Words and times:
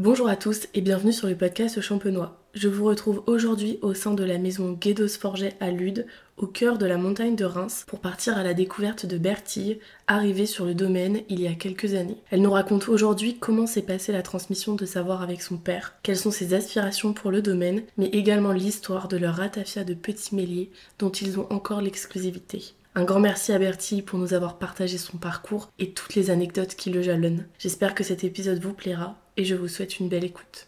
Bonjour 0.00 0.28
à 0.28 0.36
tous 0.36 0.68
et 0.74 0.80
bienvenue 0.80 1.12
sur 1.12 1.26
le 1.26 1.34
podcast 1.34 1.80
Champenois. 1.80 2.40
Je 2.54 2.68
vous 2.68 2.84
retrouve 2.84 3.24
aujourd'hui 3.26 3.80
au 3.82 3.94
sein 3.94 4.14
de 4.14 4.22
la 4.22 4.38
maison 4.38 4.74
Guédos 4.74 5.18
Forget 5.18 5.56
à 5.58 5.72
Lude, 5.72 6.06
au 6.36 6.46
cœur 6.46 6.78
de 6.78 6.86
la 6.86 6.98
montagne 6.98 7.34
de 7.34 7.44
Reims, 7.44 7.82
pour 7.84 7.98
partir 7.98 8.38
à 8.38 8.44
la 8.44 8.54
découverte 8.54 9.06
de 9.06 9.18
Bertille, 9.18 9.80
arrivée 10.06 10.46
sur 10.46 10.66
le 10.66 10.74
domaine 10.74 11.22
il 11.28 11.40
y 11.40 11.48
a 11.48 11.54
quelques 11.54 11.94
années. 11.94 12.22
Elle 12.30 12.42
nous 12.42 12.52
raconte 12.52 12.88
aujourd'hui 12.88 13.38
comment 13.40 13.66
s'est 13.66 13.82
passée 13.82 14.12
la 14.12 14.22
transmission 14.22 14.76
de 14.76 14.86
savoir 14.86 15.20
avec 15.20 15.42
son 15.42 15.56
père, 15.56 15.96
quelles 16.04 16.16
sont 16.16 16.30
ses 16.30 16.54
aspirations 16.54 17.12
pour 17.12 17.32
le 17.32 17.42
domaine, 17.42 17.82
mais 17.96 18.06
également 18.06 18.52
l'histoire 18.52 19.08
de 19.08 19.16
leur 19.16 19.34
ratafia 19.34 19.82
de 19.82 19.94
petits 19.94 20.36
méliers 20.36 20.70
dont 21.00 21.10
ils 21.10 21.40
ont 21.40 21.52
encore 21.52 21.80
l'exclusivité. 21.80 22.62
Un 22.94 23.04
grand 23.04 23.20
merci 23.20 23.52
à 23.52 23.58
Bertie 23.58 24.02
pour 24.02 24.18
nous 24.18 24.32
avoir 24.32 24.58
partagé 24.58 24.96
son 24.96 25.18
parcours 25.18 25.70
et 25.78 25.90
toutes 25.90 26.14
les 26.14 26.30
anecdotes 26.30 26.74
qui 26.76 26.90
le 26.90 27.02
jalonnent. 27.02 27.46
J'espère 27.58 27.94
que 27.94 28.04
cet 28.04 28.24
épisode 28.24 28.60
vous 28.60 28.72
plaira 28.72 29.16
et 29.38 29.44
je 29.44 29.54
vous 29.54 29.68
souhaite 29.68 30.00
une 30.00 30.08
belle 30.08 30.24
écoute. 30.24 30.66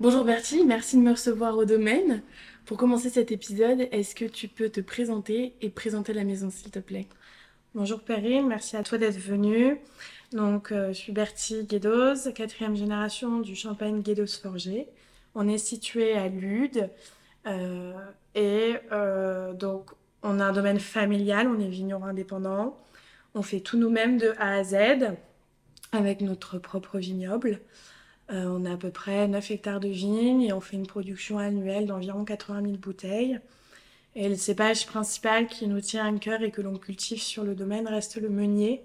Bonjour 0.00 0.24
Bertie, 0.24 0.64
merci 0.64 0.96
de 0.96 1.02
me 1.02 1.12
recevoir 1.12 1.56
au 1.56 1.64
domaine. 1.64 2.22
Pour 2.66 2.76
commencer 2.76 3.08
cet 3.08 3.30
épisode, 3.30 3.86
est-ce 3.92 4.14
que 4.14 4.24
tu 4.24 4.48
peux 4.48 4.68
te 4.68 4.80
présenter 4.80 5.54
et 5.60 5.70
présenter 5.70 6.12
la 6.12 6.24
maison 6.24 6.50
s'il 6.50 6.70
te 6.70 6.80
plaît? 6.80 7.06
Bonjour 7.74 8.00
Perrine, 8.00 8.48
merci 8.48 8.76
à 8.76 8.82
toi 8.82 8.98
d'être 8.98 9.18
venue. 9.18 9.78
Donc, 10.32 10.72
euh, 10.72 10.88
je 10.88 10.98
suis 10.98 11.12
Bertie 11.12 11.64
Guédos, 11.64 12.32
quatrième 12.34 12.74
génération 12.74 13.38
du 13.38 13.54
champagne 13.54 14.02
Guédos 14.02 14.38
Forgé. 14.42 14.88
On 15.36 15.46
est 15.46 15.58
situé 15.58 16.14
à 16.14 16.28
Lude. 16.28 16.90
Euh, 17.46 17.92
et 18.34 18.74
euh, 18.92 19.52
donc, 19.52 19.90
on 20.22 20.40
a 20.40 20.44
un 20.44 20.52
domaine 20.52 20.80
familial, 20.80 21.48
on 21.48 21.60
est 21.60 21.68
vigneron 21.68 22.04
indépendant. 22.04 22.76
On 23.34 23.42
fait 23.42 23.60
tout 23.60 23.78
nous-mêmes 23.78 24.18
de 24.18 24.34
A 24.38 24.54
à 24.54 24.64
Z 24.64 24.76
avec 25.92 26.20
notre 26.20 26.58
propre 26.58 26.98
vignoble. 26.98 27.60
Euh, 28.30 28.46
on 28.46 28.64
a 28.64 28.74
à 28.74 28.76
peu 28.76 28.90
près 28.90 29.26
9 29.26 29.50
hectares 29.50 29.80
de 29.80 29.88
vignes 29.88 30.42
et 30.42 30.52
on 30.52 30.60
fait 30.60 30.76
une 30.76 30.86
production 30.86 31.38
annuelle 31.38 31.86
d'environ 31.86 32.24
80 32.24 32.62
000 32.62 32.74
bouteilles. 32.76 33.40
Et 34.14 34.28
le 34.28 34.36
cépage 34.36 34.86
principal 34.86 35.46
qui 35.46 35.68
nous 35.68 35.80
tient 35.80 36.14
à 36.14 36.18
cœur 36.18 36.42
et 36.42 36.50
que 36.50 36.60
l'on 36.60 36.76
cultive 36.76 37.22
sur 37.22 37.44
le 37.44 37.54
domaine 37.54 37.86
reste 37.88 38.16
le 38.16 38.28
meunier. 38.28 38.82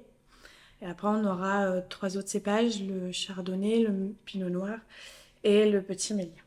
Et 0.81 0.85
après, 0.85 1.07
on 1.07 1.25
aura 1.25 1.65
euh, 1.65 1.81
trois 1.89 2.17
autres 2.17 2.29
cépages, 2.29 2.81
le 2.83 3.11
chardonnay, 3.11 3.79
le 3.79 4.13
pinot 4.25 4.49
noir 4.49 4.77
et 5.43 5.69
le 5.69 5.81
petit 5.81 6.13
mélier. 6.13 6.44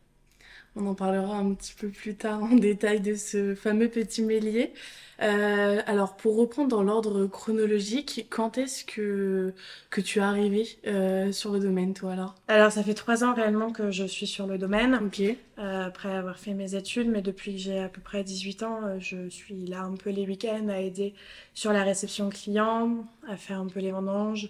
On 0.80 0.86
en 0.86 0.94
parlera 0.94 1.36
un 1.36 1.54
petit 1.54 1.74
peu 1.74 1.88
plus 1.88 2.14
tard 2.14 2.42
en 2.42 2.54
détail 2.54 3.00
de 3.00 3.14
ce 3.14 3.54
fameux 3.54 3.88
petit 3.88 4.22
mélier. 4.22 4.72
Euh, 5.20 5.80
alors 5.86 6.16
pour 6.16 6.36
reprendre 6.36 6.68
dans 6.68 6.84
l'ordre 6.84 7.26
chronologique, 7.26 8.26
quand 8.30 8.56
est-ce 8.56 8.84
que, 8.84 9.52
que 9.90 10.00
tu 10.00 10.20
es 10.20 10.22
arrivé 10.22 10.68
euh, 10.86 11.32
sur 11.32 11.52
le 11.52 11.58
domaine 11.58 11.92
toi 11.92 12.12
alors? 12.12 12.36
Alors 12.46 12.70
ça 12.70 12.84
fait 12.84 12.94
trois 12.94 13.24
ans 13.24 13.34
réellement 13.34 13.72
que 13.72 13.90
je 13.90 14.04
suis 14.04 14.28
sur 14.28 14.46
le 14.46 14.58
domaine. 14.58 15.00
Ok. 15.04 15.20
Euh, 15.20 15.86
après 15.86 16.14
avoir 16.14 16.38
fait 16.38 16.54
mes 16.54 16.76
études, 16.76 17.08
mais 17.08 17.22
depuis 17.22 17.54
que 17.54 17.58
j'ai 17.58 17.80
à 17.80 17.88
peu 17.88 18.00
près 18.00 18.22
18 18.22 18.62
ans, 18.62 18.80
je 19.00 19.28
suis 19.28 19.66
là 19.66 19.82
un 19.82 19.96
peu 19.96 20.10
les 20.10 20.24
week-ends 20.24 20.68
à 20.68 20.78
aider 20.78 21.14
sur 21.54 21.72
la 21.72 21.82
réception 21.82 22.28
client, 22.28 23.04
à 23.26 23.36
faire 23.36 23.58
un 23.58 23.66
peu 23.66 23.80
les 23.80 23.90
vendanges. 23.90 24.48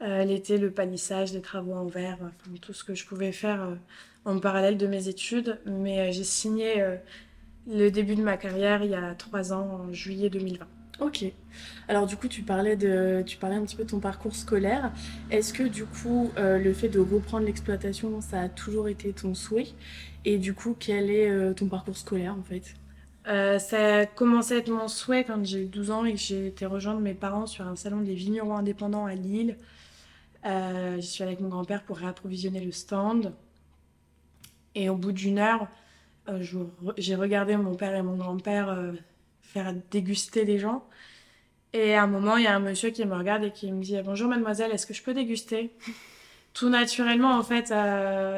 L'été, 0.00 0.58
le 0.58 0.70
palissage, 0.70 1.32
les 1.32 1.40
travaux 1.40 1.74
en 1.74 1.86
verre, 1.86 2.18
enfin, 2.20 2.52
tout 2.62 2.72
ce 2.72 2.84
que 2.84 2.94
je 2.94 3.04
pouvais 3.04 3.32
faire 3.32 3.76
en 4.24 4.38
parallèle 4.38 4.76
de 4.76 4.86
mes 4.86 5.08
études. 5.08 5.58
Mais 5.66 6.00
euh, 6.00 6.12
j'ai 6.12 6.24
signé 6.24 6.80
euh, 6.82 6.96
le 7.66 7.90
début 7.90 8.14
de 8.14 8.22
ma 8.22 8.36
carrière 8.36 8.82
il 8.82 8.90
y 8.90 8.94
a 8.94 9.14
trois 9.14 9.52
ans, 9.52 9.86
en 9.88 9.92
juillet 9.92 10.30
2020. 10.30 10.66
Ok. 11.00 11.24
Alors 11.86 12.06
du 12.06 12.16
coup, 12.16 12.26
tu 12.26 12.42
parlais 12.42 12.76
de, 12.76 13.22
tu 13.24 13.36
parlais 13.36 13.56
un 13.56 13.62
petit 13.62 13.76
peu 13.76 13.84
de 13.84 13.90
ton 13.90 14.00
parcours 14.00 14.34
scolaire. 14.34 14.92
Est-ce 15.30 15.52
que 15.52 15.62
du 15.62 15.84
coup, 15.84 16.30
euh, 16.36 16.58
le 16.58 16.72
fait 16.72 16.88
de 16.88 16.98
reprendre 16.98 17.46
l'exploitation, 17.46 18.20
ça 18.20 18.40
a 18.40 18.48
toujours 18.48 18.88
été 18.88 19.12
ton 19.12 19.34
souhait? 19.34 19.68
Et 20.24 20.38
du 20.38 20.54
coup, 20.54 20.76
quel 20.78 21.10
est 21.10 21.54
ton 21.54 21.68
parcours 21.68 21.96
scolaire 21.96 22.34
en 22.34 22.42
fait? 22.42 22.74
Ça 23.24 23.98
a 23.98 24.06
commencé 24.06 24.54
à 24.54 24.56
être 24.56 24.70
mon 24.70 24.88
souhait 24.88 25.22
quand 25.22 25.44
j'ai 25.44 25.64
eu 25.64 25.66
12 25.66 25.90
ans 25.90 26.04
et 26.06 26.14
que 26.14 26.18
j'ai 26.18 26.46
été 26.48 26.64
rejoindre 26.64 27.00
mes 27.00 27.12
parents 27.14 27.46
sur 27.46 27.66
un 27.66 27.76
salon 27.76 28.00
des 28.00 28.14
vignerons 28.14 28.56
indépendants 28.56 29.04
à 29.04 29.14
Lille. 29.14 29.56
je 30.44 31.00
suis 31.00 31.22
allée 31.22 31.32
avec 31.32 31.40
mon 31.40 31.48
grand-père 31.48 31.84
pour 31.84 31.98
réapprovisionner 31.98 32.60
le 32.60 32.72
stand. 32.72 33.32
Et 34.74 34.88
au 34.88 34.96
bout 34.96 35.12
d'une 35.12 35.38
heure, 35.38 35.66
euh, 36.28 36.42
j'ai 36.98 37.14
regardé 37.14 37.56
mon 37.56 37.74
père 37.74 37.94
et 37.94 38.02
mon 38.02 38.16
grand-père 38.16 38.68
euh, 38.68 38.92
faire 39.42 39.72
déguster 39.90 40.44
les 40.44 40.58
gens. 40.58 40.84
Et 41.72 41.94
à 41.94 42.02
un 42.02 42.06
moment, 42.06 42.36
il 42.36 42.44
y 42.44 42.46
a 42.46 42.54
un 42.54 42.60
monsieur 42.60 42.90
qui 42.90 43.04
me 43.04 43.14
regarde 43.14 43.44
et 43.44 43.50
qui 43.50 43.72
me 43.72 43.82
dit 43.82 43.96
Bonjour 44.04 44.28
mademoiselle, 44.28 44.70
est-ce 44.72 44.86
que 44.86 44.94
je 44.94 45.02
peux 45.02 45.14
déguster? 45.14 45.70
Tout 46.54 46.70
naturellement, 46.70 47.36
en 47.36 47.42
fait, 47.42 47.72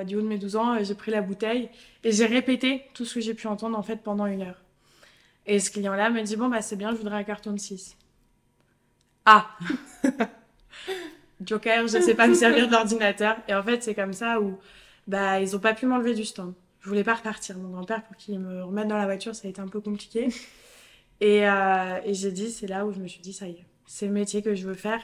du 0.05 0.17
haut 0.17 0.21
de 0.21 0.27
mes 0.27 0.37
12 0.37 0.57
ans, 0.57 0.85
j'ai 0.85 0.95
pris 0.95 1.11
la 1.11 1.23
bouteille 1.23 1.71
et 2.05 2.13
j'ai 2.13 2.27
répété 2.27 2.83
tout 2.93 3.07
ce 3.07 3.15
que 3.15 3.21
j'ai 3.21 3.33
pu 3.33 3.47
entendre 3.47 3.79
en 3.79 3.83
fait 3.83 3.97
pendant 3.97 4.27
une 4.27 4.43
heure. 4.43 4.61
Et 5.47 5.59
ce 5.59 5.71
client-là 5.71 6.11
me 6.11 6.21
dit 6.23 6.37
Bon, 6.37 6.49
bah 6.49 6.61
c'est 6.61 6.77
bien, 6.77 6.91
je 6.91 6.97
voudrais 6.97 7.17
un 7.17 7.25
carton 7.25 7.53
de 7.53 7.59
6. 7.59 7.97
Ah 9.25 9.51
Joker, 11.45 11.87
je 11.89 11.99
ne 11.99 12.03
sais 12.03 12.15
pas 12.15 12.27
me 12.27 12.35
servir 12.35 12.69
d'ordinateur. 12.69 13.37
Et 13.49 13.55
en 13.55 13.62
fait, 13.62 13.83
c'est 13.83 13.95
comme 13.95 14.12
ça 14.12 14.41
où 14.41 14.59
bah 15.06 15.41
ils 15.41 15.56
ont 15.56 15.61
pas 15.61 15.75
pu 15.75 15.87
m'enlever 15.87 16.15
du 16.15 16.25
stand. 16.25 16.55
Je 16.81 16.88
voulais 16.88 17.05
pas 17.05 17.15
repartir. 17.15 17.59
Mon 17.59 17.71
grand-père, 17.71 18.05
pour 18.05 18.16
qu'il 18.16 18.38
me 18.38 18.65
remette 18.65 18.88
dans 18.88 18.97
la 18.97 19.05
voiture, 19.05 19.34
ça 19.34 19.47
a 19.47 19.50
été 19.50 19.61
un 19.61 19.69
peu 19.69 19.81
compliqué. 19.81 20.28
Et, 21.21 21.47
euh, 21.47 22.00
et 22.06 22.15
j'ai 22.15 22.33
dit, 22.33 22.50
c'est 22.50 22.66
là 22.66 22.87
où 22.87 22.93
je 22.93 22.99
me 22.99 23.06
suis 23.06 23.21
dit, 23.21 23.34
ça 23.34 23.47
y 23.47 23.50
est, 23.50 23.66
c'est 23.87 24.06
le 24.06 24.12
métier 24.12 24.41
que 24.41 24.55
je 24.55 24.66
veux 24.66 24.72
faire. 24.72 25.03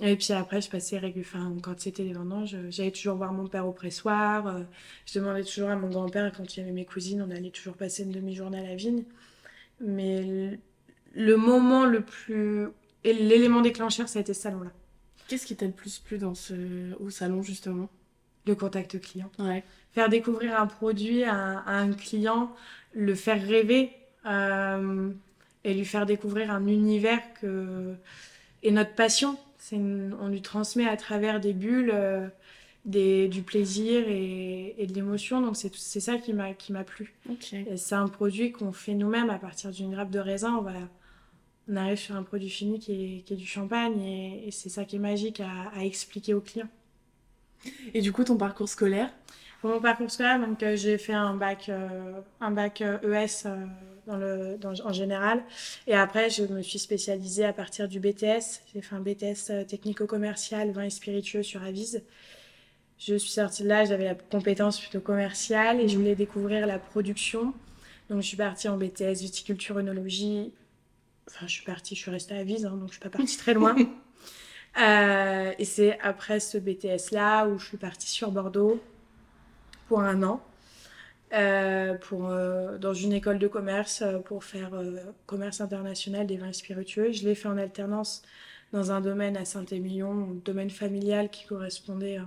Et 0.00 0.16
puis 0.16 0.32
après, 0.32 0.60
je 0.60 0.70
passais 0.70 0.98
régulièrement, 0.98 1.56
quand 1.60 1.78
c'était 1.80 2.04
les 2.04 2.12
vendanges, 2.12 2.56
j'allais 2.70 2.92
toujours 2.92 3.16
voir 3.16 3.32
mon 3.32 3.48
père 3.48 3.66
au 3.66 3.72
pressoir. 3.72 4.46
Euh, 4.46 4.62
je 5.06 5.18
demandais 5.18 5.42
toujours 5.42 5.70
à 5.70 5.76
mon 5.76 5.88
grand-père, 5.88 6.32
quand 6.36 6.56
il 6.56 6.60
y 6.60 6.62
avait 6.62 6.72
mes 6.72 6.84
cousines, 6.84 7.20
on 7.22 7.30
allait 7.30 7.50
toujours 7.50 7.74
passer 7.74 8.04
une 8.04 8.12
demi-journée 8.12 8.58
à 8.58 8.62
la 8.62 8.76
vigne. 8.76 9.04
Mais 9.80 10.58
le, 11.14 11.36
moment 11.36 11.84
le 11.84 12.00
plus. 12.02 12.68
Et 13.04 13.12
l'élément 13.12 13.60
déclencheur, 13.60 14.08
ça 14.08 14.20
a 14.20 14.22
été 14.22 14.34
ce 14.34 14.42
salon-là. 14.42 14.70
Qu'est-ce 15.26 15.46
qui 15.46 15.56
t'a 15.56 15.66
le 15.66 15.72
plus 15.72 15.98
plu 15.98 16.18
dans 16.18 16.34
ce... 16.34 16.94
au 17.00 17.10
salon, 17.10 17.42
justement? 17.42 17.88
Le 18.48 18.54
contact 18.54 19.00
client. 19.00 19.30
Ouais. 19.38 19.62
Faire 19.92 20.08
découvrir 20.08 20.60
un 20.60 20.66
produit 20.66 21.24
à, 21.24 21.62
un 21.66 21.92
client, 21.92 22.54
le 22.92 23.14
faire 23.14 23.40
rêver 23.40 23.92
euh, 24.26 25.10
et 25.64 25.74
lui 25.74 25.84
faire 25.84 26.06
découvrir 26.06 26.50
un 26.50 26.66
univers 26.66 27.20
que... 27.40 27.94
et 28.62 28.70
notre 28.70 28.94
passion. 28.94 29.36
On 29.72 30.28
lui 30.28 30.42
transmet 30.42 30.88
à 30.88 30.96
travers 30.96 31.40
des 31.40 31.52
bulles 31.52 31.90
euh, 31.92 32.26
des, 32.84 33.28
du 33.28 33.42
plaisir 33.42 34.04
et, 34.08 34.74
et 34.78 34.86
de 34.86 34.94
l'émotion. 34.94 35.40
Donc 35.40 35.56
c'est 35.56 36.00
ça 36.00 36.16
qui 36.16 36.32
m'a 36.32 36.84
plu. 36.84 37.14
C'est 37.76 37.94
un 37.94 38.08
produit 38.08 38.52
qu'on 38.52 38.72
fait 38.72 38.94
nous-mêmes 38.94 39.30
à 39.30 39.38
partir 39.38 39.70
d'une 39.70 39.92
grappe 39.92 40.10
de 40.10 40.18
raisin. 40.18 40.56
On, 40.56 40.62
va, 40.62 40.72
on 41.68 41.76
arrive 41.76 41.98
sur 41.98 42.16
un 42.16 42.22
produit 42.22 42.50
fini 42.50 42.78
qui 42.78 42.92
est, 42.92 43.20
qui 43.22 43.34
est 43.34 43.36
du 43.36 43.46
champagne 43.46 44.00
et, 44.00 44.50
c'est 44.50 44.70
ça 44.70 44.84
qui 44.84 44.96
est 44.96 45.00
magique 45.00 45.40
à, 45.40 45.70
à 45.74 45.84
expliquer 45.84 46.34
aux 46.34 46.40
clients. 46.40 46.68
Et 47.94 48.00
du 48.00 48.12
coup, 48.12 48.24
ton 48.24 48.36
parcours 48.36 48.68
scolaire 48.68 49.10
Pour 49.60 49.70
mon 49.70 49.80
parcours 49.80 50.10
scolaire, 50.10 50.40
donc 50.40 50.62
euh, 50.62 50.76
j'ai 50.76 50.98
fait 50.98 51.12
un 51.12 51.34
bac, 51.34 51.68
euh, 51.68 52.20
un 52.40 52.50
bac 52.50 52.80
ES 52.80 52.86
euh, 53.46 53.64
e 53.64 53.66
dans 54.06 54.16
le, 54.16 54.56
dans, 54.58 54.72
en 54.84 54.92
général. 54.92 55.42
Et 55.86 55.94
après, 55.94 56.30
je 56.30 56.44
me 56.44 56.62
suis 56.62 56.78
spécialisée 56.78 57.44
à 57.44 57.52
partir 57.52 57.88
du 57.88 58.00
BTS. 58.00 58.62
J'ai 58.72 58.80
fait 58.80 58.94
un 58.94 59.00
BTS 59.00 59.66
technico-commercial, 59.66 60.70
vin 60.70 60.84
et 60.84 60.90
spiritueux 60.90 61.42
sur 61.42 61.62
Avise. 61.62 62.02
Je 62.98 63.14
suis 63.14 63.30
sortie 63.30 63.62
de 63.62 63.68
là, 63.68 63.84
j'avais 63.84 64.04
la 64.04 64.14
compétence 64.14 64.80
plutôt 64.80 65.00
commerciale 65.00 65.80
et 65.80 65.88
je 65.88 65.96
voulais 65.96 66.16
découvrir 66.16 66.66
la 66.66 66.78
production. 66.78 67.54
Donc, 68.10 68.22
je 68.22 68.26
suis 68.26 68.36
partie 68.36 68.68
en 68.68 68.76
BTS 68.76 69.20
viticulture 69.20 69.76
œnologie. 69.76 70.52
Enfin, 71.28 71.46
je 71.46 71.52
suis 71.52 71.64
partie, 71.64 71.94
je 71.94 72.00
suis 72.00 72.10
restée 72.10 72.34
à 72.34 72.38
Avise, 72.38 72.64
hein, 72.64 72.76
donc 72.76 72.88
je 72.88 72.92
suis 72.92 73.00
pas 73.00 73.10
partie 73.10 73.36
très 73.36 73.54
loin. 73.54 73.76
Euh, 74.78 75.52
et 75.58 75.64
c'est 75.64 75.98
après 76.00 76.40
ce 76.40 76.56
BTS-là 76.56 77.46
où 77.46 77.58
je 77.58 77.66
suis 77.66 77.76
partie 77.76 78.08
sur 78.08 78.30
Bordeaux 78.30 78.80
pour 79.88 80.00
un 80.00 80.22
an. 80.22 80.42
Euh, 81.34 81.94
pour, 81.94 82.30
euh, 82.30 82.78
dans 82.78 82.94
une 82.94 83.12
école 83.12 83.38
de 83.38 83.48
commerce 83.48 84.02
pour 84.24 84.44
faire 84.44 84.70
commerce 85.26 85.60
international 85.60 86.26
des 86.26 86.38
vins 86.38 86.52
spiritueux. 86.52 87.12
Je 87.12 87.24
l'ai 87.24 87.34
fait 87.34 87.48
en 87.48 87.58
alternance 87.58 88.22
dans 88.72 88.92
un 88.92 89.00
domaine 89.00 89.36
à 89.36 89.44
Saint-Émilion, 89.44 90.40
domaine 90.44 90.70
familial 90.70 91.28
qui 91.30 91.46
correspondait 91.46 92.16
à 92.16 92.26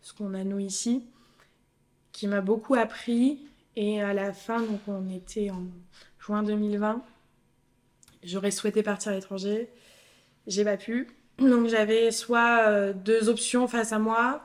ce 0.00 0.14
qu'on 0.14 0.32
a 0.34 0.44
nous 0.44 0.58
ici, 0.58 1.04
qui 2.12 2.28
m'a 2.28 2.40
beaucoup 2.40 2.74
appris. 2.74 3.40
Et 3.76 4.00
à 4.02 4.14
la 4.14 4.32
fin, 4.32 4.60
donc 4.62 4.80
on 4.88 5.08
était 5.10 5.50
en 5.50 5.64
juin 6.18 6.42
2020, 6.42 7.02
j'aurais 8.24 8.50
souhaité 8.50 8.82
partir 8.82 9.12
à 9.12 9.14
l'étranger, 9.14 9.70
j'ai 10.46 10.64
pas 10.64 10.76
pu. 10.76 11.08
Donc 11.40 11.68
j'avais 11.68 12.10
soit 12.10 12.68
euh, 12.68 12.92
deux 12.92 13.28
options 13.28 13.66
face 13.66 13.92
à 13.92 13.98
moi. 13.98 14.42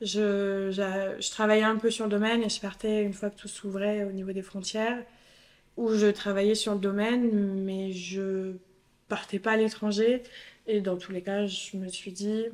Je, 0.00 0.70
je, 0.70 1.30
travaillais 1.30 1.64
un 1.64 1.76
peu 1.76 1.90
sur 1.90 2.04
le 2.04 2.10
domaine 2.10 2.42
et 2.42 2.48
je 2.48 2.60
partais 2.60 3.02
une 3.02 3.14
fois 3.14 3.30
que 3.30 3.38
tout 3.38 3.48
s'ouvrait 3.48 4.04
au 4.04 4.12
niveau 4.12 4.32
des 4.32 4.42
frontières. 4.42 5.02
Ou 5.76 5.94
je 5.94 6.06
travaillais 6.06 6.54
sur 6.54 6.74
le 6.74 6.78
domaine, 6.78 7.64
mais 7.64 7.92
je 7.92 8.52
partais 9.08 9.38
pas 9.38 9.52
à 9.52 9.56
l'étranger. 9.56 10.22
Et 10.66 10.80
dans 10.80 10.96
tous 10.96 11.12
les 11.12 11.22
cas, 11.22 11.46
je 11.46 11.76
me 11.76 11.88
suis 11.88 12.12
dit, 12.12 12.44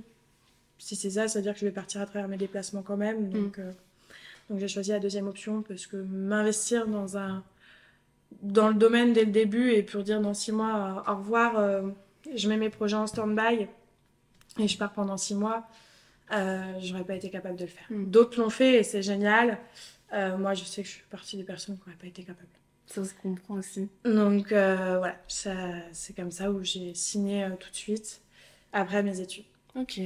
si 0.79 0.97
c'est 0.97 1.11
ça, 1.11 1.29
ça 1.29 1.39
veut 1.39 1.43
dire 1.43 1.53
que 1.53 1.61
je 1.61 1.67
vais 1.67 1.73
partir 1.73 2.01
à 2.01 2.07
travers 2.07 2.29
mes 2.29 2.37
déplacements 2.37 2.83
quand 2.83 2.97
même. 2.97 3.29
Donc, 3.29 3.59
euh, 3.59 3.71
donc 4.49 4.59
j'ai 4.59 4.69
choisi 4.69 4.91
la 4.91 5.01
deuxième 5.01 5.29
option 5.29 5.63
parce 5.63 5.87
que 5.87 5.97
m'investir 5.97 6.87
dans 6.87 7.19
un 7.19 7.45
dans 8.41 8.69
le 8.69 8.75
domaine 8.75 9.13
dès 9.13 9.27
le 9.27 9.31
début 9.31 9.73
et 9.73 9.83
pour 9.83 10.03
dire 10.03 10.21
dans 10.21 10.33
six 10.33 10.53
mois 10.53 11.05
au 11.07 11.17
revoir, 11.17 11.83
je 12.35 12.49
mets 12.49 12.57
mes 12.57 12.71
projets 12.71 12.97
en 12.97 13.07
stand-by 13.07 13.69
et 14.59 14.69
je 14.69 14.77
pars 14.77 14.93
pendant 14.93 15.17
six 15.17 15.35
mois, 15.35 15.67
euh, 16.33 16.63
j'aurais 16.81 17.05
pas 17.05 17.15
été 17.15 17.31
capable 17.31 17.57
de 17.57 17.65
le 17.65 17.71
faire. 17.71 17.87
Mm. 17.91 18.11
D'autres 18.11 18.41
l'ont 18.41 18.51
fait 18.51 18.75
et 18.77 18.83
c'est 18.83 19.03
génial. 19.03 19.59
Euh, 20.13 20.37
moi, 20.37 20.55
je 20.55 20.65
sais 20.65 20.83
que 20.83 20.89
je 20.89 20.95
suis 20.95 21.05
partie 21.11 21.37
des 21.37 21.45
personnes 21.45 21.77
qui 21.77 21.83
n'auraient 21.87 21.99
pas 21.99 22.07
été 22.07 22.23
capables. 22.23 22.49
Ça 22.87 23.05
se 23.05 23.15
comprend 23.15 23.55
aussi. 23.55 23.89
Donc 24.05 24.53
euh, 24.53 24.99
voilà, 24.99 25.17
c'est 25.27 26.15
comme 26.15 26.31
ça 26.31 26.51
où 26.51 26.63
j'ai 26.63 26.95
signé 26.95 27.49
tout 27.59 27.71
de 27.71 27.77
suite 27.77 28.21
après 28.73 29.03
mes 29.03 29.21
études. 29.21 29.45
Ok. 29.77 30.01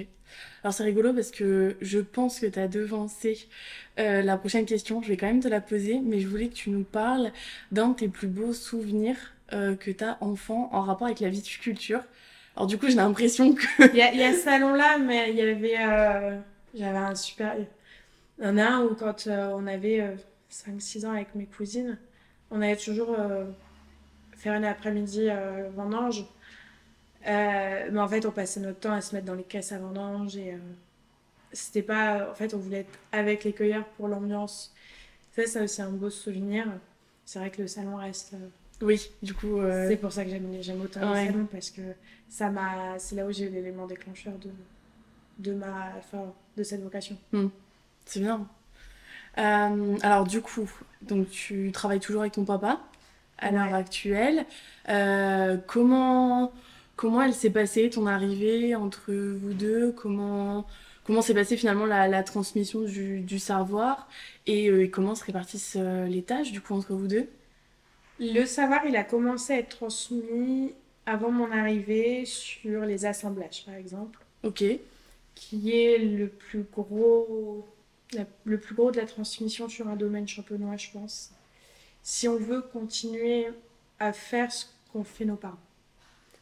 Alors 0.62 0.72
c'est 0.72 0.84
rigolo 0.84 1.12
parce 1.12 1.32
que 1.32 1.76
je 1.80 1.98
pense 1.98 2.38
que 2.38 2.46
tu 2.46 2.58
as 2.58 2.68
devancé 2.68 3.48
la 3.96 4.36
prochaine 4.36 4.66
question. 4.66 5.02
Je 5.02 5.08
vais 5.08 5.16
quand 5.16 5.26
même 5.26 5.40
te 5.40 5.48
la 5.48 5.60
poser, 5.60 5.98
mais 5.98 6.20
je 6.20 6.28
voulais 6.28 6.48
que 6.48 6.54
tu 6.54 6.70
nous 6.70 6.84
parles 6.84 7.32
d'un 7.72 7.88
de 7.88 7.96
tes 7.96 8.08
plus 8.08 8.28
beaux 8.28 8.52
souvenirs 8.52 9.16
que 9.50 9.90
tu 9.90 10.04
as 10.04 10.18
enfant 10.20 10.68
en 10.72 10.82
rapport 10.82 11.08
avec 11.08 11.18
la 11.18 11.30
viticulture. 11.30 12.02
Alors 12.56 12.66
du 12.66 12.78
coup, 12.78 12.88
j'ai 12.88 12.94
l'impression 12.94 13.54
que... 13.54 13.64
il, 13.92 13.96
y 13.96 14.02
a, 14.02 14.14
y 14.14 14.34
ce 14.34 14.40
salon-là, 14.40 14.96
mais 14.96 15.30
il 15.30 15.36
y 15.36 15.42
avait... 15.42 15.76
Euh, 15.78 16.38
j'avais 16.74 16.96
un 16.96 17.14
super... 17.14 17.54
Il 18.38 18.44
y 18.44 18.48
en 18.48 18.56
a 18.56 18.64
un 18.64 18.82
où 18.84 18.94
quand 18.94 19.26
euh, 19.26 19.52
on 19.54 19.66
avait 19.66 20.16
5-6 20.50 21.04
euh, 21.04 21.08
ans 21.08 21.12
avec 21.12 21.34
mes 21.34 21.44
cousines, 21.44 21.98
on 22.50 22.62
allait 22.62 22.76
toujours 22.76 23.14
faire 24.36 24.54
une 24.54 24.64
après-midi 24.64 25.28
vendange. 25.74 26.24
mais 27.26 27.98
en 27.98 28.08
fait, 28.08 28.24
on 28.24 28.30
passait 28.30 28.60
notre 28.60 28.80
temps 28.80 28.92
à 28.92 29.00
se 29.02 29.14
mettre 29.14 29.26
dans 29.26 29.34
les 29.34 29.42
caisses 29.42 29.72
à 29.72 29.78
vendange 29.78 30.36
et 30.36 30.56
c'était 31.52 31.82
pas... 31.82 32.30
En 32.30 32.34
fait, 32.34 32.54
on 32.54 32.58
voulait 32.58 32.80
être 32.80 32.98
avec 33.12 33.44
les 33.44 33.52
cueilleurs 33.52 33.84
pour 33.96 34.08
l'ambiance. 34.08 34.72
Ça, 35.32 35.42
c'est 35.46 35.60
aussi 35.60 35.82
un 35.82 35.90
beau 35.90 36.08
souvenir. 36.08 36.66
C'est 37.24 37.38
vrai 37.38 37.50
que 37.50 37.60
le 37.60 37.68
salon 37.68 37.96
reste 37.96 38.34
oui, 38.82 39.10
du 39.22 39.34
coup. 39.34 39.60
Euh, 39.60 39.88
c'est 39.88 39.96
pour 39.96 40.12
ça 40.12 40.24
que 40.24 40.30
j'aime 40.30 40.80
autant 40.82 41.00
le 41.00 41.26
salon 41.26 41.46
parce 41.50 41.70
que 41.70 41.82
ça 42.28 42.50
m'a, 42.50 42.98
c'est 42.98 43.16
là 43.16 43.24
où 43.24 43.32
j'ai 43.32 43.44
eu 43.44 43.50
l'élément 43.50 43.86
déclencheur 43.86 44.34
de, 44.38 44.50
de 45.38 45.54
ma, 45.54 45.92
enfin, 45.98 46.32
de 46.56 46.62
cette 46.62 46.82
vocation. 46.82 47.16
Hmm. 47.32 47.48
C'est 48.04 48.20
bien. 48.20 48.46
Euh, 49.38 49.96
alors 50.02 50.24
du 50.24 50.40
coup, 50.40 50.70
donc 51.02 51.28
tu 51.30 51.70
travailles 51.72 52.00
toujours 52.00 52.22
avec 52.22 52.32
ton 52.32 52.44
papa 52.44 52.80
à 53.38 53.50
l'heure 53.50 53.74
actuelle. 53.74 54.46
Euh, 54.88 55.58
comment 55.66 56.52
comment 56.96 57.20
elle 57.20 57.34
s'est 57.34 57.50
passée 57.50 57.90
ton 57.90 58.06
arrivée 58.06 58.74
entre 58.74 59.12
vous 59.12 59.52
deux? 59.52 59.92
Comment 59.92 60.66
comment 61.04 61.22
s'est 61.22 61.34
passée 61.34 61.56
finalement 61.56 61.86
la, 61.86 62.08
la 62.08 62.22
transmission 62.22 62.82
du, 62.82 63.20
du 63.20 63.38
savoir? 63.38 64.08
Et 64.46 64.90
comment 64.90 65.14
se 65.14 65.24
répartissent 65.24 65.76
les 65.76 66.22
tâches 66.22 66.52
du 66.52 66.60
coup 66.60 66.74
entre 66.74 66.94
vous 66.94 67.08
deux? 67.08 67.28
Le 68.18 68.44
savoir, 68.44 68.86
il 68.86 68.96
a 68.96 69.04
commencé 69.04 69.52
à 69.52 69.58
être 69.58 69.76
transmis 69.76 70.72
avant 71.04 71.30
mon 71.30 71.50
arrivée 71.52 72.24
sur 72.24 72.82
les 72.82 73.06
assemblages, 73.06 73.64
par 73.64 73.74
exemple. 73.74 74.18
Ok. 74.42 74.64
Qui 75.34 75.72
est 75.72 75.98
le 75.98 76.28
plus 76.28 76.64
gros, 76.64 77.66
le 78.44 78.58
plus 78.58 78.74
gros 78.74 78.90
de 78.90 78.96
la 78.96 79.06
transmission 79.06 79.68
sur 79.68 79.88
un 79.88 79.96
domaine 79.96 80.26
champenois, 80.26 80.76
je 80.76 80.90
pense. 80.90 81.30
Si 82.02 82.26
on 82.26 82.36
veut 82.36 82.62
continuer 82.62 83.48
à 83.98 84.12
faire 84.12 84.50
ce 84.52 84.66
qu'ont 84.92 85.04
fait 85.04 85.24
nos 85.24 85.36
parents. 85.36 85.56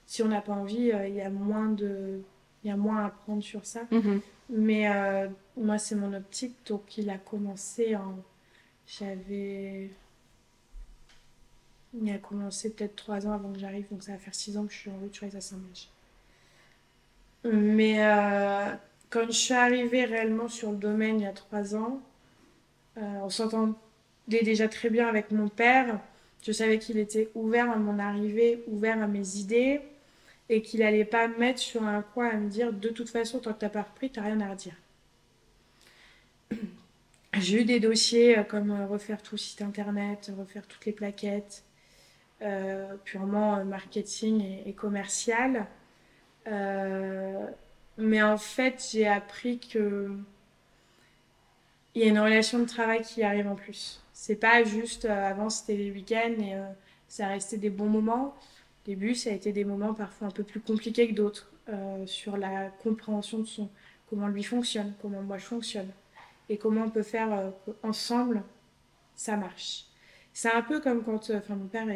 Si 0.06 0.22
on 0.22 0.28
n'a 0.28 0.40
pas 0.40 0.52
envie, 0.52 0.92
euh, 0.92 1.08
il 1.08 1.14
y 1.14 1.22
a 1.22 1.30
moins 1.30 1.70
de, 1.70 2.20
il 2.62 2.68
y 2.68 2.70
a 2.70 2.76
moins 2.76 2.98
à 2.98 3.06
apprendre 3.06 3.42
sur 3.42 3.64
ça. 3.64 3.82
Mhm. 3.90 4.20
Mais 4.50 4.90
euh, 4.90 5.28
moi, 5.56 5.78
c'est 5.78 5.94
mon 5.94 6.12
optique, 6.12 6.54
donc 6.66 6.98
il 6.98 7.08
a 7.10 7.16
commencé 7.16 7.96
en, 7.96 8.18
j'avais 8.86 9.90
il 12.00 12.10
a 12.10 12.18
commencé 12.18 12.70
peut-être 12.70 12.96
trois 12.96 13.26
ans 13.26 13.32
avant 13.32 13.52
que 13.52 13.58
j'arrive, 13.58 13.86
donc 13.90 14.02
ça 14.02 14.12
va 14.12 14.18
faire 14.18 14.34
six 14.34 14.56
ans 14.56 14.66
que 14.66 14.72
je 14.72 14.78
suis 14.78 14.90
en 14.90 14.98
route 14.98 15.14
sur 15.14 15.26
les 15.26 15.36
assemblages. 15.36 15.88
Mais 17.44 17.96
euh, 17.98 18.74
quand 19.10 19.26
je 19.26 19.32
suis 19.32 19.54
arrivée 19.54 20.04
réellement 20.04 20.48
sur 20.48 20.70
le 20.70 20.76
domaine 20.76 21.20
il 21.20 21.24
y 21.24 21.26
a 21.26 21.32
trois 21.32 21.76
ans, 21.76 22.00
euh, 22.96 23.00
on 23.22 23.30
s'entendait 23.30 23.74
déjà 24.28 24.68
très 24.68 24.90
bien 24.90 25.08
avec 25.08 25.30
mon 25.30 25.48
père. 25.48 26.00
Je 26.42 26.52
savais 26.52 26.78
qu'il 26.78 26.98
était 26.98 27.30
ouvert 27.34 27.70
à 27.70 27.76
mon 27.76 27.98
arrivée, 27.98 28.64
ouvert 28.66 29.02
à 29.02 29.06
mes 29.06 29.36
idées, 29.36 29.80
et 30.48 30.62
qu'il 30.62 30.82
allait 30.82 31.04
pas 31.04 31.28
me 31.28 31.38
mettre 31.38 31.60
sur 31.60 31.82
un 31.84 32.02
coin 32.02 32.28
à 32.28 32.36
me 32.36 32.48
dire 32.48 32.72
de 32.72 32.88
toute 32.88 33.08
façon, 33.08 33.38
tant 33.38 33.52
que 33.52 33.60
t'as 33.60 33.68
pas 33.68 33.82
repris, 33.82 34.10
t'as 34.10 34.22
rien 34.22 34.40
à 34.40 34.50
redire. 34.50 34.76
J'ai 37.38 37.62
eu 37.62 37.64
des 37.64 37.80
dossiers 37.80 38.38
euh, 38.38 38.42
comme 38.42 38.72
refaire 38.86 39.22
tout 39.22 39.34
le 39.34 39.40
site 39.40 39.62
internet, 39.62 40.32
refaire 40.36 40.66
toutes 40.66 40.86
les 40.86 40.92
plaquettes, 40.92 41.64
euh, 41.64 41.73
purement 43.04 43.56
euh, 43.56 43.64
marketing 43.64 44.62
et, 44.66 44.72
commercial. 44.72 45.66
Euh, 46.46 47.46
mais 47.96 48.22
en 48.22 48.36
fait, 48.36 48.88
j'ai 48.92 49.06
appris 49.06 49.58
que 49.58 50.10
il 51.94 52.02
y 52.02 52.04
a 52.04 52.08
une 52.08 52.18
relation 52.18 52.58
de 52.58 52.64
travail 52.64 53.02
qui 53.02 53.22
arrive 53.22 53.46
en 53.46 53.54
plus. 53.54 54.02
C'est 54.12 54.36
pas 54.36 54.64
juste 54.64 55.04
avant 55.04 55.48
c'était 55.48 55.76
les 55.76 55.92
week-ends 55.92 56.34
et 56.40 56.54
ça 57.06 57.28
restait 57.28 57.56
des 57.56 57.70
bons 57.70 57.88
moments. 57.88 58.34
Au 58.34 58.86
début, 58.86 59.14
ça 59.14 59.30
a 59.30 59.32
été 59.32 59.52
des 59.52 59.64
moments 59.64 59.94
parfois 59.94 60.26
un 60.26 60.32
peu 60.32 60.42
plus 60.42 60.60
compliqués 60.60 61.08
que 61.08 61.14
d'autres 61.14 61.52
sur 62.06 62.36
la 62.36 62.70
compréhension 62.82 63.38
de 63.38 63.46
son 63.46 63.68
comment 64.10 64.26
lui 64.26 64.42
fonctionne, 64.42 64.92
comment 65.00 65.22
moi 65.22 65.38
je 65.38 65.44
fonctionne 65.44 65.88
et 66.48 66.58
comment 66.58 66.82
on 66.82 66.90
peut 66.90 67.04
faire 67.04 67.52
ensemble 67.84 68.42
ça 69.14 69.36
marche. 69.36 69.86
C'est 70.36 70.50
un 70.50 70.62
peu 70.62 70.80
comme 70.80 71.04
quand, 71.04 71.30
euh, 71.30 71.38
enfin 71.38 71.54
mon 71.54 71.68
père 71.68 71.86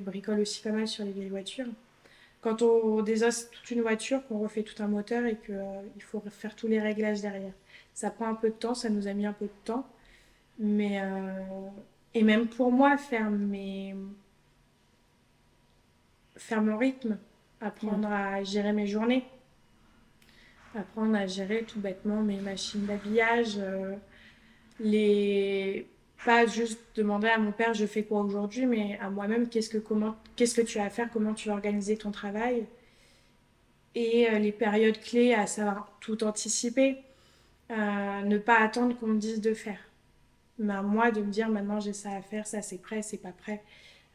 bricole 0.00 0.40
aussi 0.40 0.62
pas 0.62 0.72
mal 0.72 0.88
sur 0.88 1.04
les 1.04 1.12
vieilles 1.12 1.28
voitures. 1.28 1.66
Quand 2.40 2.62
on 2.62 3.02
désosse 3.02 3.50
toute 3.50 3.70
une 3.70 3.82
voiture, 3.82 4.26
qu'on 4.26 4.38
refait 4.38 4.62
tout 4.62 4.82
un 4.82 4.88
moteur 4.88 5.26
et 5.26 5.36
qu'il 5.36 5.54
euh, 5.54 5.82
faut 6.00 6.22
faire 6.30 6.56
tous 6.56 6.68
les 6.68 6.80
réglages 6.80 7.20
derrière. 7.20 7.52
Ça 7.92 8.10
prend 8.10 8.28
un 8.28 8.34
peu 8.34 8.48
de 8.48 8.54
temps, 8.54 8.74
ça 8.74 8.88
nous 8.88 9.08
a 9.08 9.12
mis 9.12 9.26
un 9.26 9.34
peu 9.34 9.44
de 9.44 9.64
temps. 9.64 9.86
Mais, 10.58 11.00
euh, 11.02 11.68
et 12.14 12.22
même 12.22 12.48
pour 12.48 12.72
moi, 12.72 12.96
faire, 12.96 13.30
mes... 13.30 13.94
faire 16.36 16.62
mon 16.62 16.78
rythme, 16.78 17.18
apprendre 17.60 18.08
à 18.10 18.42
gérer 18.42 18.72
mes 18.72 18.86
journées, 18.86 19.24
apprendre 20.74 21.14
à 21.14 21.26
gérer 21.26 21.64
tout 21.64 21.80
bêtement 21.80 22.22
mes 22.22 22.40
machines 22.40 22.86
d'habillage, 22.86 23.60
les 24.80 25.86
pas 26.24 26.46
juste 26.46 26.80
demander 26.94 27.28
à 27.28 27.38
mon 27.38 27.52
père 27.52 27.74
je 27.74 27.86
fais 27.86 28.02
quoi 28.02 28.20
aujourd'hui, 28.20 28.66
mais 28.66 28.98
à 29.00 29.10
moi-même 29.10 29.48
qu'est-ce 29.48 29.68
que 29.68 29.78
comment 29.78 30.16
qu'est-ce 30.34 30.54
que 30.54 30.62
tu 30.62 30.78
as 30.78 30.84
à 30.84 30.90
faire, 30.90 31.10
comment 31.12 31.34
tu 31.34 31.48
vas 31.48 31.54
organiser 31.54 31.96
ton 31.96 32.10
travail 32.10 32.66
et 33.94 34.28
euh, 34.28 34.38
les 34.38 34.52
périodes 34.52 35.00
clés 35.00 35.34
à 35.34 35.46
savoir 35.46 35.90
tout 36.00 36.22
anticiper, 36.22 36.98
euh, 37.70 38.22
ne 38.22 38.38
pas 38.38 38.60
attendre 38.60 38.96
qu'on 38.98 39.06
me 39.06 39.18
dise 39.18 39.40
de 39.40 39.54
faire, 39.54 39.80
mais 40.58 40.74
à 40.74 40.82
moi 40.82 41.10
de 41.10 41.22
me 41.22 41.30
dire 41.30 41.48
maintenant 41.48 41.80
j'ai 41.80 41.94
ça 41.94 42.10
à 42.10 42.22
faire, 42.22 42.46
ça 42.46 42.62
c'est 42.62 42.78
prêt, 42.78 43.02
c'est 43.02 43.16
pas 43.18 43.32
prêt. 43.32 43.62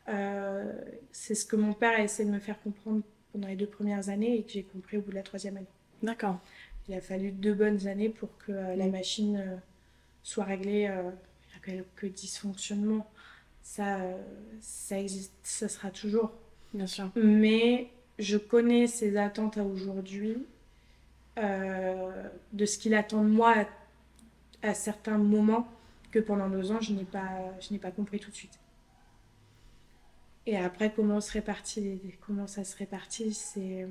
Euh, 0.09 0.71
c'est 1.11 1.35
ce 1.35 1.45
que 1.45 1.55
mon 1.55 1.73
père 1.73 1.97
a 1.99 2.01
essayé 2.03 2.27
de 2.27 2.33
me 2.33 2.39
faire 2.39 2.61
comprendre 2.61 3.01
pendant 3.31 3.47
les 3.47 3.55
deux 3.55 3.67
premières 3.67 4.09
années 4.09 4.37
et 4.37 4.43
que 4.43 4.51
j'ai 4.51 4.63
compris 4.63 4.97
au 4.97 5.01
bout 5.01 5.11
de 5.11 5.15
la 5.15 5.23
troisième 5.23 5.57
année. 5.57 5.67
D'accord. 6.03 6.39
Il 6.87 6.95
a 6.95 7.01
fallu 7.01 7.31
deux 7.31 7.53
bonnes 7.53 7.87
années 7.87 8.09
pour 8.09 8.29
que 8.39 8.51
la 8.51 8.87
machine 8.87 9.61
soit 10.23 10.43
réglée 10.43 10.91
quelques 11.63 12.07
dysfonctionnements, 12.13 13.09
ça, 13.61 13.99
ça 14.59 14.99
existe, 14.99 15.33
ça 15.43 15.67
sera 15.67 15.91
toujours. 15.91 16.31
Bien 16.73 16.87
sûr. 16.87 17.11
Mais 17.15 17.91
je 18.19 18.37
connais 18.37 18.87
ses 18.87 19.17
attentes 19.17 19.57
à 19.57 19.63
aujourd'hui, 19.63 20.45
euh, 21.39 22.29
de 22.53 22.65
ce 22.65 22.77
qu'il 22.77 22.93
attend 22.93 23.23
de 23.23 23.29
moi 23.29 23.65
à, 24.61 24.73
certains 24.73 25.17
moments 25.17 25.67
que 26.11 26.19
pendant 26.19 26.49
deux 26.49 26.71
ans, 26.71 26.81
je 26.81 26.93
n'ai 26.93 27.05
pas, 27.05 27.29
je 27.59 27.71
n'ai 27.73 27.79
pas 27.79 27.91
compris 27.91 28.19
tout 28.19 28.29
de 28.29 28.35
suite. 28.35 28.59
Et 30.45 30.57
après, 30.57 30.91
comment, 30.93 31.21
se 31.21 31.31
répartit, 31.31 32.01
comment 32.25 32.47
ça 32.47 32.63
se 32.63 32.75
répartit, 32.77 33.33
c'est... 33.33 33.87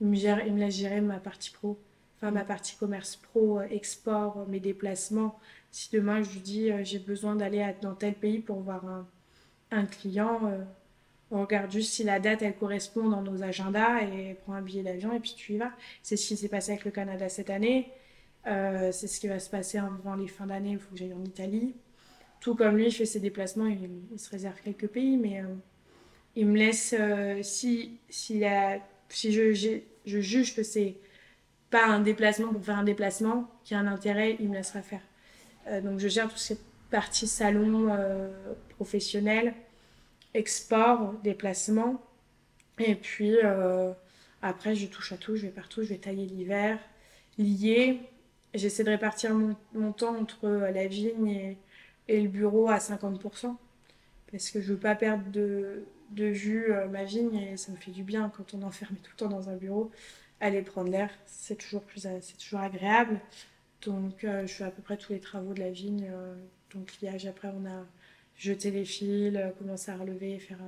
Il 0.00 0.08
me, 0.08 0.16
gère, 0.16 0.44
il 0.44 0.52
me 0.54 0.58
laisse 0.58 0.74
gérer 0.74 1.00
ma 1.00 1.20
partie 1.20 1.52
pro, 1.52 1.78
ma 2.30 2.44
partie 2.44 2.76
commerce 2.76 3.16
pro, 3.16 3.60
export, 3.62 4.46
mes 4.48 4.60
déplacements, 4.60 5.38
si 5.72 5.88
demain 5.90 6.22
je 6.22 6.30
lui 6.30 6.40
dis 6.40 6.70
euh, 6.70 6.84
j'ai 6.84 6.98
besoin 6.98 7.34
d'aller 7.34 7.74
dans 7.80 7.94
tel 7.94 8.14
pays 8.14 8.38
pour 8.38 8.60
voir 8.60 8.84
un, 9.70 9.86
client, 9.86 10.40
euh, 10.44 10.62
on 11.30 11.40
regarde 11.40 11.72
juste 11.72 11.94
si 11.94 12.04
la 12.04 12.20
date 12.20 12.42
elle 12.42 12.54
correspond 12.54 13.08
dans 13.08 13.22
nos 13.22 13.42
agendas 13.42 14.02
et 14.02 14.34
prend 14.34 14.52
un 14.52 14.60
billet 14.60 14.82
d'avion 14.82 15.12
et 15.14 15.18
puis 15.18 15.34
tu 15.34 15.54
y 15.54 15.56
vas. 15.56 15.72
C'est 16.02 16.16
ce 16.16 16.28
qui 16.28 16.36
s'est 16.36 16.48
passé 16.48 16.72
avec 16.72 16.84
le 16.84 16.90
Canada 16.90 17.28
cette 17.30 17.48
année. 17.48 17.90
Euh, 18.46 18.92
c'est 18.92 19.06
ce 19.06 19.18
qui 19.18 19.28
va 19.28 19.38
se 19.38 19.48
passer 19.48 19.78
avant 19.78 20.14
les 20.14 20.28
fins 20.28 20.46
d'année. 20.46 20.72
Il 20.72 20.78
faut 20.78 20.90
que 20.92 20.98
j'aille 20.98 21.14
en 21.14 21.24
Italie. 21.24 21.74
Tout 22.40 22.54
comme 22.54 22.76
lui, 22.76 22.86
il 22.88 22.92
fait 22.92 23.06
ses 23.06 23.20
déplacements, 23.20 23.66
il, 23.66 24.18
se 24.18 24.28
réserve 24.28 24.60
quelques 24.62 24.88
pays, 24.88 25.16
mais 25.16 25.42
il 26.34 26.46
me 26.46 26.58
laisse, 26.58 26.92
si, 27.42 28.00
si, 28.08 28.40
la, 28.40 28.80
si 29.08 29.32
je, 29.32 29.80
je 30.04 30.20
juge 30.20 30.56
que 30.56 30.64
c'est 30.64 30.96
pas 31.72 31.86
un 31.86 31.98
déplacement 31.98 32.52
pour 32.52 32.64
faire 32.64 32.78
un 32.78 32.84
déplacement, 32.84 33.50
qui 33.64 33.74
a 33.74 33.80
un 33.80 33.88
intérêt, 33.88 34.36
il 34.38 34.48
me 34.48 34.54
laissera 34.54 34.82
faire. 34.82 35.02
donc 35.82 35.98
je 35.98 36.06
gère 36.06 36.28
toute 36.28 36.38
cette 36.38 36.62
partie 36.90 37.26
salon 37.26 37.90
professionnel, 38.76 39.54
export, 40.34 41.14
déplacement. 41.24 42.00
Et 42.78 42.94
puis 42.94 43.36
après, 44.42 44.74
je 44.74 44.86
touche 44.86 45.12
à 45.12 45.16
tout, 45.16 45.36
je 45.36 45.42
vais 45.42 45.52
partout, 45.52 45.82
je 45.82 45.88
vais 45.88 45.98
tailler 45.98 46.26
l'hiver, 46.26 46.78
lier. 47.38 48.00
J'essaie 48.54 48.84
de 48.84 48.90
répartir 48.90 49.34
mon, 49.34 49.92
temps 49.92 50.16
entre 50.16 50.48
la 50.48 50.86
vigne 50.86 51.56
et, 52.08 52.20
le 52.20 52.28
bureau 52.28 52.68
à 52.68 52.78
50%. 52.78 53.56
Parce 54.30 54.50
que 54.50 54.60
je 54.60 54.72
veux 54.72 54.78
pas 54.78 54.94
perdre 54.94 55.24
de, 55.30 55.84
de 56.10 56.24
vue 56.24 56.72
euh, 56.72 56.88
ma 56.88 57.04
vigne 57.04 57.34
et 57.34 57.56
ça 57.56 57.70
me 57.70 57.76
fait 57.76 57.90
du 57.90 58.02
bien 58.02 58.30
quand 58.36 58.54
on 58.54 58.62
est 58.62 58.64
enfermé 58.64 58.98
tout 59.02 59.10
le 59.12 59.16
temps 59.16 59.28
dans 59.28 59.48
un 59.48 59.56
bureau. 59.56 59.90
Aller 60.42 60.60
prendre 60.60 60.90
l'air, 60.90 61.08
c'est 61.24 61.56
toujours, 61.56 61.82
plus, 61.82 62.06
c'est 62.20 62.36
toujours 62.36 62.60
agréable. 62.60 63.18
Donc, 63.86 64.24
euh, 64.24 64.46
je 64.46 64.52
fais 64.52 64.64
à 64.64 64.70
peu 64.70 64.82
près 64.82 64.98
tous 64.98 65.12
les 65.12 65.20
travaux 65.20 65.54
de 65.54 65.60
la 65.60 65.70
vigne. 65.70 66.10
Euh, 66.12 66.34
donc, 66.74 67.00
liage, 67.00 67.26
après, 67.26 67.48
on 67.48 67.64
a 67.64 67.86
jeté 68.36 68.70
les 68.70 68.84
fils, 68.84 69.38
commencé 69.58 69.90
à 69.90 69.96
relever, 69.96 70.38
faire 70.38 70.58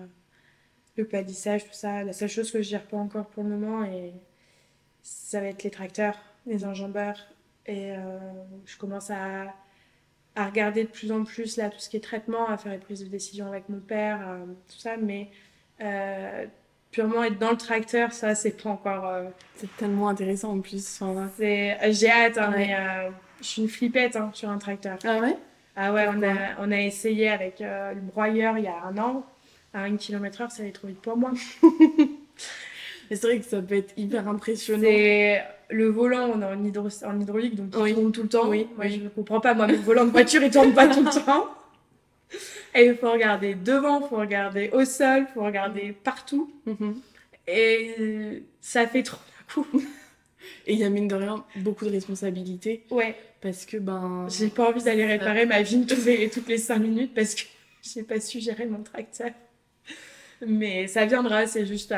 le 0.97 1.05
palissage, 1.07 1.65
tout 1.65 1.73
ça. 1.73 2.05
La 2.05 2.13
seule 2.13 2.29
chose 2.29 2.51
que 2.51 2.63
je 2.63 2.69
gère 2.71 2.87
pas 2.87 2.97
encore 2.97 3.27
pour 3.27 3.43
le 3.43 3.51
moment, 3.51 3.85
et 3.85 4.13
ça 5.03 5.41
va 5.41 5.47
être 5.47 5.63
les 5.63 5.71
tracteurs, 5.71 6.19
les 6.47 6.65
enjambeurs. 6.65 7.27
Et 7.67 7.93
euh, 7.93 8.19
je 8.67 8.77
commence 8.77 9.11
à, 9.11 9.55
à, 10.35 10.47
regarder 10.47 10.85
de 10.85 10.89
plus 10.89 11.13
en 11.13 11.25
plus 11.25 11.57
là 11.57 11.71
tout 11.71 11.79
ce 11.79 11.89
qui 11.89 11.97
est 11.97 12.01
traitement, 12.01 12.49
à 12.49 12.57
faire 12.57 12.73
les 12.73 12.79
prises 12.79 13.05
de 13.05 13.09
décision 13.09 13.47
avec 13.47 13.69
mon 13.69 13.81
père, 13.81 14.29
euh, 14.29 14.47
tout 14.69 14.79
ça. 14.79 14.97
Mais 14.97 15.31
euh, 15.81 16.47
purement 16.95 17.25
être 17.25 17.39
dans 17.39 17.51
le 17.51 17.57
tracteur, 17.57 18.13
ça, 18.13 18.35
c'est 18.35 18.63
pas 18.63 18.71
encore. 18.71 19.11
C'est 19.57 19.75
tellement 19.77 20.09
intéressant 20.09 20.53
en 20.53 20.61
plus. 20.61 21.03
c'est 21.37 21.77
J'ai 21.93 22.11
hâte, 22.11 22.39
hein, 22.39 22.53
mais 22.57 22.77
je 23.41 23.47
suis 23.47 23.63
une 23.63 23.69
flippette 23.69 24.17
hein, 24.17 24.31
sur 24.33 24.49
un 24.49 24.59
tracteur. 24.59 24.99
Ah 25.05 25.19
ouais? 25.19 25.37
Ah 25.77 25.93
ouais, 25.93 26.07
on 26.09 26.23
a, 26.23 26.35
on 26.61 26.71
a 26.71 26.81
essayé 26.81 27.29
avec 27.29 27.59
le 27.61 28.01
broyeur 28.01 28.57
il 28.59 28.65
y 28.65 28.69
a 28.69 28.85
un 28.85 28.97
an 28.99 29.27
à 29.75 29.83
1 29.83 29.97
km 29.97 30.41
heure, 30.41 30.51
ça 30.51 30.63
allait 30.63 30.73
trop 30.73 30.87
vite 30.87 31.01
pour 31.03 31.17
moi. 31.17 31.33
c'est 33.11 33.21
vrai 33.23 33.41
que 33.41 33.45
ça 33.45 33.61
peut 33.61 33.77
être 33.77 33.93
hyper 33.97 34.29
impressionnant. 34.29 34.83
C'est 34.83 35.43
le 35.71 35.89
volant, 35.89 36.31
on 36.35 36.41
est 36.41 36.79
en, 36.79 36.87
en 37.11 37.21
hydraulique, 37.21 37.57
donc 37.57 37.75
il 37.87 37.95
tourne 37.95 38.13
tout 38.13 38.23
le 38.23 38.29
temps. 38.29 38.49
Oui, 38.49 38.69
moi, 38.77 38.87
je 38.87 39.01
ne 39.01 39.09
comprends 39.09 39.41
pas, 39.41 39.53
moi, 39.55 39.67
le 39.67 39.77
volant 39.77 40.05
de 40.05 40.11
voiture, 40.11 40.43
il 40.43 40.51
tourne 40.51 40.73
pas 40.73 40.87
tout 40.87 41.03
le 41.03 41.11
temps. 41.27 41.49
Et 42.75 42.87
il 42.87 42.97
faut 42.97 43.13
regarder 43.13 43.55
devant, 43.55 44.01
il 44.01 44.09
faut 44.09 44.17
regarder 44.17 44.71
au 44.73 44.85
sol, 44.85 45.27
il 45.29 45.33
faut 45.33 45.45
regarder 45.45 45.93
partout. 45.93 46.53
Mhm. 46.67 47.01
Et 47.47 48.43
ça 48.61 48.87
fait 48.87 49.03
trop 49.03 49.19
d'un 49.19 49.63
coup. 49.63 49.83
Et 50.67 50.75
il 50.75 50.79
y 50.79 50.85
a 50.85 50.91
mine 50.91 51.09
de 51.09 51.15
rien 51.15 51.45
beaucoup 51.57 51.85
de 51.85 51.91
responsabilités. 51.91 52.85
Ouais. 52.91 53.17
Parce 53.41 53.67
que 53.67 53.77
ben. 53.77 54.27
J'ai 54.29 54.49
pas 54.49 54.71
envie 54.71 54.83
d'aller 54.83 55.05
réparer 55.05 55.47
ma 55.47 55.63
vigne 55.63 55.87
toutes 55.87 56.05
les, 56.05 56.29
toutes 56.31 56.49
les 56.49 56.59
5 56.59 56.79
minutes 56.79 57.15
parce 57.15 57.35
que 57.35 57.43
j'ai 57.83 58.03
pas 58.03 58.21
su 58.21 58.41
gérer 58.41 58.67
mon 58.67 58.83
tracteur. 58.83 59.31
Mais 60.47 60.87
ça 60.87 61.07
viendra, 61.07 61.47
c'est 61.47 61.67
juste 61.67 61.95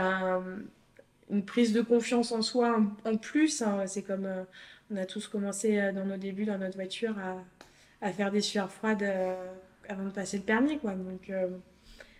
une 1.30 1.45
prise 1.45 1.73
de 1.73 1.80
confiance 1.80 2.33
en 2.33 2.42
soi 2.42 2.80
en, 3.04 3.16
plus. 3.16 3.62
Hein. 3.62 3.85
C'est 3.87 4.02
comme 4.02 4.26
euh, 4.26 4.45
on 4.90 4.97
a 4.97 5.06
tous 5.06 5.26
commencé 5.28 5.78
euh, 5.78 5.92
dans 5.92 6.04
nos 6.04 6.16
débuts 6.16 6.45
dans 6.45 6.59
notre 6.59 6.76
voiture 6.76 7.14
à, 8.00 8.12
faire 8.12 8.30
des 8.30 8.40
sueurs 8.40 8.71
froides 8.71 9.02
euh, 9.02 9.35
avant 9.88 10.05
de 10.05 10.11
passer 10.11 10.38
le 10.38 10.43
permis. 10.43 10.78
Quoi. 10.78 10.95
Donc, 10.95 11.31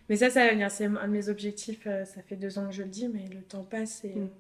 mais 0.09 0.17
ça, 0.17 0.31
ça 0.31 0.47
va 0.47 0.53
venir. 0.53 0.71
C'est 0.71 0.87
un 0.87 1.09
de 1.09 1.13
mes 1.13 1.29
objectifs. 1.29 1.85
ça 1.85 2.23
fait 2.23 2.37
deux 2.37 2.59
ans 2.59 2.67
que 2.67 2.75
je 2.75 2.83
le 2.83 2.89
dis, 2.89 3.09
mais 3.09 3.27
le 3.29 3.43
temps 3.43 3.65
passe 3.65 4.05
et 4.05 4.15
mm. 4.15 4.31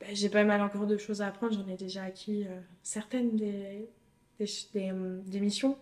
bah, 0.00 0.06
j'ai 0.12 0.28
pas 0.28 0.44
mal 0.44 0.60
encore 0.60 0.86
de 0.86 0.96
choses 0.96 1.22
à 1.22 1.28
apprendre. 1.28 1.54
J'en 1.54 1.68
ai 1.72 1.76
déjà 1.76 2.04
acquis 2.04 2.46
certaines 2.82 3.36
des, 3.36 3.88
des, 4.38 5.40
missions. 5.40 5.76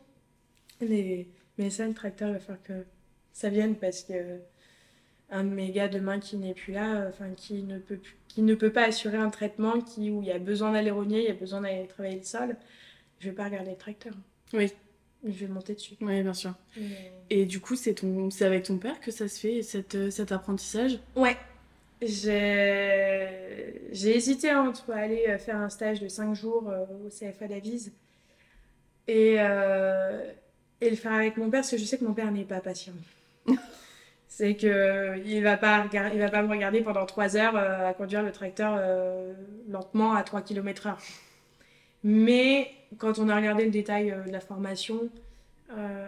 mais 0.80 1.26
ça, 1.70 1.86
le 1.86 1.94
tracteur, 1.94 2.28
il 2.28 2.34
va 2.34 2.40
falloir 2.40 2.62
que 2.62 2.84
ça 3.32 3.48
vienne 3.48 3.76
parce 3.76 4.02
que 4.02 4.40
un 5.30 5.44
de 5.44 5.50
mes 5.50 5.70
gars 5.70 5.88
demain 5.88 6.20
qui 6.20 6.36
n'est 6.36 6.54
plus 6.54 6.72
là, 6.72 6.96
euh, 6.96 7.08
enfin 7.08 7.30
qui 7.36 7.62
ne 7.62 7.78
peut 7.78 8.00
qui 8.28 8.42
ne 8.42 8.54
peut 8.54 8.72
pas 8.72 8.84
assurer 8.84 9.16
un 9.16 9.30
traitement 9.30 9.80
qui 9.80 10.10
où 10.10 10.22
il 10.22 10.28
y 10.28 10.32
a 10.32 10.38
besoin 10.38 10.72
d'aller 10.72 10.90
rogner, 10.90 11.20
il 11.20 11.26
y 11.26 11.30
a 11.30 11.34
besoin 11.34 11.60
d'aller 11.60 11.86
travailler 11.86 12.16
le 12.16 12.24
sol, 12.24 12.56
je 13.18 13.28
vais 13.28 13.34
pas 13.34 13.44
regarder 13.44 13.72
le 13.72 13.76
tracteur. 13.76 14.14
Oui. 14.52 14.72
Je 15.24 15.30
vais 15.30 15.46
monter 15.46 15.74
dessus. 15.74 15.94
Oui, 16.00 16.22
bien 16.22 16.34
sûr. 16.34 16.52
Et 17.30 17.46
du 17.46 17.60
coup, 17.60 17.76
c'est 17.76 17.94
ton 17.94 18.28
avec 18.40 18.64
ton 18.64 18.78
père 18.78 19.00
que 19.00 19.10
ça 19.10 19.28
se 19.28 19.40
fait 19.40 19.62
cette, 19.62 19.94
euh, 19.94 20.10
cet 20.10 20.32
apprentissage? 20.32 20.98
Ouais. 21.16 21.36
J'ai 22.02 22.66
hésité 23.92 24.54
entre 24.54 24.92
aller 24.92 25.24
euh, 25.28 25.38
faire 25.38 25.56
un 25.56 25.70
stage 25.70 26.00
de 26.00 26.08
5 26.08 26.34
jours 26.34 26.70
au 27.04 27.08
CFA 27.08 27.48
d'Avise 27.48 27.92
et 29.08 29.38
et 30.80 30.90
le 30.90 30.96
faire 30.96 31.12
avec 31.12 31.36
mon 31.36 31.50
père 31.50 31.60
parce 31.60 31.70
que 31.70 31.78
je 31.78 31.84
sais 31.84 31.98
que 31.98 32.04
mon 32.04 32.14
père 32.14 32.30
n'est 32.30 32.44
pas 32.44 32.60
patient. 32.60 32.92
c'est 34.28 34.56
que 34.56 35.18
il 35.24 35.42
va 35.42 35.56
pas 35.56 35.86
il 36.12 36.18
va 36.18 36.28
pas 36.28 36.42
me 36.42 36.50
regarder 36.50 36.80
pendant 36.80 37.06
3 37.06 37.36
heures 37.36 37.56
euh, 37.56 37.88
à 37.88 37.94
conduire 37.94 38.22
le 38.22 38.32
tracteur 38.32 38.76
euh, 38.78 39.32
lentement 39.68 40.14
à 40.14 40.22
3 40.22 40.42
km 40.42 40.88
heure. 40.88 40.98
Mais 42.02 42.70
quand 42.98 43.18
on 43.18 43.28
a 43.28 43.36
regardé 43.36 43.64
le 43.64 43.70
détail 43.70 44.10
euh, 44.10 44.24
de 44.24 44.30
la 44.30 44.40
formation, 44.40 45.08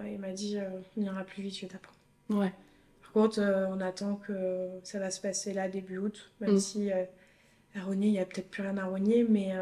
il 0.04 0.18
m'a 0.20 0.30
dit 0.30 0.58
on 0.96 1.00
ira 1.02 1.24
plus 1.24 1.42
vite, 1.42 1.56
je 1.56 1.62
vais 1.62 1.66
t'apprendre. 1.66 1.98
Ouais. 2.30 2.52
Par 3.02 3.10
contre, 3.10 3.40
on 3.40 3.80
attend 3.80 4.14
que 4.14 4.68
ça 4.84 5.00
va 5.00 5.10
se 5.10 5.20
passer 5.20 5.52
là 5.52 5.68
début 5.68 5.98
août, 5.98 6.30
même 6.40 6.54
mm. 6.54 6.58
si 6.60 6.92
à 6.92 7.80
rogner, 7.84 8.06
il 8.06 8.12
y 8.12 8.20
a 8.20 8.24
peut-être 8.24 8.48
plus 8.48 8.62
rien 8.62 8.76
à 8.76 8.84
rogner, 8.84 9.24
mais 9.28 9.52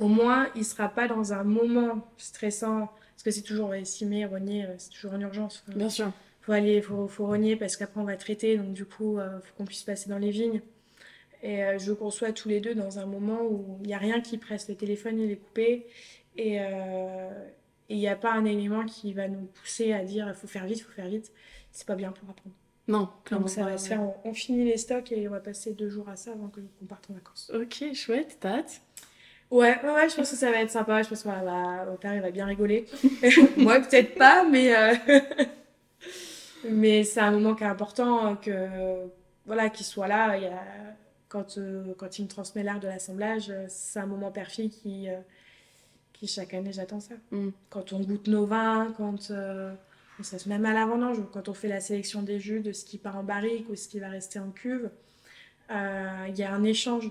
au 0.00 0.08
moins 0.08 0.48
il 0.56 0.64
sera 0.64 0.88
pas 0.88 1.06
dans 1.06 1.32
un 1.32 1.44
moment 1.44 2.08
stressant 2.16 2.90
parce 3.12 3.22
que 3.22 3.30
c'est 3.30 3.42
toujours 3.42 3.72
estimé 3.72 4.24
rogner, 4.24 4.66
c'est 4.78 4.90
toujours 4.90 5.12
en 5.12 5.20
urgence. 5.20 5.62
Bien 5.68 5.90
sûr 5.90 6.10
faut 6.40 6.52
aller, 6.52 6.80
faut, 6.82 7.06
faut 7.06 7.26
rogner 7.26 7.56
parce 7.56 7.76
qu'après 7.76 8.00
on 8.00 8.04
va 8.04 8.16
traiter, 8.16 8.56
donc 8.56 8.72
du 8.72 8.84
coup, 8.84 9.18
il 9.18 9.20
euh, 9.20 9.40
faut 9.40 9.54
qu'on 9.56 9.64
puisse 9.64 9.82
passer 9.82 10.08
dans 10.08 10.18
les 10.18 10.30
vignes. 10.30 10.60
Et 11.42 11.64
euh, 11.64 11.78
je 11.78 11.92
conçois 11.92 12.32
tous 12.32 12.48
les 12.48 12.60
deux 12.60 12.74
dans 12.74 12.98
un 12.98 13.06
moment 13.06 13.42
où 13.42 13.78
il 13.82 13.86
n'y 13.86 13.94
a 13.94 13.98
rien 13.98 14.20
qui 14.20 14.36
presse, 14.38 14.68
le 14.68 14.74
téléphone 14.74 15.18
il 15.18 15.30
est 15.30 15.36
coupé 15.36 15.86
et 16.36 16.58
euh, 16.60 17.30
il 17.88 17.96
n'y 17.96 18.08
a 18.08 18.16
pas 18.16 18.32
un 18.32 18.44
élément 18.44 18.84
qui 18.84 19.12
va 19.14 19.28
nous 19.28 19.46
pousser 19.46 19.92
à 19.92 20.04
dire 20.04 20.26
il 20.28 20.34
faut 20.34 20.46
faire 20.46 20.66
vite, 20.66 20.78
il 20.78 20.82
faut 20.82 20.92
faire 20.92 21.08
vite. 21.08 21.32
C'est 21.72 21.86
pas 21.86 21.94
bien 21.94 22.12
pour 22.12 22.28
apprendre. 22.28 22.54
Non, 22.88 23.08
clairement. 23.24 23.46
Donc 23.46 23.54
ça 23.54 23.64
va 23.64 23.78
se 23.78 23.88
faire, 23.88 24.02
on, 24.24 24.34
finit 24.34 24.64
les 24.64 24.76
stocks 24.76 25.12
et 25.12 25.28
on 25.28 25.30
va 25.30 25.40
passer 25.40 25.72
deux 25.72 25.88
jours 25.88 26.08
à 26.08 26.16
ça 26.16 26.32
avant 26.32 26.48
qu'on 26.48 26.86
parte 26.86 27.08
en 27.10 27.14
vacances. 27.14 27.50
Ok, 27.54 27.94
chouette, 27.94 28.38
t'as 28.40 28.58
hâte? 28.58 28.80
Ouais, 29.50 29.78
ouais, 29.82 30.08
je 30.08 30.16
pense 30.16 30.30
que 30.30 30.36
ça 30.36 30.50
va 30.50 30.60
être 30.60 30.70
sympa. 30.70 31.02
Je 31.02 31.08
pense 31.08 31.22
que 31.22 31.28
mon 31.28 31.96
père 31.96 32.14
il 32.14 32.20
va 32.20 32.30
bien 32.30 32.46
rigoler. 32.46 32.86
Moi 33.56 33.80
peut-être 33.80 34.14
pas, 34.16 34.44
mais 34.44 34.72
Mais 36.64 37.04
c'est 37.04 37.20
un 37.20 37.30
moment 37.30 37.54
qui 37.54 37.64
est 37.64 37.68
important, 37.68 38.36
que 38.36 38.68
voilà, 39.46 39.70
qu'il 39.70 39.86
soit 39.86 40.08
là. 40.08 40.36
Il 40.36 40.44
y 40.44 40.46
a, 40.46 40.62
quand, 41.30 41.56
euh, 41.56 41.94
quand 41.96 42.18
il 42.18 42.24
me 42.24 42.28
transmet 42.28 42.62
l'art 42.62 42.80
de 42.80 42.88
l'assemblage, 42.88 43.50
c'est 43.68 44.00
un 44.00 44.06
moment 44.06 44.30
perfide 44.30 44.70
qui, 44.70 45.08
euh, 45.08 45.18
qui 46.12 46.26
chaque 46.26 46.52
année 46.52 46.72
j'attends 46.72 47.00
ça. 47.00 47.14
Mm. 47.30 47.50
Quand 47.70 47.94
on 47.94 48.00
goûte 48.00 48.26
nos 48.26 48.44
vins, 48.44 48.92
quand 48.96 49.30
euh, 49.30 49.72
ça 50.22 50.38
se 50.38 50.48
même 50.48 50.66
à 50.66 50.74
l'avant-dange, 50.74 51.18
quand 51.32 51.48
on 51.48 51.54
fait 51.54 51.68
la 51.68 51.80
sélection 51.80 52.22
des 52.22 52.40
jus, 52.40 52.60
de 52.60 52.72
ce 52.72 52.84
qui 52.84 52.98
part 52.98 53.16
en 53.16 53.22
barrique 53.22 53.70
ou 53.70 53.76
ce 53.76 53.88
qui 53.88 54.00
va 54.00 54.08
rester 54.08 54.38
en 54.38 54.50
cuve, 54.50 54.90
il 55.70 56.36
y 56.36 56.42
a 56.42 56.52
un 56.52 56.64
échange. 56.64 57.10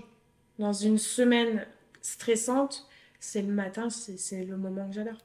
Dans 0.58 0.74
une 0.74 0.98
semaine 0.98 1.66
stressante, 2.02 2.86
c'est 3.18 3.40
le 3.40 3.52
matin, 3.52 3.88
c'est 3.88 4.44
le 4.44 4.58
moment 4.58 4.86
que 4.86 4.94
j'adore. 4.94 5.16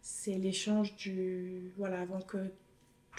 C'est 0.00 0.38
l'échange 0.38 0.96
du. 0.96 1.70
Voilà, 1.76 2.00
avant 2.00 2.22
que 2.22 2.38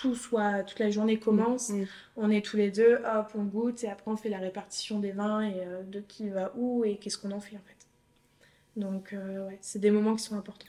tout 0.02 0.16
soit, 0.16 0.64
toute 0.64 0.80
la 0.80 0.90
journée 0.90 1.20
commence, 1.20 1.70
mm, 1.70 1.82
mm. 1.82 1.88
on 2.18 2.32
est 2.32 2.44
tous 2.44 2.58
les 2.58 2.72
deux, 2.72 2.96
hop, 3.06 3.32
on 3.36 3.44
goûte 3.44 3.84
et 3.84 3.88
après 3.88 4.10
on 4.10 4.18
fait 4.18 4.30
la 4.30 4.40
répartition 4.40 5.00
des 5.00 5.12
vins 5.12 5.42
et 5.42 5.60
euh, 5.60 5.84
de 5.84 6.00
qui 6.00 6.30
va 6.30 6.52
où 6.56 6.84
et 6.84 6.98
qu'est-ce 6.98 7.20
qu'on 7.20 7.32
en 7.32 7.40
fait 7.40 7.56
en 7.56 7.60
fait. 7.60 7.88
Donc 8.76 9.14
euh, 9.14 9.48
ouais, 9.48 9.60
c'est 9.62 9.80
des 9.80 9.92
moments 9.92 10.16
qui 10.16 10.24
sont 10.24 10.36
importants. 10.36 10.68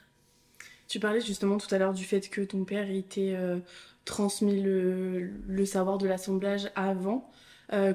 Tu 0.87 1.01
parlais 1.01 1.23
justement 1.23 1.57
tout 1.57 1.75
à 1.75 1.79
l'heure 1.79 1.95
du 1.95 2.05
fait 2.05 2.29
que 2.29 2.43
ton 2.43 2.65
père 2.65 2.91
était 2.91 3.35
euh, 3.35 3.59
transmis 4.05 4.61
le, 4.61 5.31
le, 5.47 5.65
savoir 5.65 5.97
de 5.97 6.07
l'assemblage 6.07 6.71
avant. 6.75 7.31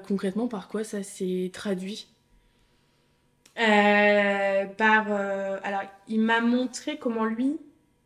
concrètement, 0.08 0.48
par 0.48 0.67
quoi 0.67 0.84
ça 0.84 1.03
s'est 1.03 1.51
traduit? 1.53 2.08
Par 3.56 5.12
alors, 5.12 5.84
il 6.08 6.22
m'a 6.22 6.41
montré 6.41 6.98
comment 6.98 7.25
lui 7.25 7.58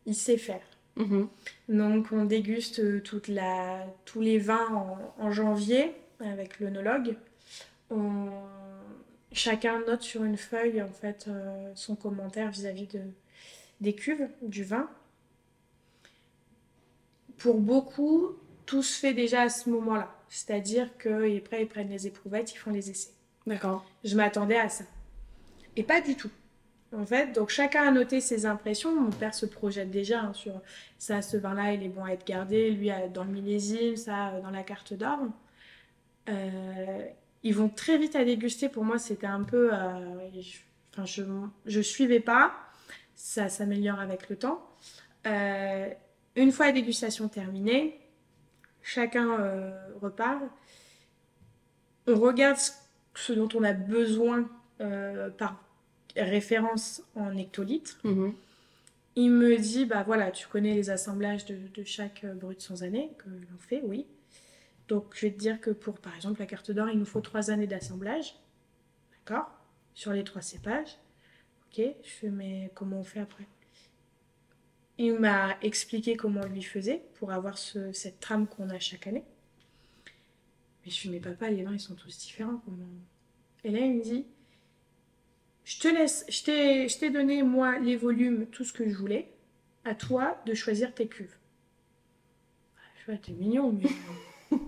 il 0.06 0.16
sait 0.16 0.38
faire. 0.38 0.71
Mhm. 1.02 1.28
Donc 1.70 2.08
on 2.12 2.26
déguste 2.26 2.80
euh, 2.80 3.00
toute 3.02 3.28
la, 3.28 3.86
tous 4.06 4.22
les 4.22 4.40
vins 4.40 5.04
en, 5.18 5.32
janvier 5.32 5.94
avec 6.20 6.60
l'œnologue. 6.60 7.16
Chacun 9.34 9.80
note 9.88 10.02
sur 10.02 10.24
une 10.24 10.38
feuille 10.38 10.82
en 10.82 10.90
fait 10.90 11.26
euh, 11.28 11.72
son 11.76 11.96
commentaire 11.96 12.52
vis-à-vis 12.52 12.88
de, 12.88 13.00
des 13.80 13.94
cuves, 13.94 14.28
du 14.42 14.64
vin. 14.64 14.90
Pour 17.38 17.60
beaucoup, 17.60 18.36
tout 18.66 18.84
se 18.84 19.00
fait 19.00 19.14
déjà 19.14 19.44
à 19.44 19.50
ce 19.50 19.70
moment-là. 19.70 20.14
C'est-à-dire 20.28 20.90
qu'après, 20.98 21.62
ils 21.62 21.68
prennent 21.68 21.90
les 21.90 22.08
éprouvettes, 22.08 22.54
ils 22.54 22.58
font 22.58 22.72
les 22.72 22.90
essais. 22.90 23.12
D'accord. 23.48 23.86
Je 24.04 24.16
m'attendais 24.16 24.58
à 24.58 24.70
ça. 24.70 24.84
Et 25.76 25.84
pas 25.84 26.02
du 26.02 26.16
tout. 26.16 26.30
En 26.94 27.06
fait, 27.06 27.32
donc 27.32 27.50
chacun 27.50 27.88
a 27.88 27.92
noté 27.92 28.20
ses 28.20 28.46
impressions. 28.46 29.00
Mon 29.00 29.12
père 29.12 29.34
se 29.34 29.46
projette 29.46 29.90
déjà 29.90 30.22
hein, 30.22 30.34
sur 30.34 30.62
ça, 30.98 31.22
ce 31.22 31.38
vin-là, 31.38 31.74
il 31.74 31.84
est 31.84 31.90
bon 31.90 32.04
à 32.04 32.12
être 32.12 32.26
gardé. 32.26 32.70
Lui, 32.72 32.92
dans 33.14 33.24
le 33.24 33.32
millésime, 33.32 33.96
ça, 33.96 34.40
dans 34.42 34.50
la 34.50 34.64
carte 34.64 34.94
d'or. 34.94 35.20
Euh, 36.30 37.06
ils 37.44 37.56
vont 37.56 37.70
très 37.70 37.98
vite 37.98 38.16
à 38.16 38.26
déguster. 38.26 38.68
Pour 38.68 38.84
moi, 38.84 39.00
c'était 39.00 39.28
un 39.28 39.44
peu. 39.44 39.74
Euh, 39.74 40.30
je, 41.06 41.24
je 41.66 41.82
suivais 41.82 42.20
pas. 42.20 42.54
Ça 43.16 43.48
s'améliore 43.48 44.00
avec 44.00 44.30
le 44.30 44.36
temps. 44.36 44.68
Euh, 45.28 45.90
une 46.36 46.52
fois 46.52 46.68
la 46.68 46.72
dégustation 46.74 47.30
terminée, 47.30 48.00
chacun 48.82 49.38
repart. 50.02 50.42
On 52.08 52.20
regarde 52.20 52.58
ce 53.16 53.32
dont 53.32 53.50
on 53.54 53.64
a 53.64 53.74
besoin 53.74 54.50
par 55.38 55.64
référence 56.16 57.04
en 57.16 57.36
hectolitres. 57.38 58.00
Mhm. 58.04 58.34
Il 59.16 59.32
me 59.32 59.58
dit, 59.58 59.86
bah 59.86 60.04
voilà, 60.04 60.32
tu 60.32 60.48
connais 60.48 60.74
les 60.74 60.90
assemblages 60.90 61.46
de, 61.46 61.58
de 61.74 61.84
chaque 61.84 62.26
brut 62.26 62.62
sans 62.62 62.84
année, 62.84 63.12
que 63.18 63.30
l'on 63.30 63.58
fait, 63.58 63.82
oui. 63.84 64.06
Donc, 64.88 65.06
je 65.16 65.28
vais 65.28 65.32
te 65.32 65.38
dire 65.38 65.62
que 65.62 65.70
pour, 65.70 66.00
par 66.00 66.16
exemple, 66.16 66.40
la 66.40 66.46
carte 66.46 66.72
d'or, 66.72 66.90
il 66.90 67.00
nous 67.00 67.06
faut 67.06 67.22
trois 67.22 67.50
années 67.50 67.68
d'assemblage. 67.68 68.36
D'accord? 69.14 69.50
Sur 69.94 70.12
les 70.12 70.24
trois 70.24 70.42
cépages. 70.42 70.98
Ok 71.68 71.86
Je 72.04 72.10
fais, 72.10 72.30
mais 72.30 72.72
comment 72.76 73.00
on 73.00 73.04
fait 73.04 73.22
après? 73.22 73.46
Il 74.98 75.14
m'a 75.14 75.58
expliqué 75.62 76.16
comment 76.16 76.42
on 76.44 76.50
lui 76.50 76.62
faisait 76.62 77.04
pour 77.16 77.32
avoir 77.32 77.58
cette 77.58 78.20
trame 78.20 78.48
qu'on 78.48 78.70
a 78.70 78.80
chaque 78.80 79.08
année. 79.08 79.24
Mais 80.84 80.92
je 80.92 81.00
fais, 81.00 81.10
mais 81.10 81.20
papa, 81.20 81.50
les 81.50 81.64
vins, 81.64 81.74
ils 81.74 81.80
sont 81.80 81.96
tous 81.96 82.18
différents. 82.18 82.58
Comment... 82.66 82.86
Et 83.64 83.72
là, 83.72 83.80
il 83.80 83.96
me 83.96 84.04
dit, 84.04 84.26
je 85.72 85.80
te 85.80 85.88
laisse, 85.88 86.26
je 86.28 86.98
t'ai 87.00 87.10
donné, 87.12 87.44
moi, 87.44 87.80
les 87.80 87.96
volumes, 87.96 88.46
tout 88.48 88.66
ce 88.66 88.74
que 88.74 88.90
je 88.90 88.94
voulais. 88.94 89.32
À 89.86 89.96
toi 89.96 90.38
de 90.46 90.54
choisir 90.54 90.94
tes 90.94 91.08
cuves. 91.08 91.38
Je 92.98 93.04
fais, 93.06 93.18
t'es 93.18 93.32
mignon, 93.32 93.72
mais. 93.72 93.90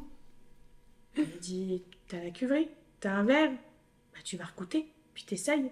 Elle 1.18 1.40
dit 1.42 1.84
T'as 2.08 2.24
la 2.24 2.32
cuverie 2.32 2.70
T'as 3.02 3.16
un 3.16 3.26
verre 3.26 3.52
Bah, 3.52 4.20
tu 4.24 4.38
vas 4.38 4.46
recoûter, 4.46 4.88
puis 5.14 5.26
t'essayes. 5.26 5.72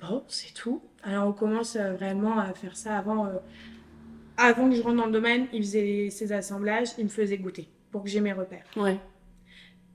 Bon, 0.00 0.24
c'est 0.26 0.52
tout. 0.52 0.82
Alors, 1.04 1.28
on 1.28 1.32
commence 1.32 1.76
euh, 1.76 1.94
vraiment 1.94 2.40
à 2.40 2.52
faire 2.54 2.76
ça 2.76 2.98
avant. 2.98 3.26
Euh, 3.26 3.38
avant 4.36 4.68
que 4.68 4.74
je 4.74 4.82
rentre 4.82 4.96
dans 4.96 5.06
le 5.06 5.12
domaine, 5.12 5.46
il 5.52 5.62
faisait 5.62 6.10
ses 6.10 6.32
assemblages, 6.32 6.88
il 6.98 7.04
me 7.04 7.08
faisait 7.08 7.38
goûter 7.38 7.68
pour 7.92 8.02
que 8.02 8.10
j'ai 8.10 8.20
mes 8.20 8.32
repères. 8.32 8.66
Ouais. 8.76 8.98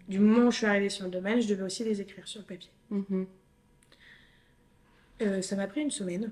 Du 0.08 0.20
moment 0.20 0.48
où 0.48 0.52
je 0.52 0.58
suis 0.58 0.66
arrivée 0.66 0.90
sur 0.90 1.04
le 1.04 1.12
domaine, 1.12 1.42
je 1.42 1.50
devais 1.50 1.64
aussi 1.64 1.84
les 1.84 2.00
écrire 2.00 2.26
sur 2.28 2.40
le 2.40 2.46
papier. 2.46 2.72
Mm-hmm. 2.94 3.26
Euh, 5.22 5.42
ça 5.42 5.56
m'a 5.56 5.68
pris 5.68 5.82
une 5.82 5.92
semaine. 5.92 6.32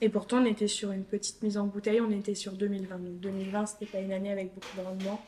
Et 0.00 0.08
pourtant, 0.08 0.42
on 0.42 0.44
était 0.44 0.68
sur 0.68 0.92
une 0.92 1.04
petite 1.04 1.42
mise 1.42 1.56
en 1.56 1.66
bouteille, 1.66 2.00
on 2.00 2.10
était 2.10 2.34
sur 2.34 2.52
2020. 2.52 2.98
Donc 2.98 3.20
2020, 3.20 3.66
c'était 3.66 3.86
pas 3.86 3.98
une 4.00 4.12
année 4.12 4.30
avec 4.30 4.52
beaucoup 4.54 4.76
de 4.76 4.82
rendement 4.82 5.22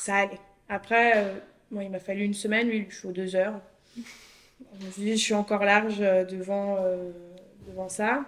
ça 0.00 0.16
allait. 0.16 0.40
Après, 0.68 1.12
euh, 1.16 1.34
il 1.72 1.90
m'a 1.90 1.98
fallu 1.98 2.24
une 2.24 2.34
semaine, 2.34 2.68
lui, 2.68 2.78
il 2.78 2.92
faut 2.92 3.12
deux 3.12 3.34
heures. 3.36 3.60
Je 3.96 5.06
je 5.06 5.14
suis 5.14 5.34
encore 5.34 5.64
large 5.64 6.00
euh, 6.00 6.24
devant, 6.24 6.76
euh, 6.80 7.10
devant 7.68 7.88
ça. 7.88 8.24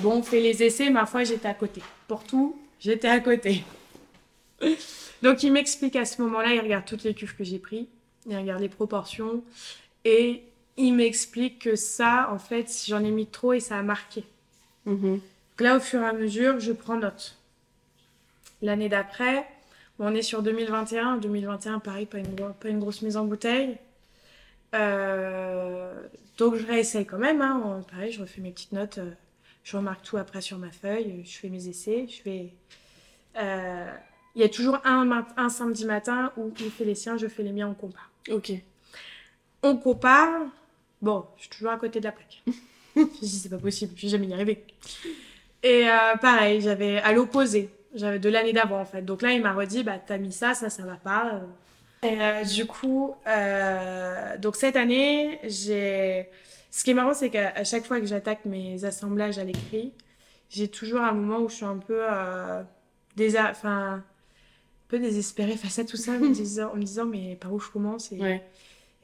bon, 0.00 0.18
on 0.18 0.22
fait 0.22 0.40
les 0.40 0.62
essais, 0.62 0.90
ma 0.90 1.06
foi, 1.06 1.24
j'étais 1.24 1.48
à 1.48 1.54
côté. 1.54 1.82
Pour 2.08 2.24
tout, 2.24 2.60
j'étais 2.80 3.08
à 3.08 3.20
côté. 3.20 3.62
Donc, 5.22 5.42
il 5.42 5.52
m'explique 5.52 5.96
à 5.96 6.04
ce 6.04 6.20
moment-là, 6.22 6.54
il 6.54 6.60
regarde 6.60 6.84
toutes 6.84 7.04
les 7.04 7.14
cuves 7.14 7.36
que 7.36 7.44
j'ai 7.44 7.58
pris, 7.58 7.88
il 8.28 8.36
regarde 8.36 8.60
les 8.60 8.68
proportions, 8.68 9.42
et 10.04 10.42
il 10.78 10.94
m'explique 10.94 11.58
que 11.58 11.76
ça, 11.76 12.30
en 12.32 12.38
fait, 12.38 12.72
j'en 12.86 13.04
ai 13.04 13.10
mis 13.10 13.26
trop 13.26 13.52
et 13.52 13.60
ça 13.60 13.76
a 13.76 13.82
marqué. 13.82 14.24
Mm-hmm. 14.86 15.20
là, 15.60 15.76
au 15.76 15.80
fur 15.80 16.00
et 16.00 16.06
à 16.06 16.12
mesure, 16.14 16.60
je 16.60 16.72
prends 16.72 16.96
note. 16.96 17.36
L'année 18.62 18.88
d'après, 18.88 19.46
on 19.98 20.14
est 20.14 20.22
sur 20.22 20.42
2021. 20.42 21.18
2021, 21.18 21.80
pareil, 21.80 22.06
pas 22.06 22.18
une, 22.18 22.34
pas 22.34 22.68
une 22.68 22.78
grosse 22.78 23.02
mise 23.02 23.16
en 23.16 23.24
bouteille. 23.24 23.76
Euh, 24.74 25.92
donc 26.36 26.54
je 26.56 26.66
réessaye 26.66 27.06
quand 27.06 27.18
même. 27.18 27.42
Hein. 27.42 27.82
Pareil, 27.90 28.12
je 28.12 28.20
refais 28.20 28.40
mes 28.40 28.50
petites 28.50 28.72
notes. 28.72 28.98
Euh, 28.98 29.10
je 29.64 29.76
remarque 29.76 30.02
tout 30.02 30.16
après 30.16 30.40
sur 30.40 30.58
ma 30.58 30.70
feuille. 30.70 31.22
Je 31.24 31.38
fais 31.38 31.48
mes 31.48 31.68
essais. 31.68 32.06
Je 32.08 32.22
fais. 32.22 32.52
Euh, 33.36 33.92
il 34.34 34.42
y 34.42 34.44
a 34.44 34.48
toujours 34.48 34.78
un, 34.84 35.26
un 35.36 35.48
samedi 35.48 35.84
matin 35.84 36.32
où 36.36 36.52
il 36.60 36.70
fait 36.70 36.84
les 36.84 36.94
siens, 36.94 37.16
je 37.16 37.26
fais 37.26 37.42
les 37.42 37.52
miens, 37.52 37.68
on 37.68 37.74
compare. 37.74 38.10
Ok. 38.30 38.52
On 39.62 39.76
compare. 39.76 40.46
Bon, 41.02 41.26
je 41.36 41.42
suis 41.42 41.50
toujours 41.50 41.70
à 41.70 41.76
côté 41.76 42.00
de 42.00 42.04
la 42.04 42.12
plaque. 42.12 42.42
je 42.96 43.02
dis 43.20 43.28
c'est 43.28 43.48
pas 43.48 43.58
possible, 43.58 43.92
je 43.96 44.02
vais 44.02 44.08
jamais 44.08 44.26
y 44.26 44.34
arriver. 44.34 44.64
Et 45.62 45.86
pareil, 46.20 46.60
j'avais 46.60 46.98
à 46.98 47.12
l'opposé. 47.12 47.70
J'avais 47.94 48.18
de 48.18 48.28
l'année 48.28 48.52
d'avant 48.52 48.80
en 48.80 48.84
fait. 48.84 49.02
Donc 49.02 49.22
là, 49.22 49.32
il 49.32 49.42
m'a 49.42 49.52
redit, 49.52 49.82
bah 49.82 49.98
t'as 50.04 50.18
mis 50.18 50.32
ça, 50.32 50.54
ça, 50.54 50.70
ça 50.70 50.82
va 50.84 50.96
pas. 50.96 51.42
Et 52.02 52.20
euh, 52.20 52.44
du 52.44 52.66
coup, 52.66 53.14
euh, 53.26 54.38
donc 54.38 54.56
cette 54.56 54.76
année, 54.76 55.40
j'ai. 55.44 56.28
Ce 56.70 56.84
qui 56.84 56.90
est 56.90 56.94
marrant, 56.94 57.14
c'est 57.14 57.30
qu'à 57.30 57.64
chaque 57.64 57.86
fois 57.86 57.98
que 57.98 58.06
j'attaque 58.06 58.44
mes 58.44 58.84
assemblages 58.84 59.38
à 59.38 59.44
l'écrit, 59.44 59.92
j'ai 60.50 60.68
toujours 60.68 61.00
un 61.00 61.12
moment 61.12 61.38
où 61.38 61.48
je 61.48 61.54
suis 61.54 61.64
un 61.64 61.78
peu 61.78 62.02
euh, 62.02 62.62
enfin, 63.50 63.94
un 63.94 64.04
peu 64.88 64.98
désespérée 64.98 65.56
face 65.56 65.78
à 65.78 65.84
tout 65.84 65.96
ça, 65.96 66.12
en 66.12 66.18
me 66.18 66.28
disant, 66.34 66.70
en 66.72 66.76
me 66.76 66.82
disant 66.82 67.06
mais 67.06 67.36
par 67.36 67.52
où 67.52 67.58
je 67.58 67.70
commence 67.70 68.12
et, 68.12 68.42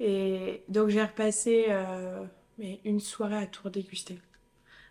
et 0.01 0.63
donc 0.69 0.89
j'ai 0.89 1.03
repassé 1.03 1.67
euh, 1.69 2.25
une 2.85 3.01
soirée 3.01 3.37
à 3.37 3.47
tout 3.47 3.63
redéguster, 3.65 4.19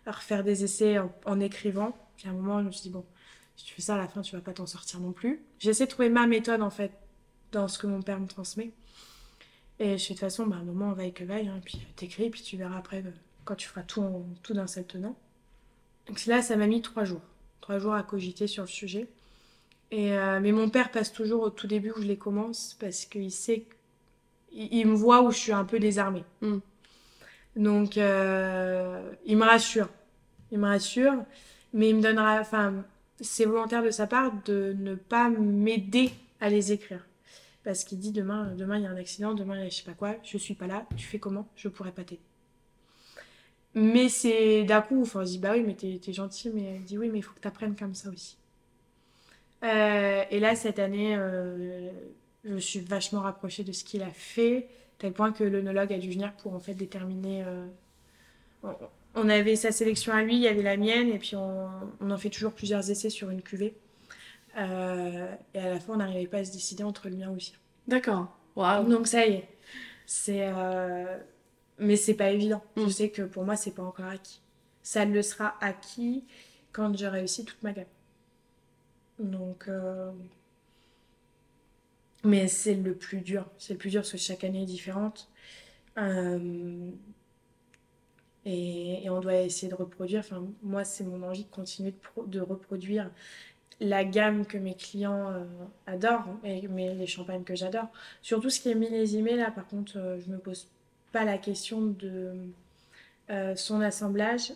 à 0.06 0.12
refaire 0.12 0.44
des 0.44 0.64
essais 0.64 0.98
en, 1.24 1.40
écrivant. 1.40 1.96
Puis 2.16 2.28
à 2.28 2.30
un 2.30 2.34
moment, 2.34 2.60
je 2.60 2.66
me 2.66 2.70
suis 2.70 2.82
dit 2.82 2.90
bon, 2.90 3.04
si 3.56 3.64
tu 3.66 3.74
fais 3.74 3.82
ça 3.82 3.94
à 3.94 3.98
la 3.98 4.08
fin, 4.08 4.22
tu 4.22 4.34
vas 4.34 4.42
pas 4.42 4.52
t'en 4.52 4.66
sortir 4.66 5.00
non 5.00 5.12
plus. 5.12 5.42
J'essaie 5.58 5.86
de 5.86 5.90
trouver 5.90 6.08
ma 6.08 6.26
méthode 6.26 6.62
en 6.62 6.70
fait 6.70 6.92
dans 7.52 7.68
ce 7.68 7.78
que 7.78 7.86
mon 7.86 8.02
père 8.02 8.20
me 8.20 8.26
transmet. 8.26 8.72
Et 9.80 9.98
je 9.98 10.04
fais 10.04 10.14
de 10.14 10.18
toute 10.18 10.20
façon, 10.20 10.46
bah, 10.46 10.56
à 10.56 10.60
un 10.60 10.64
moment, 10.64 10.90
on 10.90 10.92
va 10.92 11.08
que 11.10 11.24
vaille, 11.24 11.48
hein, 11.48 11.60
puis 11.64 11.84
t'écris, 11.96 12.30
puis 12.30 12.42
tu 12.42 12.56
verras 12.56 12.78
après 12.78 12.98
euh, 13.04 13.10
quand 13.44 13.56
tu 13.56 13.66
feras 13.68 13.82
tout, 13.82 14.24
tout 14.42 14.54
d'un 14.54 14.68
seul 14.68 14.86
tenant. 14.86 15.16
Donc 16.06 16.24
là, 16.26 16.42
ça 16.42 16.56
m'a 16.56 16.66
mis 16.66 16.80
trois 16.80 17.04
jours. 17.04 17.22
Trois 17.60 17.78
jours 17.78 17.94
à 17.94 18.02
cogiter 18.02 18.46
sur 18.46 18.62
le 18.62 18.68
sujet. 18.68 19.08
Et, 19.90 20.12
euh, 20.12 20.40
mais 20.40 20.52
mon 20.52 20.70
père 20.70 20.90
passe 20.90 21.12
toujours 21.12 21.42
au 21.42 21.50
tout 21.50 21.66
début 21.66 21.92
où 21.92 22.00
je 22.00 22.06
les 22.06 22.16
commence 22.16 22.76
parce 22.78 23.04
qu'il 23.04 23.30
sait. 23.30 23.66
Il, 24.54 24.86
me 24.86 24.94
voit 24.94 25.22
où 25.22 25.30
je 25.30 25.36
suis 25.36 25.52
un 25.52 25.64
peu 25.64 25.78
désarmée. 25.78 26.24
Hmm. 26.40 26.58
Donc, 27.56 27.98
euh, 27.98 29.12
il 29.26 29.36
me 29.36 29.44
rassure. 29.44 29.88
Il 30.52 30.58
me 30.58 30.66
rassure. 30.66 31.24
Mais 31.72 31.90
il 31.90 31.96
me 31.96 32.02
donnera. 32.02 32.40
Enfin, 32.40 32.84
c'est 33.20 33.44
volontaire 33.44 33.82
de 33.82 33.90
sa 33.90 34.06
part 34.06 34.32
de 34.44 34.74
ne 34.78 34.94
pas 34.94 35.28
m'aider 35.28 36.12
à 36.40 36.48
les 36.48 36.72
écrire. 36.72 37.04
Parce 37.64 37.84
qu'il 37.84 37.98
dit 37.98 38.12
demain, 38.12 38.52
demain 38.56 38.76
il 38.78 38.84
y 38.84 38.86
a 38.86 38.90
un 38.90 38.96
accident, 38.96 39.32
demain 39.34 39.56
il 39.56 39.62
y 39.62 39.66
a 39.66 39.68
je 39.70 39.76
sais 39.76 39.84
pas 39.84 39.94
quoi, 39.94 40.16
je 40.22 40.36
suis 40.36 40.54
pas 40.54 40.66
là, 40.66 40.86
tu 40.96 41.06
fais 41.06 41.18
comment? 41.18 41.48
Je 41.56 41.68
pourrais 41.68 41.92
pas 41.92 42.04
t'aider. 42.04 42.20
Mais 43.74 44.08
c'est 44.08 44.64
d'un 44.64 44.82
coup, 44.82 45.00
enfin, 45.02 45.22
on 45.22 45.26
se 45.26 45.32
dit 45.32 45.38
bah 45.38 45.52
oui, 45.52 45.62
mais 45.62 45.74
t'es, 45.74 46.12
gentil, 46.12 46.50
mais 46.50 46.76
il 46.76 46.84
dit 46.84 46.98
oui, 46.98 47.08
mais 47.08 47.18
il 47.18 47.22
faut 47.22 47.32
que 47.34 47.40
tu 47.40 47.48
apprennes 47.48 47.74
comme 47.74 47.94
ça 47.94 48.10
aussi. 48.10 48.36
Euh, 49.64 50.22
et 50.30 50.38
là, 50.40 50.54
cette 50.54 50.78
année, 50.78 51.16
euh, 51.18 51.90
je 52.44 52.50
me 52.50 52.60
suis 52.60 52.80
vachement 52.80 53.20
rapprochée 53.20 53.64
de 53.64 53.72
ce 53.72 53.84
qu'il 53.84 54.02
a 54.02 54.10
fait, 54.10 54.68
tel 54.98 55.12
point 55.12 55.32
que 55.32 55.44
l'onologue 55.44 55.92
a 55.92 55.98
dû 55.98 56.10
venir 56.10 56.32
pour 56.34 56.54
en 56.54 56.60
fait 56.60 56.74
déterminer. 56.74 57.44
Euh, 57.44 57.66
on 59.14 59.28
avait 59.28 59.56
sa 59.56 59.72
sélection 59.72 60.12
à 60.12 60.22
lui, 60.22 60.36
il 60.36 60.42
y 60.42 60.48
avait 60.48 60.62
la 60.62 60.76
mienne, 60.76 61.08
et 61.08 61.18
puis 61.18 61.36
on, 61.36 61.68
en 62.00 62.18
fait 62.18 62.30
toujours 62.30 62.52
plusieurs 62.52 62.90
essais 62.90 63.10
sur 63.10 63.30
une 63.30 63.42
cuvée. 63.42 63.74
Euh, 64.56 65.34
et 65.54 65.58
à 65.58 65.70
la 65.70 65.80
fin, 65.80 65.94
on 65.94 65.96
n'arrivait 65.96 66.26
pas 66.26 66.38
à 66.38 66.44
se 66.44 66.52
décider 66.52 66.84
entre 66.84 67.08
le 67.08 67.16
mien 67.16 67.30
ou 67.30 67.34
le 67.34 67.40
sien. 67.40 67.56
D'accord. 67.88 68.28
Donc 68.56 69.06
ça 69.06 69.26
y 69.26 69.32
est. 69.32 69.48
C'est, 70.06 70.46
euh... 70.46 71.18
mais 71.78 71.96
c'est 71.96 72.14
pas 72.14 72.30
évident. 72.30 72.62
Je 72.76 72.82
mm. 72.82 72.90
sais 72.90 73.08
que 73.10 73.22
pour 73.22 73.44
moi, 73.44 73.56
c'est 73.56 73.72
pas 73.72 73.82
encore 73.82 74.06
acquis. 74.06 74.40
Ça 74.82 75.04
le 75.04 75.22
sera 75.22 75.56
acquis 75.60 76.24
quand 76.72 76.96
j'ai 76.96 77.08
réussi 77.08 77.44
toute 77.44 77.62
ma 77.62 77.72
gamme. 77.72 77.86
Donc, 79.18 79.66
euh, 79.68 80.10
mais 82.24 82.48
c'est 82.48 82.74
le 82.74 82.94
plus 82.94 83.20
dur. 83.20 83.46
C'est 83.58 83.74
le 83.74 83.78
plus 83.78 83.90
dur 83.90 84.00
parce 84.00 84.12
que 84.12 84.18
chaque 84.18 84.44
année 84.44 84.62
est 84.62 84.66
différente. 84.66 85.30
Euh, 85.98 86.90
et, 88.44 89.08
on 89.10 89.20
doit 89.20 89.36
essayer 89.36 89.68
de 89.68 89.74
reproduire. 89.74 90.20
Enfin, 90.20 90.46
moi, 90.62 90.84
c'est 90.84 91.04
mon 91.04 91.22
envie 91.22 91.44
de 91.44 91.50
continuer 91.50 91.94
de, 92.26 92.40
reproduire 92.40 93.10
la 93.80 94.04
gamme 94.04 94.46
que 94.46 94.58
mes 94.58 94.74
clients 94.74 95.30
euh, 95.30 95.44
adorent 95.86 96.38
et 96.44 96.68
mais 96.68 96.94
les 96.94 97.06
champagnes 97.06 97.44
que 97.44 97.54
j'adore. 97.54 97.88
Surtout 98.22 98.50
ce 98.50 98.60
qui 98.60 98.70
est 98.70 98.74
millésimé, 98.74 99.36
là, 99.36 99.50
par 99.50 99.66
contre, 99.66 99.98
euh, 99.98 100.20
je 100.20 100.30
me 100.30 100.38
pose 100.38 100.68
pas 101.12 101.24
la 101.24 101.38
question 101.38 101.80
de 101.86 102.32
euh, 103.30 103.56
son 103.56 103.80
assemblage. 103.80 104.52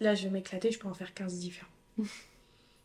Là, 0.00 0.14
je 0.14 0.24
vais 0.24 0.30
m'éclater, 0.30 0.70
je 0.70 0.78
peux 0.78 0.88
en 0.88 0.94
faire 0.94 1.12
15 1.14 1.38
différents. 1.38 1.70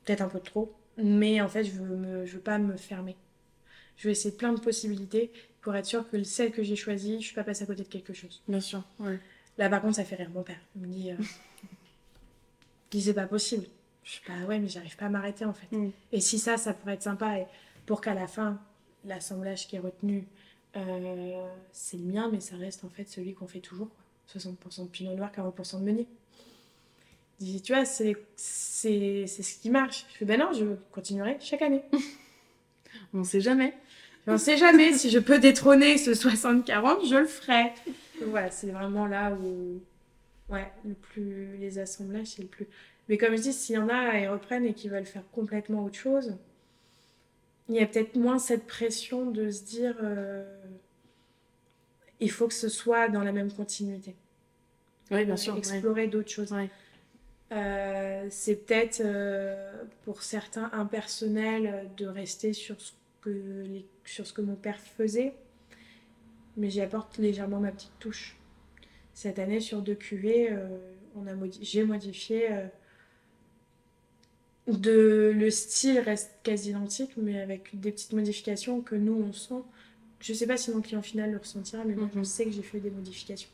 Peut-être 0.05 0.21
un 0.21 0.29
peu 0.29 0.39
trop, 0.39 0.73
Mais 0.97 1.39
en 1.41 1.47
fait, 1.47 1.63
je 1.63 1.71
veux, 1.71 1.95
me, 1.95 2.25
je 2.25 2.35
veux 2.35 2.41
pas 2.41 2.57
me 2.57 2.75
fermer. 2.75 3.15
Je 3.97 4.07
vais 4.07 4.11
essayer 4.11 4.35
plein 4.35 4.53
de 4.53 4.59
possibilités 4.59 5.31
pour 5.61 5.75
être 5.75 5.85
sûr 5.85 6.09
que 6.09 6.21
celle 6.23 6.51
que 6.51 6.63
j'ai 6.63 6.75
choisie, 6.75 7.21
je 7.21 7.27
suis 7.27 7.35
pas 7.35 7.43
passée 7.43 7.63
à 7.63 7.67
côté 7.67 7.83
de 7.83 7.87
quelque 7.87 8.13
chose. 8.13 8.41
Bien 8.47 8.59
sûr, 8.59 8.83
ouais. 8.99 9.19
Là, 9.57 9.69
par 9.69 9.81
contre, 9.81 9.95
ça 9.95 10.03
fait 10.03 10.15
rire 10.15 10.29
mon 10.33 10.43
père. 10.43 10.59
Il 10.75 10.81
me 10.81 10.87
dit, 10.87 11.11
euh... 11.11 11.15
il 12.91 12.99
dit, 12.99 13.01
c'est 13.01 13.13
pas 13.13 13.27
possible. 13.27 13.65
Je 14.03 14.11
suis 14.11 14.21
pas, 14.25 14.37
ouais, 14.47 14.59
mais 14.59 14.67
j'arrive 14.67 14.97
pas 14.97 15.05
à 15.05 15.09
m'arrêter 15.09 15.45
en 15.45 15.53
fait. 15.53 15.73
Mm. 15.75 15.91
Et 16.11 16.19
si 16.19 16.39
ça, 16.39 16.57
ça 16.57 16.73
pourrait 16.73 16.95
être 16.95 17.03
sympa, 17.03 17.39
et 17.39 17.45
pour 17.85 18.01
qu'à 18.01 18.13
la 18.13 18.27
fin, 18.27 18.59
l'assemblage 19.05 19.67
qui 19.67 19.77
est 19.77 19.79
retenu, 19.79 20.27
euh, 20.75 21.47
c'est 21.71 21.97
le 21.97 22.11
mien, 22.11 22.29
mais 22.31 22.39
ça 22.39 22.55
reste 22.57 22.83
en 22.83 22.89
fait 22.89 23.05
celui 23.05 23.33
qu'on 23.33 23.47
fait 23.47 23.59
toujours. 23.59 23.89
quoi. 23.89 24.41
60% 24.41 24.83
de 24.83 24.87
pinot 24.89 25.15
noir, 25.15 25.31
40% 25.31 25.79
de 25.79 25.83
meunier. 25.85 26.07
Il 27.39 27.47
dit, 27.47 27.61
tu 27.61 27.73
vois, 27.73 27.85
c'est 27.85 28.15
c'est 28.35 29.25
c'est 29.27 29.43
ce 29.43 29.59
qui 29.59 29.69
marche. 29.69 30.05
Je 30.13 30.17
fais, 30.17 30.25
ben 30.25 30.39
non, 30.39 30.53
je 30.53 30.65
continuerai 30.91 31.37
chaque 31.39 31.61
année. 31.61 31.83
On 33.13 33.23
sait 33.23 33.41
jamais. 33.41 33.75
On 34.27 34.37
sait 34.37 34.57
jamais, 34.57 34.93
si 34.93 35.09
je 35.09 35.19
peux 35.19 35.39
détrôner 35.39 35.97
ce 35.97 36.11
60-40, 36.11 37.07
je 37.07 37.15
le 37.15 37.25
ferai. 37.25 37.73
Voilà, 38.27 38.49
c'est 38.51 38.71
vraiment 38.71 39.05
là 39.05 39.31
où, 39.31 39.81
ouais, 40.49 40.71
le 40.85 40.93
plus, 40.93 41.57
les 41.57 41.79
assemblages, 41.79 42.27
c'est 42.27 42.41
le 42.41 42.47
plus. 42.47 42.67
Mais 43.09 43.17
comme 43.17 43.35
je 43.35 43.41
dis, 43.41 43.53
s'il 43.53 43.75
y 43.75 43.77
en 43.77 43.89
a, 43.89 44.17
ils 44.17 44.29
reprennent 44.29 44.65
et 44.65 44.73
qui 44.73 44.87
veulent 44.87 45.05
faire 45.05 45.23
complètement 45.33 45.83
autre 45.83 45.97
chose, 45.97 46.37
il 47.69 47.75
y 47.75 47.79
a 47.79 47.85
peut-être 47.85 48.15
moins 48.15 48.39
cette 48.39 48.65
pression 48.65 49.29
de 49.29 49.49
se 49.49 49.63
dire, 49.63 49.95
euh, 50.01 50.43
il 52.19 52.31
faut 52.31 52.47
que 52.47 52.53
ce 52.53 52.69
soit 52.69 53.09
dans 53.09 53.23
la 53.23 53.31
même 53.31 53.51
continuité. 53.51 54.15
Oui, 55.11 55.25
bien 55.25 55.37
sûr. 55.37 55.53
ouais. 55.53 55.59
Explorer 55.59 56.07
d'autres 56.07 56.29
choses. 56.31 56.51
Ouais. 56.53 56.69
Euh, 57.51 58.25
c'est 58.29 58.55
peut-être 58.55 59.01
euh, 59.03 59.83
pour 60.05 60.23
certains 60.23 60.69
impersonnel 60.73 61.89
de 61.97 62.07
rester 62.07 62.53
sur 62.53 62.79
ce 62.81 62.93
que 63.23 63.29
les- 63.29 63.85
sur 64.05 64.25
ce 64.27 64.33
que 64.33 64.41
mon 64.41 64.55
père 64.55 64.79
faisait, 64.79 65.33
mais 66.57 66.69
j'y 66.69 66.81
apporte 66.81 67.17
légèrement 67.17 67.59
ma 67.59 67.71
petite 67.71 67.97
touche. 67.99 68.37
Cette 69.13 69.39
année 69.39 69.59
sur 69.59 69.81
deux 69.81 69.95
cuvées, 69.95 70.49
euh, 70.51 70.67
on 71.15 71.27
a 71.27 71.33
modi- 71.35 71.59
j'ai 71.61 71.83
modifié 71.83 72.51
euh, 72.51 72.65
de 74.67 75.33
le 75.35 75.49
style 75.49 75.99
reste 75.99 76.31
quasi 76.43 76.69
identique, 76.71 77.11
mais 77.17 77.41
avec 77.41 77.77
des 77.79 77.91
petites 77.91 78.13
modifications 78.13 78.81
que 78.81 78.95
nous 78.95 79.13
on 79.13 79.33
sent. 79.33 79.61
Je 80.21 80.33
sais 80.33 80.47
pas 80.47 80.55
si 80.57 80.71
mon 80.71 80.81
client 80.81 81.01
final 81.01 81.31
le 81.31 81.37
ressentira, 81.37 81.83
mais 81.83 81.95
moi 81.95 82.09
je 82.13 82.19
Mhm. 82.19 82.25
sais 82.25 82.45
que 82.45 82.51
j'ai 82.51 82.61
fait 82.61 82.79
des 82.79 82.89
modifications. 82.91 83.49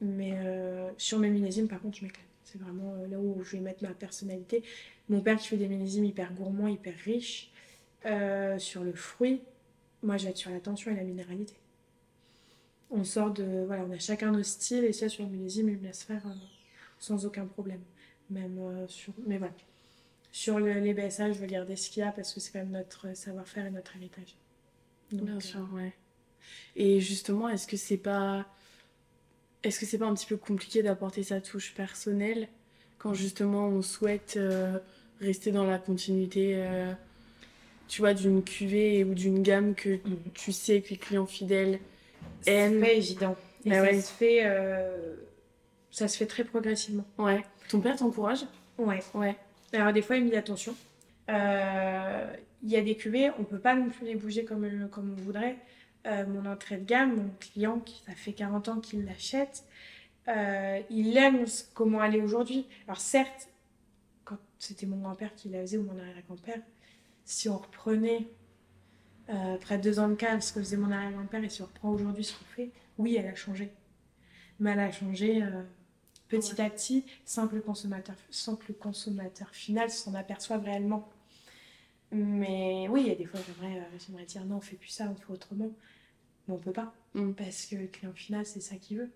Mais 0.00 0.32
euh, 0.38 0.90
sur 0.98 1.18
mes 1.18 1.30
millésimes, 1.30 1.68
par 1.68 1.80
contre, 1.80 1.98
je 1.98 2.04
m'éclate. 2.04 2.24
C'est 2.44 2.60
vraiment 2.60 2.94
là 3.10 3.18
où 3.18 3.42
je 3.42 3.52
vais 3.52 3.60
mettre 3.62 3.82
ma 3.82 3.92
personnalité. 3.92 4.62
Mon 5.08 5.20
père 5.20 5.38
qui 5.38 5.48
fait 5.48 5.56
des 5.56 5.68
millésimes 5.68 6.04
hyper 6.04 6.32
gourmands, 6.32 6.68
hyper 6.68 6.94
riches. 7.04 7.50
Euh, 8.04 8.58
sur 8.58 8.84
le 8.84 8.92
fruit, 8.92 9.42
moi 10.02 10.16
je 10.16 10.24
vais 10.24 10.30
être 10.30 10.36
sur 10.36 10.50
la 10.50 10.60
tension 10.60 10.90
et 10.92 10.94
la 10.96 11.02
minéralité. 11.02 11.54
On 12.90 13.02
sort 13.02 13.32
de. 13.32 13.64
Voilà, 13.66 13.84
on 13.84 13.90
a 13.90 13.98
chacun 13.98 14.30
nos 14.30 14.42
styles 14.44 14.84
et 14.84 14.92
ça 14.92 15.08
sur 15.08 15.24
le 15.24 15.30
millésime, 15.30 15.68
il 15.70 15.78
me 15.78 15.82
laisse 15.84 16.04
faire 16.04 16.24
euh, 16.26 16.30
sans 16.98 17.26
aucun 17.26 17.46
problème. 17.46 17.80
Même 18.30 18.58
euh, 18.58 18.86
sur. 18.86 19.12
Mais 19.26 19.38
voilà. 19.38 19.54
Sur 20.30 20.60
le- 20.60 20.74
les 20.80 20.92
BSA, 20.94 21.32
je 21.32 21.38
veux 21.38 21.46
garder 21.46 21.74
ce 21.76 21.88
qu'il 21.90 22.02
y 22.02 22.06
a 22.06 22.12
parce 22.12 22.32
que 22.32 22.40
c'est 22.40 22.52
quand 22.52 22.58
même 22.58 22.70
notre 22.70 23.16
savoir-faire 23.16 23.66
et 23.66 23.70
notre 23.70 23.96
héritage. 23.96 24.36
Donc, 25.10 25.22
Bien 25.22 25.40
sûr, 25.40 25.66
ouais. 25.72 25.94
Et 26.76 27.00
justement, 27.00 27.48
est-ce 27.48 27.66
que 27.66 27.76
c'est 27.76 27.96
pas 27.96 28.46
est-ce 29.62 29.80
que 29.80 29.86
c'est 29.86 29.98
pas 29.98 30.06
un 30.06 30.14
petit 30.14 30.26
peu 30.26 30.36
compliqué 30.36 30.82
d'apporter 30.82 31.24
sa 31.24 31.40
touche 31.40 31.74
personnelle 31.74 32.48
quand 32.98 33.14
justement 33.14 33.66
on 33.66 33.82
souhaite 33.82 34.38
rester 35.20 35.50
dans 35.50 35.64
la 35.64 35.78
continuité 35.78 36.64
tu 37.88 38.00
vois 38.02 38.14
d'une 38.14 38.42
cuvée 38.42 39.04
ou 39.04 39.14
d'une 39.14 39.42
gamme 39.42 39.74
que 39.74 39.98
tu 40.34 40.52
sais 40.52 40.80
que 40.82 40.90
les 40.90 40.96
clients 40.96 41.26
fidèles 41.26 41.78
C'est 42.42 42.52
aiment 42.54 42.80
pas 42.80 42.92
évident. 42.92 43.36
Et 43.64 43.70
Bah 43.70 43.76
ça 43.76 43.82
ouais. 43.82 44.00
se 44.00 44.12
fait. 44.12 44.40
euh, 44.44 45.14
Ça 45.90 46.08
se 46.08 46.16
fait 46.16 46.26
très 46.26 46.44
progressivement. 46.44 47.04
Ouais. 47.18 47.42
Ton 47.68 47.80
père 47.80 47.96
t'encourage? 47.96 48.44
Ouais. 48.78 49.00
Ouais. 49.14 49.36
Alors 49.72 49.92
des 49.92 50.02
fois, 50.02 50.16
il 50.16 50.24
me 50.24 50.30
dit 50.30 50.36
attention. 50.36 50.74
Euh, 51.30 52.32
Il 52.62 52.70
y 52.70 52.76
a 52.76 52.82
des 52.82 52.96
cuvées, 52.96 53.30
on 53.38 53.44
peut 53.44 53.58
pas 53.58 53.74
non 53.74 53.88
plus 53.90 54.06
les 54.06 54.14
bouger 54.16 54.44
comme, 54.44 54.88
comme 54.90 55.12
on 55.18 55.22
voudrait. 55.22 55.56
Euh, 56.06 56.24
mon 56.26 56.46
entrée 56.50 56.76
de 56.76 56.84
gamme, 56.84 57.16
mon 57.16 57.30
client, 57.40 57.80
qui 57.80 58.02
ça 58.06 58.12
fait 58.14 58.32
40 58.32 58.68
ans 58.68 58.80
qu'il 58.80 59.04
l'achète, 59.04 59.64
il 60.90 61.16
aime 61.16 61.44
comment 61.74 62.02
elle 62.02 62.16
est 62.16 62.20
aujourd'hui. 62.22 62.66
Alors 62.86 63.00
certes, 63.00 63.48
quand 64.24 64.38
c'était 64.58 64.86
mon 64.86 64.98
grand-père 64.98 65.34
qui 65.36 65.48
la 65.48 65.60
faisait 65.62 65.78
ou 65.78 65.82
mon 65.84 65.98
arrière-grand-père, 65.98 66.60
si 67.26 67.48
on 67.48 67.58
reprenait 67.58 68.26
euh, 69.28 69.56
après 69.56 69.76
deux 69.76 69.98
ans 69.98 70.08
de 70.08 70.14
cave 70.14 70.40
ce 70.40 70.52
que 70.52 70.60
faisait 70.60 70.76
mon 70.76 70.90
arrière-grand-père 70.90 71.42
et 71.42 71.50
si 71.50 71.60
on 71.60 71.66
reprend 71.66 71.90
aujourd'hui 71.90 72.24
ce 72.24 72.32
qu'on 72.38 72.44
fait, 72.44 72.70
oui, 72.96 73.16
elle 73.16 73.26
a 73.26 73.34
changé. 73.34 73.70
Mais 74.60 74.70
elle 74.70 74.80
a 74.80 74.92
changé 74.92 75.42
euh, 75.42 75.62
petit 76.28 76.60
à 76.62 76.70
petit, 76.70 77.04
sans 77.24 77.48
que 77.48 77.56
le 77.56 77.60
consommateur, 77.60 78.14
sans 78.30 78.56
que 78.56 78.64
le 78.68 78.74
consommateur 78.74 79.50
final 79.50 79.90
s'en 79.90 80.14
aperçoive 80.14 80.64
réellement. 80.64 81.08
Mais 82.12 82.86
oui, 82.88 83.02
il 83.02 83.08
y 83.08 83.10
a 83.10 83.16
des 83.16 83.26
fois, 83.26 83.40
j'aimerais, 83.44 83.80
euh, 83.80 83.98
j'aimerais 84.06 84.24
dire 84.24 84.44
non, 84.44 84.56
on 84.56 84.60
fait 84.60 84.76
plus 84.76 84.88
ça, 84.88 85.10
on 85.10 85.16
fait 85.16 85.32
autrement. 85.32 85.72
Mais 86.46 86.54
on 86.54 86.58
peut 86.58 86.72
pas. 86.72 86.94
Mm. 87.14 87.32
Parce 87.32 87.66
que 87.66 87.74
le 87.74 87.88
client 87.88 88.12
final, 88.14 88.46
c'est 88.46 88.60
ça 88.60 88.76
qu'il 88.76 88.98
veut. 88.98 89.10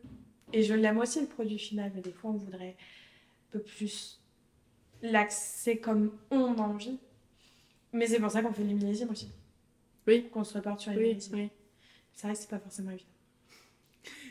Et 0.52 0.64
je 0.64 0.74
l'aime 0.74 0.98
aussi, 0.98 1.20
le 1.20 1.28
produit 1.28 1.58
final, 1.58 1.92
mais 1.94 2.00
des 2.00 2.12
fois, 2.12 2.30
on 2.30 2.36
voudrait 2.36 2.76
un 2.76 3.52
peu 3.52 3.60
plus 3.60 4.20
l'axer 5.00 5.78
comme 5.78 6.10
on 6.32 6.58
a 6.58 6.62
envie. 6.62 6.98
Mais 7.92 8.06
c'est 8.06 8.20
pour 8.20 8.30
ça 8.30 8.42
qu'on 8.42 8.52
fait 8.52 8.64
les 8.64 8.74
millésimes 8.74 9.10
aussi. 9.10 9.30
Oui. 10.06 10.28
Qu'on 10.32 10.44
se 10.44 10.54
reporte 10.54 10.80
sur 10.80 10.92
les 10.92 10.96
Oui, 10.98 11.08
millésimes. 11.08 11.34
oui. 11.36 11.50
C'est 12.14 12.26
vrai 12.26 12.34
que 12.34 12.40
c'est 12.42 12.50
pas 12.50 12.58
forcément 12.58 12.90
évident. 12.90 13.06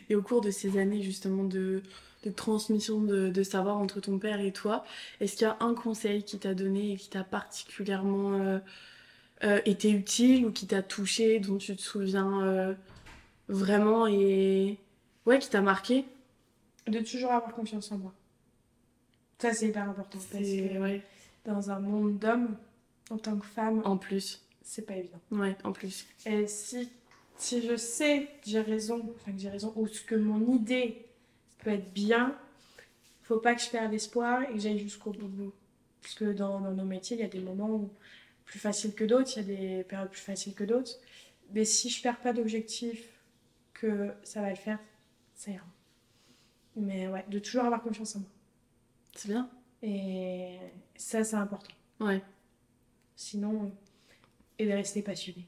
Et 0.10 0.16
au 0.16 0.22
cours 0.22 0.42
de 0.42 0.50
ces 0.52 0.78
années 0.80 1.02
justement 1.04 1.44
de, 1.44 1.84
de 2.24 2.30
transmission 2.32 3.02
de, 3.02 3.30
de 3.30 3.44
savoir 3.44 3.78
entre 3.78 4.00
ton 4.00 4.18
père 4.18 4.40
et 4.40 4.52
toi, 4.52 4.84
est-ce 5.20 5.36
qu'il 5.36 5.46
y 5.46 5.50
a 5.50 5.58
un 5.60 5.74
conseil 5.76 6.24
qui 6.24 6.40
t'a 6.40 6.54
donné 6.56 6.94
et 6.94 6.96
qui 6.98 7.10
t'a 7.10 7.24
particulièrement 7.24 8.34
euh, 8.34 8.60
euh, 9.44 9.62
été 9.66 9.92
utile 9.92 10.46
ou 10.46 10.52
qui 10.52 10.66
t'a 10.68 10.82
touché, 10.82 11.40
dont 11.40 11.58
tu 11.58 11.76
te 11.76 11.82
souviens 11.82 12.42
euh, 12.44 12.74
vraiment 13.48 14.08
et 14.08 14.78
ouais, 15.26 15.38
qui 15.40 15.50
t'a 15.50 15.62
marqué? 15.62 16.06
De 16.88 17.00
toujours 17.00 17.32
avoir 17.32 17.54
confiance 17.54 17.92
en 17.92 17.98
moi. 18.00 18.14
Ça, 19.38 19.54
c'est 19.54 19.68
hyper 19.68 19.88
important. 19.90 20.18
Parce 20.32 20.44
C'est- 20.44 20.70
que 20.74 20.80
ouais, 20.80 21.02
dans 21.46 21.70
un 21.70 21.80
monde 21.80 22.18
d'hommes, 22.18 22.58
en 23.10 23.18
tant 23.18 23.38
que 23.38 23.46
femme, 23.46 23.82
en 23.86 23.98
plus. 23.98 24.46
c'est 24.62 24.86
pas 24.86 24.96
évident. 24.96 25.20
Ouais, 25.32 25.58
en 25.64 25.72
plus. 25.72 26.06
Et 26.26 26.48
si, 26.48 26.90
si 27.38 27.66
je 27.66 27.76
sais 27.76 28.30
que 28.44 28.50
j'ai 28.50 28.62
raison, 28.62 29.14
enfin 29.16 29.32
que 29.32 29.40
j'ai 29.40 29.50
raison, 29.50 29.74
ou 29.76 29.88
que 30.06 30.16
mon 30.16 30.56
idée 30.56 31.06
peut 31.60 31.72
être 31.72 31.92
bien, 31.94 32.36
faut 33.24 33.40
pas 33.40 33.56
que 33.56 33.62
je 33.62 33.70
perde 33.70 33.94
espoir 33.94 34.44
et 34.44 34.54
que 34.54 34.60
j'aille 34.60 34.80
jusqu'au 34.80 35.12
bout. 35.12 35.54
Parce 36.02 36.14
que 36.16 36.32
dans, 36.32 36.62
dans 36.62 36.72
nos 36.72 36.86
métiers, 36.86 37.18
il 37.18 37.20
y 37.20 37.26
a 37.26 37.30
des 37.30 37.40
moments 37.40 37.70
où 37.70 37.90
plus 38.46 38.60
faciles 38.60 38.96
que 38.96 39.04
d'autres, 39.04 39.32
il 39.36 39.38
y 39.38 39.40
a 39.40 39.58
des 39.58 39.84
périodes 39.84 40.10
plus 40.10 40.22
faciles 40.22 40.56
que 40.56 40.64
d'autres. 40.64 40.94
Mais 41.54 41.66
si 41.66 41.90
je 41.90 42.02
perds 42.02 42.20
pas 42.20 42.34
d'objectif, 42.34 43.04
que 43.74 44.12
ça 44.24 44.42
va 44.42 44.50
le 44.50 44.56
faire, 44.56 44.80
ça 45.36 45.52
ira. 45.52 45.66
Mais 46.76 47.08
ouais, 47.08 47.26
de 47.30 47.40
toujours 47.40 47.64
avoir 47.64 47.82
confiance 47.82 48.16
en 48.16 48.20
moi. 48.20 48.30
C'est 49.16 49.30
bien 49.30 49.50
Et 49.82 50.58
ça, 50.96 51.24
c'est 51.24 51.36
important. 51.36 51.74
Ouais, 52.00 52.22
Sinon, 53.20 53.70
et 54.60 54.66
de 54.66 54.72
rester 54.72 55.02
passionné. 55.02 55.46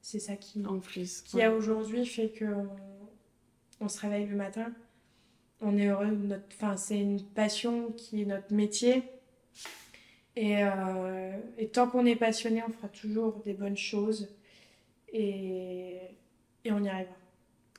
C'est 0.00 0.20
ça 0.20 0.36
qui, 0.36 0.64
en 0.64 0.78
plus. 0.78 1.20
qui 1.22 1.42
a 1.42 1.52
aujourd'hui 1.52 2.06
fait 2.06 2.28
que 2.28 2.44
on, 3.80 3.88
se 3.88 4.00
réveille 4.00 4.26
le 4.26 4.36
matin, 4.36 4.72
on 5.60 5.76
est 5.76 5.88
heureux, 5.88 6.12
notre, 6.12 6.44
enfin, 6.52 6.76
c'est 6.76 7.00
une 7.00 7.20
passion 7.20 7.90
qui 7.90 8.22
est 8.22 8.24
notre 8.24 8.54
métier. 8.54 9.02
Et, 10.36 10.62
euh, 10.62 11.36
et 11.58 11.70
tant 11.70 11.88
qu'on 11.88 12.06
est 12.06 12.14
passionné, 12.14 12.62
on 12.62 12.70
fera 12.70 12.88
toujours 12.88 13.42
des 13.44 13.54
bonnes 13.54 13.76
choses 13.76 14.28
et, 15.12 15.98
et 16.64 16.70
on 16.70 16.84
y 16.84 16.88
arrivera. 16.88 17.16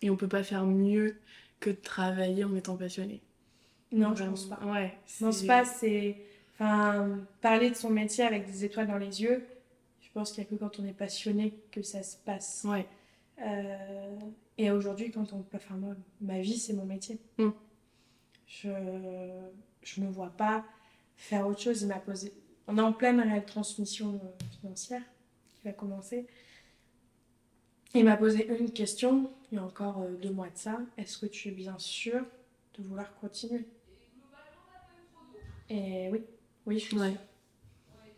Et 0.02 0.10
on 0.10 0.18
peut 0.18 0.28
pas 0.28 0.44
faire 0.44 0.66
mieux 0.66 1.16
que 1.62 1.70
de 1.70 1.76
travailler 1.78 2.44
en 2.44 2.54
étant 2.54 2.76
passionné. 2.76 3.22
Non, 3.94 4.14
je 4.16 4.26
pense 4.26 4.50
pas. 4.50 4.60
Ouais. 4.66 4.94
Je 5.08 5.24
pense 5.24 5.44
pas, 5.44 5.64
c'est. 5.64 6.18
Enfin, 6.56 7.20
parler 7.42 7.70
de 7.70 7.76
son 7.76 7.90
métier 7.90 8.24
avec 8.24 8.46
des 8.46 8.64
étoiles 8.64 8.88
dans 8.88 8.98
les 8.98 9.22
yeux, 9.22 9.46
je 10.02 10.10
pense 10.14 10.32
qu'il 10.32 10.42
n'y 10.42 10.48
a 10.48 10.50
que 10.52 10.56
quand 10.56 10.80
on 10.80 10.86
est 10.86 10.94
passionné 10.94 11.54
que 11.72 11.82
ça 11.82 12.02
se 12.02 12.16
passe. 12.18 12.66
Ouais. 12.66 12.88
Euh, 13.42 14.18
et 14.58 14.72
aujourd'hui, 14.72 15.12
quand 15.12 15.34
on 15.34 15.42
peut 15.42 15.58
faire 15.58 15.76
moi, 15.76 15.96
ma 16.22 16.40
vie, 16.40 16.58
c'est 16.58 16.74
mon 16.74 16.86
métier. 16.86 17.20
Mm. 17.38 17.50
Je 18.48 18.70
je 19.86 20.02
me 20.02 20.08
vois 20.10 20.30
pas 20.30 20.66
faire 21.16 21.48
autre 21.48 21.62
chose. 21.62 21.82
Il 21.82 21.88
m'a 21.88 22.00
posé. 22.00 22.34
On 22.68 22.78
est 22.78 22.82
en 22.82 22.94
pleine 22.94 23.22
réelle 23.22 23.46
transmission 23.46 24.20
euh, 24.24 24.46
financière 24.60 25.02
qui 25.54 25.62
va 25.64 25.74
commencer. 25.74 26.26
Il 27.94 28.04
m'a 28.06 28.18
posé 28.18 28.48
une 28.60 28.72
question 28.72 29.32
il 29.52 29.56
y 29.56 29.62
a 29.62 29.64
encore 29.64 30.02
euh, 30.02 30.16
deux 30.16 30.32
mois 30.32 30.50
de 30.50 30.58
ça. 30.58 30.80
Est-ce 30.98 31.18
que 31.18 31.28
tu 31.28 31.50
es 31.50 31.52
bien 31.52 31.78
sûr 31.78 32.26
de 32.78 32.84
vouloir 32.84 33.14
continuer? 33.20 33.66
Et 35.70 36.10
oui, 36.12 36.22
oui, 36.66 36.80
je 36.80 36.86
suis 36.86 36.98
Ouais. 36.98 37.12
sûre. 37.12 37.20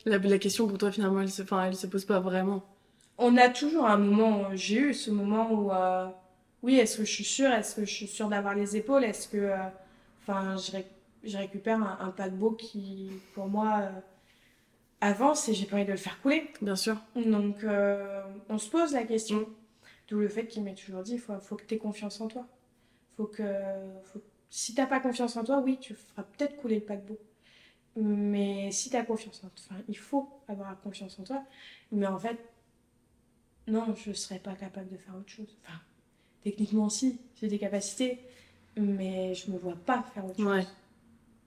La, 0.05 0.17
la 0.17 0.39
question 0.39 0.67
pour 0.67 0.77
toi, 0.77 0.91
finalement, 0.91 1.21
elle 1.21 1.29
se, 1.31 1.43
elle 1.65 1.75
se 1.75 1.87
pose 1.87 2.05
pas 2.05 2.19
vraiment. 2.19 2.63
On 3.17 3.35
a 3.37 3.49
toujours 3.49 3.85
un 3.87 3.97
moment, 3.97 4.55
j'ai 4.55 4.79
eu 4.79 4.93
ce 4.93 5.11
moment 5.11 5.51
où, 5.51 5.71
euh, 5.71 6.07
oui, 6.63 6.75
est-ce 6.77 6.97
que 6.97 7.05
je 7.05 7.11
suis 7.11 7.23
sûre? 7.23 7.51
Est-ce 7.51 7.75
que 7.75 7.85
je 7.85 7.91
suis 7.93 8.07
sûre 8.07 8.29
d'avoir 8.29 8.55
les 8.55 8.77
épaules? 8.77 9.03
Est-ce 9.03 9.27
que, 9.27 9.37
euh, 9.37 9.57
je, 10.27 10.71
ré- 10.71 10.87
je 11.23 11.37
récupère 11.37 11.81
un, 11.81 11.97
un 12.07 12.09
paquebot 12.11 12.51
qui, 12.51 13.11
pour 13.33 13.47
moi, 13.47 13.79
euh, 13.81 13.89
avance 15.01 15.47
et 15.49 15.53
j'ai 15.53 15.65
pas 15.65 15.75
envie 15.75 15.85
de 15.85 15.91
le 15.91 15.97
faire 15.97 16.21
couler. 16.21 16.51
Bien 16.61 16.75
sûr. 16.75 16.97
Donc, 17.15 17.63
euh, 17.63 18.21
on 18.49 18.57
se 18.57 18.69
pose 18.69 18.93
la 18.93 19.03
question. 19.03 19.39
Mm. 19.41 19.45
D'où 20.09 20.19
le 20.19 20.29
fait 20.29 20.47
qu'il 20.47 20.63
m'ait 20.63 20.73
toujours 20.75 21.03
dit, 21.03 21.13
il 21.13 21.19
faut, 21.19 21.37
faut 21.41 21.55
que 21.57 21.65
tu 21.65 21.75
aies 21.75 21.77
confiance 21.77 22.21
en 22.21 22.27
toi. 22.27 22.45
Faut 23.17 23.25
que, 23.25 23.43
faut- 24.05 24.21
si 24.49 24.75
t'as 24.75 24.85
pas 24.87 24.99
confiance 24.99 25.37
en 25.37 25.43
toi, 25.43 25.59
oui, 25.63 25.77
tu 25.81 25.95
feras 25.95 26.23
peut-être 26.23 26.57
couler 26.57 26.75
le 26.75 26.81
paquebot. 26.85 27.19
Mais 27.99 28.69
si 28.71 28.91
tu 28.91 28.95
as 28.95 29.03
confiance 29.03 29.43
en 29.43 29.49
toi, 29.49 29.65
enfin, 29.71 29.81
il 29.87 29.97
faut 29.97 30.29
avoir 30.47 30.79
confiance 30.81 31.17
en 31.19 31.23
toi. 31.23 31.43
Mais 31.91 32.05
en 32.05 32.19
fait, 32.19 32.37
non, 33.67 33.95
je 33.95 34.11
serais 34.13 34.37
pas 34.39 34.53
capable 34.53 34.89
de 34.89 34.97
faire 34.97 35.15
autre 35.15 35.29
chose. 35.29 35.57
Enfin, 35.63 35.79
techniquement, 36.43 36.89
si, 36.89 37.19
j'ai 37.35 37.47
des 37.47 37.57
capacités, 37.57 38.19
mais 38.75 39.33
je 39.33 39.49
me 39.51 39.57
vois 39.57 39.75
pas 39.75 40.03
faire 40.13 40.25
autre 40.25 40.43
Ouais. 40.45 40.61
chose. 40.61 40.73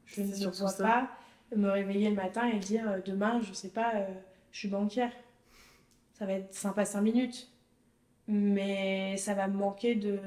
Je 0.07 0.23
ne 0.23 0.27
me 0.27 0.51
vois 0.57 0.69
ça. 0.71 0.83
pas 0.83 1.11
me 1.57 1.71
réveiller 1.71 2.11
le 2.11 2.17
matin 2.17 2.49
et 2.49 2.59
dire 2.59 2.89
euh, 2.91 3.01
demain, 3.05 3.41
je 3.43 3.53
sais 3.53 3.69
pas, 3.71 3.95
euh, 3.95 4.09
je 4.51 4.59
suis 4.59 4.69
banquière. 4.69 5.13
Ça 6.15 6.27
va 6.27 6.33
être 6.33 6.53
sympa 6.53 6.85
cinq 6.85 7.03
minutes. 7.03 7.49
Mais 8.27 9.17
ça 9.17 9.35
va 9.35 9.47
me 9.49 9.57
manquer 9.57 9.95
de. 9.95 10.19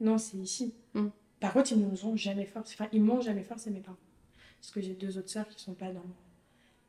Non, 0.00 0.18
c'est 0.18 0.36
ici. 0.38 0.74
Mm. 0.94 1.08
Par 1.40 1.52
contre, 1.52 1.72
ils 1.72 1.78
nous 1.80 2.04
ont 2.06 2.16
jamais 2.16 2.46
forcé. 2.46 2.74
Enfin, 2.78 2.88
ils 2.92 3.02
m'ont 3.02 3.20
jamais 3.20 3.42
forcé, 3.44 3.70
mes 3.70 3.80
parents. 3.80 3.96
Parce 4.62 4.70
que 4.72 4.80
j'ai 4.80 4.94
deux 4.94 5.18
autres 5.18 5.28
sœurs 5.28 5.48
qui 5.48 5.62
sont 5.62 5.74
pas 5.74 5.90
dans, 5.92 6.06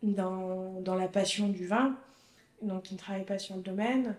dans, 0.04 0.80
dans 0.82 0.96
la 0.96 1.10
passion 1.10 1.50
du 1.50 1.66
vin. 1.68 1.98
Donc, 2.62 2.92
ils 2.92 2.94
ne 2.94 3.00
travaillent 3.00 3.26
pas 3.26 3.40
sur 3.40 3.58
le 3.58 3.62
domaine. 3.64 4.16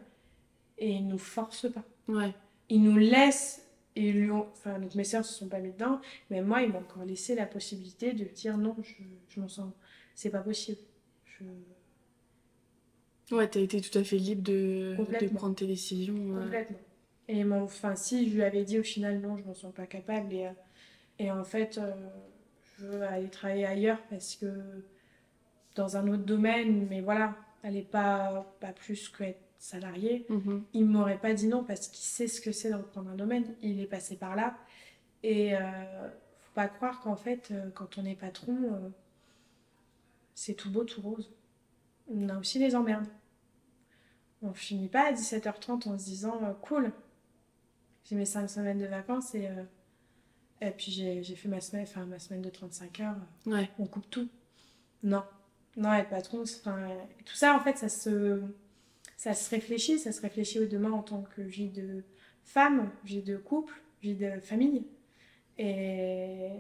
Et 0.77 0.91
ils 0.91 1.07
nous 1.09 1.19
forcent 1.19 1.73
pas 1.73 1.85
Ouais. 2.09 2.35
ils 2.69 2.83
nous 2.83 2.99
laissent 2.99 3.63
et 3.97 4.09
ils 4.11 4.21
lui 4.23 4.31
ont- 4.31 4.49
enfin 4.53 4.79
donc 4.81 4.95
mes 4.97 5.05
sœurs 5.05 5.25
se 5.25 5.33
sont 5.33 5.47
pas 5.49 5.61
mis 5.61 5.71
dedans 5.71 6.01
mais 6.29 6.43
moi 6.43 6.61
ils 6.63 6.69
m'ont 6.71 6.81
encore 6.81 7.05
laissé 7.05 7.35
la 7.37 7.47
possibilité 7.47 8.13
de 8.13 8.25
dire 8.25 8.59
non 8.59 8.75
je, 8.83 8.93
je 9.29 9.41
m'en 9.41 9.49
sens 9.49 9.73
c'est 10.17 10.31
pas 10.31 10.41
possible 10.41 10.81
je 11.25 11.45
Ouais, 13.35 13.49
t'as 13.49 13.61
été 13.61 13.81
tout 13.81 13.97
à 13.99 14.05
fait 14.05 14.19
libre 14.19 14.43
de, 14.43 14.97
prendre 15.35 15.55
tes 15.55 15.67
décisions. 15.67 16.15
ouais. 16.15 16.43
complètement 16.43 16.79
et 17.29 17.43
mon 17.45 17.63
enfin 17.63 17.97
si 17.97 18.29
je 18.29 18.35
lui 18.35 18.43
avais 18.43 18.65
dit 18.65 18.79
au 18.79 18.83
final 18.83 19.21
non 19.21 19.37
je 19.39 19.45
m'en 19.45 19.55
sens 19.55 19.73
pas 19.73 19.87
capable 19.87 20.35
et, 20.35 20.47
euh, 20.47 20.51
et 21.19 21.31
en 21.31 21.45
fait 21.45 21.79
euh, 21.79 21.93
je 22.79 22.87
veux 22.87 23.03
aller 23.03 23.29
travailler 23.29 23.67
ailleurs 23.67 24.01
parce 24.11 24.37
que 24.37 24.47
dans 25.75 25.97
un 25.97 26.07
autre 26.09 26.25
domaine 26.25 26.87
mais 26.89 27.01
voilà 27.01 27.35
elle 27.63 27.77
est 27.77 27.83
pas 27.83 28.47
pas 28.61 28.73
plus 28.73 29.09
que 29.09 29.25
être 29.25 29.41
salariée 29.59 30.27
Mhm. 30.29 30.65
il 30.75 30.85
m'aurait 30.85 31.19
pas 31.19 31.33
dit 31.33 31.47
non 31.49 31.65
parce 31.65 31.89
qu'il 31.89 32.05
sait 32.05 32.27
ce 32.29 32.41
que 32.41 32.53
c'est 32.53 32.71
de 32.71 32.75
reprendre 32.75 33.11
un 33.11 33.15
domaine. 33.15 33.55
Il 33.63 33.81
est 33.81 33.87
passé 33.87 34.17
par 34.17 34.37
là. 34.37 34.57
Et 35.23 35.57
euh, 35.57 35.61
faut 36.41 36.53
pas 36.55 36.69
croire 36.69 37.01
qu'en 37.01 37.17
fait, 37.17 37.49
euh, 37.51 37.71
quand 37.75 37.97
on 37.97 38.05
est 38.05 38.15
patron, 38.15 38.55
euh, 38.65 38.89
c'est 40.35 40.53
tout 40.53 40.71
beau, 40.71 40.85
tout 40.85 41.01
rose. 41.01 41.33
On 42.13 42.29
a 42.29 42.39
aussi 42.39 42.59
les 42.59 42.77
emmerdes. 42.77 43.07
On 44.43 44.53
finit 44.53 44.89
pas 44.89 45.07
à 45.09 45.13
17h30 45.13 45.89
en 45.89 45.99
se 45.99 46.05
disant 46.05 46.39
euh, 46.45 46.53
cool, 46.61 46.93
j'ai 48.05 48.17
mes 48.17 48.27
5 48.27 48.49
semaines 48.49 48.79
de 48.79 48.87
vacances 48.87 49.35
et, 49.35 49.49
et 50.67 50.71
puis 50.73 50.91
j'ai 50.91 51.23
fait 51.37 51.49
ma 51.49 51.61
semaine, 51.61 51.83
enfin, 51.85 52.05
ma 52.07 52.19
semaine 52.19 52.43
de 52.43 52.51
35 52.51 53.01
heures 53.01 53.17
Ouais. 53.47 53.69
on 53.79 53.87
coupe 53.87 54.09
tout. 54.11 54.29
Non. 55.03 55.23
Non, 55.77 55.93
être 55.95 56.11
patron, 56.11 56.43
enfin, 56.43 56.89
tout 57.25 57.35
ça, 57.35 57.55
en 57.57 57.61
fait, 57.61 57.77
ça 57.77 57.89
se, 57.89 58.41
ça 59.17 59.35
se 59.35 59.51
réfléchit. 59.51 59.99
Ça 59.99 60.13
se 60.13 60.21
réfléchit 60.21 60.61
au 60.61 60.67
demain 60.67 60.93
en 60.93 61.03
tant 61.03 61.23
que 61.23 61.43
vie 61.43 61.69
de 61.69 62.05
femme, 62.45 62.91
vie 63.05 63.23
de 63.23 63.37
couple, 63.37 63.75
vie 64.03 64.15
de 64.15 64.39
famille. 64.41 64.85
Et, 65.59 66.51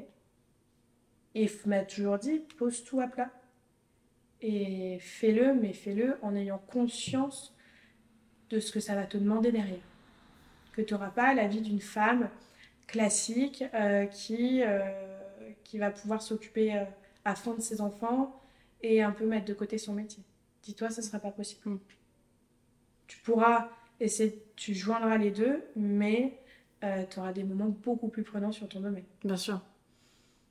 et 1.34 1.46
f- 1.46 1.66
m'a 1.68 1.84
toujours 1.84 2.18
dit, 2.18 2.40
pose 2.58 2.82
tout 2.84 3.00
à 3.00 3.06
plat. 3.08 3.30
Et 4.40 4.98
fais-le, 5.00 5.54
mais 5.54 5.72
fais-le 5.72 6.16
en 6.22 6.34
ayant 6.34 6.58
conscience 6.58 7.54
de 8.50 8.60
ce 8.60 8.72
que 8.72 8.80
ça 8.80 8.94
va 8.94 9.04
te 9.06 9.16
demander 9.16 9.52
derrière. 9.52 9.78
Que 10.72 10.82
tu 10.82 10.92
n'auras 10.92 11.10
pas 11.10 11.34
la 11.34 11.46
vie 11.46 11.60
d'une 11.60 11.80
femme 11.80 12.28
classique 12.86 13.64
euh, 13.74 14.06
qui, 14.06 14.62
euh, 14.62 14.80
qui 15.64 15.78
va 15.78 15.90
pouvoir 15.90 16.22
s'occuper 16.22 16.76
euh, 16.76 16.84
à 17.24 17.34
fond 17.34 17.54
de 17.54 17.60
ses 17.60 17.80
enfants 17.80 18.40
et 18.82 19.02
un 19.02 19.12
peu 19.12 19.26
mettre 19.26 19.46
de 19.46 19.54
côté 19.54 19.78
son 19.78 19.92
métier. 19.94 20.22
Dis-toi, 20.62 20.90
ce 20.90 21.00
ne 21.00 21.06
sera 21.06 21.18
pas 21.18 21.30
possible. 21.30 21.60
Mm. 21.64 21.78
Tu 23.06 23.18
pourras 23.18 23.68
essayer, 24.00 24.42
tu 24.56 24.74
joindras 24.74 25.18
les 25.18 25.30
deux, 25.30 25.62
mais 25.76 26.38
tu 27.10 27.18
auras 27.18 27.32
des 27.32 27.44
moments 27.44 27.68
beaucoup 27.82 28.08
plus 28.08 28.24
prenants 28.24 28.52
sur 28.52 28.68
ton 28.68 28.80
domaine. 28.80 29.04
Bien 29.24 29.36
sûr. 29.38 29.58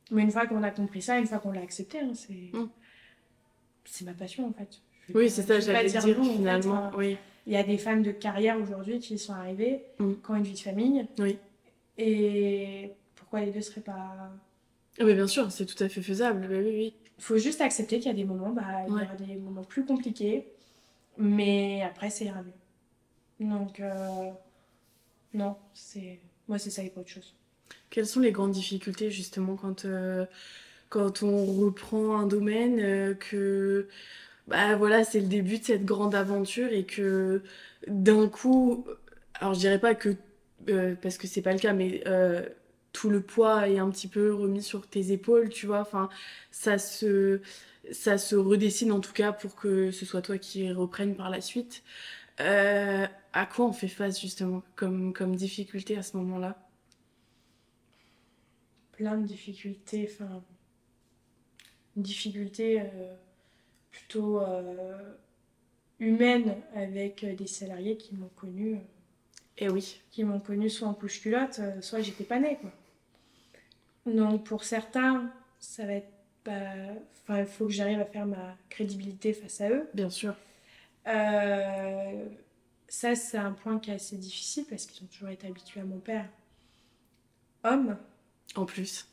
Mais 0.10 0.24
une 0.24 0.32
fois 0.32 0.48
qu'on 0.48 0.64
a 0.64 0.72
compris 0.72 1.02
ça, 1.04 1.20
une 1.20 1.28
fois 1.28 1.38
qu'on 1.38 1.52
l'a 1.52 1.62
accepté, 1.62 2.00
hein, 2.00 2.12
c'est 2.16 2.34
Mm. 2.54 2.70
c'est 3.86 4.06
ma 4.06 4.14
passion 4.14 4.48
en 4.48 4.54
fait. 4.54 4.82
Oui, 5.14 5.30
c'est 5.30 5.44
ça, 5.44 5.60
j'allais 5.60 5.90
dire, 5.90 6.06
non, 6.08 6.22
en 6.22 6.24
fait, 6.26 6.34
finalement. 6.38 6.76
hein. 6.86 6.92
Oui. 6.98 7.18
Il 7.46 7.54
y 7.54 7.58
a 7.58 7.64
des 7.64 7.78
femmes 7.78 8.02
de 8.02 8.12
carrière 8.12 8.58
aujourd'hui 8.60 9.00
qui 9.00 9.20
sont 9.20 9.34
arrivées, 9.34 9.84
Mm. 10.00 10.14
qui 10.24 10.32
ont 10.32 10.36
une 10.36 10.44
vie 10.44 10.54
de 10.54 10.60
famille. 10.60 11.06
Oui. 11.20 11.38
Et 11.98 12.92
pourquoi 13.16 13.42
les 13.42 13.52
deux 13.52 13.62
seraient 13.62 13.82
pas. 13.82 14.32
Ah, 15.00 15.04
mais 15.04 15.14
bien 15.14 15.28
sûr, 15.28 15.52
c'est 15.52 15.66
tout 15.66 15.82
à 15.84 15.90
fait 15.90 16.02
faisable. 16.02 16.48
Oui, 16.50 16.58
oui, 16.58 16.76
oui. 16.76 16.96
Il 17.18 17.24
faut 17.24 17.38
juste 17.38 17.62
accepter 17.62 17.98
qu'il 18.00 18.08
y 18.08 18.14
a 18.14 18.18
des 18.18 18.26
moments, 18.26 18.50
bah, 18.50 18.64
il 18.88 18.92
y 18.92 18.96
aura 18.96 19.16
des 19.16 19.36
moments 19.36 19.64
plus 19.64 19.86
compliqués, 19.86 20.48
mais 21.18 21.82
après, 21.84 22.10
ça 22.10 22.26
ira 22.26 22.42
mieux. 22.42 23.48
Donc, 23.48 23.80
euh, 23.80 24.32
non, 25.34 25.56
c'est. 25.74 26.20
Moi, 26.48 26.60
c'est 26.60 26.70
ça 26.70 26.84
et 26.84 26.90
pas 26.90 27.02
autre 27.02 27.10
chose. 27.10 27.36
Quelles 27.90 28.06
sont 28.06 28.20
les 28.20 28.32
grandes 28.32 28.52
difficultés 28.52 29.10
justement 29.10 29.56
quand, 29.56 29.86
euh, 29.86 30.26
quand 30.90 31.24
on 31.24 31.46
reprend 31.46 32.18
un 32.18 32.28
domaine, 32.28 32.80
euh, 32.80 33.14
que 33.14 33.88
bah 34.48 34.76
voilà, 34.76 35.04
c'est 35.04 35.22
le 35.22 35.28
début 35.28 35.60
de 35.60 35.64
cette 35.64 35.86
grande 35.86 36.16
aventure 36.16 36.72
et 36.72 36.84
que 36.86 37.42
d'un 37.88 38.28
coup, 38.28 38.86
alors 39.36 39.54
je 39.54 39.60
dirais 39.60 39.80
pas 39.80 39.96
que 39.96 40.16
euh, 40.70 40.96
parce 41.02 41.18
que 41.18 41.28
c'est 41.28 41.42
pas 41.42 41.54
le 41.54 41.60
cas, 41.60 41.74
mais 41.74 42.04
euh, 42.08 42.48
tout 42.94 43.10
le 43.10 43.22
poids 43.22 43.68
est 43.70 43.80
un 43.80 43.90
petit 43.90 44.08
peu 44.08 44.34
remis 44.34 44.64
sur 44.64 44.88
tes 44.88 45.12
épaules, 45.12 45.50
tu 45.50 45.66
vois. 45.68 45.82
Enfin, 45.82 46.10
ça 46.52 46.78
se 46.78 47.42
ça 47.92 48.18
se 48.18 48.36
redessine 48.36 48.92
en 48.92 49.02
tout 49.02 49.14
cas 49.14 49.34
pour 49.34 49.56
que 49.56 49.92
ce 49.92 50.06
soit 50.06 50.22
toi 50.22 50.38
qui 50.38 50.72
reprenne 50.72 51.16
par 51.16 51.30
la 51.30 51.42
suite. 51.42 51.84
Euh, 52.40 53.06
à 53.34 53.46
quoi 53.46 53.66
on 53.66 53.74
fait 53.74 53.88
face 53.88 54.20
justement 54.20 54.64
comme 54.76 55.14
comme 55.14 55.36
difficulté 55.36 55.98
à 55.98 56.04
ce 56.04 56.18
moment-là? 56.18 56.58
Plein 58.94 59.18
de 59.18 59.26
difficultés, 59.26 60.10
enfin. 60.12 60.44
Une 61.96 62.04
difficulté 62.04 62.82
euh, 62.82 63.16
plutôt 63.92 64.40
euh, 64.42 65.14
humaine 66.00 66.56
avec 66.74 67.24
des 67.24 67.48
salariés 67.48 67.98
qui 67.98 68.16
m'ont 68.16 68.32
connu. 68.36 68.80
Eh 69.58 69.70
oui. 69.70 70.02
qui 70.12 70.24
m'ont 70.24 70.40
connu 70.40 70.70
soit 70.70 70.88
en 70.88 70.94
couche-culotte, 70.94 71.60
euh, 71.60 71.82
soit 71.82 72.02
j'étais 72.02 72.24
pas 72.24 72.40
née, 72.40 72.58
quoi. 72.60 72.72
Donc 74.06 74.44
pour 74.46 74.64
certains, 74.64 75.32
ça 75.60 75.86
va 75.86 75.94
être 75.94 76.12
pas... 76.44 76.74
Enfin, 77.24 77.40
il 77.40 77.46
faut 77.46 77.66
que 77.68 77.72
j'arrive 77.72 78.00
à 78.02 78.06
faire 78.06 78.26
ma 78.26 78.58
crédibilité 78.70 79.32
face 79.34 79.62
à 79.62 79.70
eux. 79.70 79.88
Bien 79.94 80.10
sûr. 80.10 80.36
Euh, 81.08 82.26
Ça, 82.88 83.16
c'est 83.16 83.38
un 83.38 83.54
point 83.54 83.80
qui 83.80 83.92
est 83.92 83.96
assez 83.96 84.18
difficile 84.18 84.66
parce 84.70 84.86
qu'ils 84.86 85.04
ont 85.06 85.08
toujours 85.08 85.30
été 85.30 85.48
habitués 85.48 85.80
à 85.82 85.86
mon 85.86 86.00
père. 86.00 86.28
Homme. 87.64 87.98
En 88.56 88.66
plus. 88.66 89.08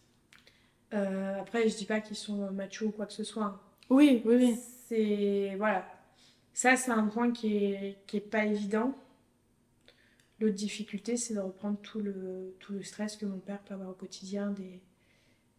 Euh, 0.92 1.40
après, 1.40 1.68
je 1.68 1.76
dis 1.76 1.84
pas 1.84 2.00
qu'ils 2.00 2.16
sont 2.16 2.50
machos 2.50 2.86
ou 2.86 2.90
quoi 2.90 3.06
que 3.06 3.12
ce 3.12 3.24
soit. 3.24 3.44
hein. 3.44 3.60
Oui, 3.90 4.22
oui, 4.24 4.34
oui. 4.36 4.58
C'est... 4.88 5.54
Voilà. 5.56 5.86
Ça, 6.52 6.74
c'est 6.76 6.90
un 6.90 7.06
point 7.06 7.30
qui 7.30 7.56
est, 7.58 7.98
qui 8.08 8.16
est 8.16 8.20
pas 8.20 8.44
évident. 8.44 8.92
L'autre 10.40 10.54
difficulté, 10.54 11.16
c'est 11.16 11.34
de 11.34 11.40
reprendre 11.40 11.78
tout 11.82 12.00
le, 12.00 12.56
tout 12.60 12.72
le 12.72 12.82
stress 12.82 13.16
que 13.16 13.26
mon 13.26 13.38
père 13.38 13.60
peut 13.60 13.74
avoir 13.74 13.90
au 13.90 13.94
quotidien 13.94 14.50
des, 14.50 14.80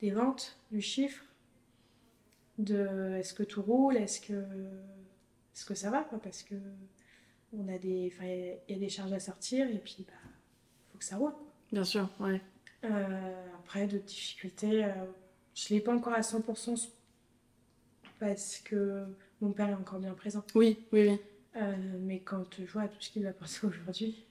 des 0.01 0.11
ventes, 0.11 0.57
du 0.71 0.81
chiffre, 0.81 1.23
de 2.57 3.15
est-ce 3.17 3.33
que 3.33 3.43
tout 3.43 3.61
roule, 3.61 3.95
est-ce 3.97 4.19
que, 4.21 4.33
est-ce 4.33 5.65
que 5.65 5.75
ça 5.75 5.91
va, 5.91 6.03
quoi, 6.03 6.19
parce 6.19 6.41
que 6.43 6.55
on 7.53 7.67
a 7.67 7.77
des, 7.77 8.13
il 8.67 8.73
y 8.73 8.75
a 8.75 8.79
des 8.79 8.89
charges 8.89 9.13
à 9.13 9.19
sortir 9.19 9.67
et 9.69 9.79
puis, 9.79 10.05
bah, 10.07 10.13
faut 10.91 10.97
que 10.97 11.05
ça 11.05 11.17
roule. 11.17 11.31
quoi. 11.33 11.53
Bien 11.71 11.83
sûr, 11.83 12.09
ouais. 12.19 12.41
Euh, 12.83 13.55
après, 13.59 13.87
d'autres 13.87 14.05
difficultés, 14.05 14.85
euh, 14.85 14.89
je 15.53 15.73
ne 15.73 15.77
l'ai 15.77 15.83
pas 15.83 15.93
encore 15.93 16.13
à 16.13 16.21
100% 16.21 16.89
parce 18.19 18.57
que 18.59 19.05
mon 19.41 19.51
père 19.51 19.69
est 19.69 19.73
encore 19.73 19.99
bien 19.99 20.13
présent. 20.13 20.43
Oui, 20.55 20.79
oui, 20.91 21.09
oui. 21.09 21.19
Euh, 21.57 21.75
mais 21.99 22.21
quand 22.21 22.45
je 22.59 22.71
vois 22.71 22.87
tout 22.87 23.01
ce 23.01 23.09
qu'il 23.09 23.23
va 23.23 23.33
penser 23.33 23.59
aujourd'hui 23.67 24.25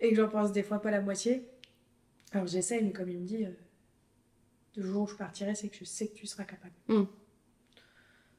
et 0.00 0.10
que 0.10 0.16
j'en 0.16 0.28
pense 0.28 0.52
des 0.52 0.62
fois 0.62 0.80
pas 0.80 0.90
la 0.90 1.00
moitié, 1.00 1.48
alors 2.32 2.46
j'essaye, 2.46 2.82
mais 2.84 2.92
comme 2.92 3.08
il 3.08 3.18
me 3.18 3.26
dit, 3.26 3.44
euh, 3.44 3.50
le 4.76 4.82
jour 4.82 5.02
où 5.04 5.06
je 5.06 5.14
partirai, 5.14 5.54
c'est 5.54 5.68
que 5.68 5.76
je 5.76 5.84
sais 5.84 6.08
que 6.08 6.14
tu 6.14 6.26
seras 6.26 6.44
capable. 6.44 6.74
Mm. 6.88 7.04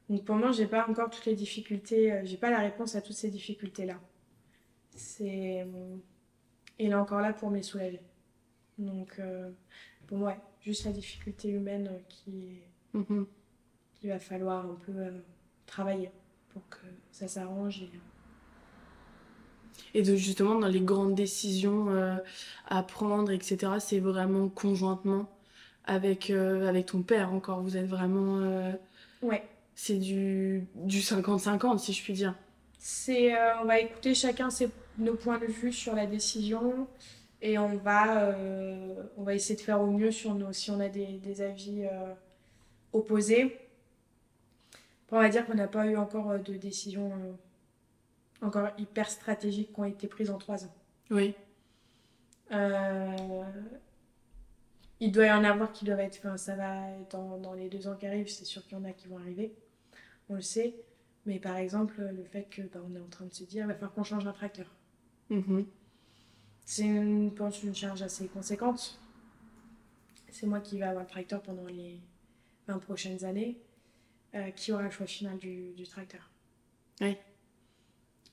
Donc 0.10 0.26
pour 0.26 0.36
moi, 0.36 0.52
j'ai 0.52 0.67
pas 0.67 0.88
encore 0.88 1.10
toutes 1.10 1.26
les 1.26 1.36
difficultés, 1.36 2.12
euh, 2.12 2.21
j'ai 2.23 2.38
pas 2.38 2.50
la 2.50 2.60
réponse 2.60 2.95
à 2.95 3.02
toutes 3.02 3.15
ces 3.15 3.30
difficultés-là. 3.30 4.00
C'est. 4.95 5.65
Il 6.80 6.91
est 6.91 6.95
encore 6.95 7.21
là 7.21 7.34
pour 7.34 7.50
me 7.50 7.58
les 7.58 7.63
soulager. 7.63 8.02
Donc 8.78 9.19
euh, 9.19 9.52
pour 10.06 10.17
moi, 10.17 10.30
ouais, 10.30 10.39
juste 10.62 10.86
la 10.86 10.91
difficulté 10.91 11.50
humaine 11.50 11.88
euh, 11.91 12.00
qui 12.08 12.62
Mhm. 12.93 13.28
qu'il 13.95 14.10
va 14.10 14.19
falloir 14.19 14.65
un 14.65 14.76
peu 14.86 14.91
euh, 14.95 15.19
travailler 15.65 16.12
pour 16.50 16.67
que 16.69 16.86
ça 17.12 17.28
s'arrange. 17.28 17.84
Et... 17.84 17.89
Et 19.98 20.04
de 20.04 20.16
justement 20.16 20.60
dans 20.60 20.68
les 20.68 20.80
grandes 20.82 21.16
décisions 21.16 21.90
euh, 21.90 22.16
à 22.68 22.84
prendre, 22.84 23.32
etc. 23.32 23.58
C'est 23.80 24.00
vraiment 24.00 24.48
conjointement 24.48 25.28
avec 25.86 26.30
euh, 26.30 26.68
avec 26.70 26.86
ton 26.86 27.02
père 27.02 27.34
encore. 27.34 27.62
Vous 27.62 27.78
êtes 27.78 27.88
vraiment 27.88 28.40
euh, 28.42 28.72
Ouais. 29.24 29.42
c'est 29.74 29.98
du 29.98 30.68
du 30.76 31.00
50-50 31.00 31.80
si 31.80 31.94
je 31.94 32.04
puis 32.04 32.14
dire. 32.14 32.36
C'est, 32.78 33.36
euh, 33.36 33.60
on 33.62 33.66
va 33.66 33.80
écouter 33.80 34.14
chacun 34.14 34.52
ses, 34.52 34.70
nos 35.00 35.16
points 35.16 35.40
de 35.40 35.48
vue 35.48 35.74
sur 35.74 35.96
la 35.96 36.06
décision 36.06 36.88
et 37.42 37.58
on 37.58 37.76
va, 37.78 38.36
on 39.18 39.24
va 39.24 39.34
essayer 39.34 39.56
de 39.56 39.62
faire 39.62 39.82
au 39.82 39.88
mieux 39.88 40.12
sur 40.12 40.36
nos, 40.36 40.54
si 40.54 40.70
on 40.70 40.80
a 40.80 40.90
des, 40.90 41.18
des 41.18 41.42
avis 41.42 41.86
opposés. 42.94 43.58
Bon, 45.10 45.18
on 45.18 45.22
va 45.22 45.30
dire 45.30 45.46
qu'on 45.46 45.56
n'a 45.56 45.68
pas 45.68 45.86
eu 45.88 45.96
encore 45.96 46.38
de 46.40 46.54
décisions 46.56 47.12
euh, 47.12 47.34
encore 48.41 48.69
hyper 48.78 49.10
stratégiques 49.10 49.73
qui 49.73 49.80
ont 49.80 49.86
été 49.86 50.08
prises 50.08 50.30
en 50.30 50.38
trois 50.38 50.65
ans. 50.65 50.73
Oui. 51.10 51.34
Euh, 52.52 53.43
il 55.00 55.12
doit 55.12 55.26
y 55.26 55.32
en 55.32 55.43
avoir 55.43 55.71
qui 55.71 55.86
doivent 55.86 56.00
être, 56.00 56.17
enfin, 56.19 56.38
ça 56.38 56.56
va 56.56 56.89
être 56.91 57.12
dans, 57.12 57.38
dans 57.38 57.54
les 57.54 57.69
deux 57.69 57.88
ans 57.88 57.95
qui 57.95 58.08
arrivent, 58.08 58.30
c'est 58.30 58.45
sûr 58.45 58.63
qu'il 58.63 58.78
y 58.78 58.82
en 58.82 58.86
a 58.86 58.91
qui 58.91 59.08
vont 59.08 59.17
arriver, 59.17 59.54
on 60.30 60.36
le 60.36 60.41
sait. 60.41 60.76
Mais 61.26 61.39
par 61.39 61.58
exemple, 61.58 62.02
le 62.02 62.23
fait 62.23 62.47
que 62.50 62.62
bah, 62.62 62.80
on 62.89 62.95
est 62.95 63.02
en 63.02 63.10
train 63.10 63.26
de 63.26 63.34
se 63.34 63.43
dire, 63.43 63.65
il 63.65 63.67
va 63.67 63.73
falloir 63.73 63.93
qu'on 63.93 64.04
change 64.04 64.26
un 64.26 64.32
tracteur. 64.32 64.67
Mhm. 65.30 65.65
C'est 66.63 66.86
une, 66.86 67.30
je 67.30 67.36
pense, 67.36 67.63
une 67.63 67.76
charge 67.76 68.02
assez 68.02 68.28
conséquente. 68.28 69.00
C'est 70.30 70.45
moi 70.45 70.60
qui 70.62 70.78
vais 70.78 70.86
avoir 70.86 71.04
le 71.04 71.10
tracteur 71.10 71.41
pendant 71.41 71.65
les 71.65 72.00
20 72.67 72.80
prochaines 72.80 73.26
années. 73.26 73.58
Euh, 74.36 74.52
qui 74.52 74.73
aura 74.73 74.84
le 74.84 74.89
choix 74.89 75.08
final 75.08 75.38
du, 75.38 75.71
du 75.71 75.88
tracteur 75.88 76.30
Oui. 77.00 77.15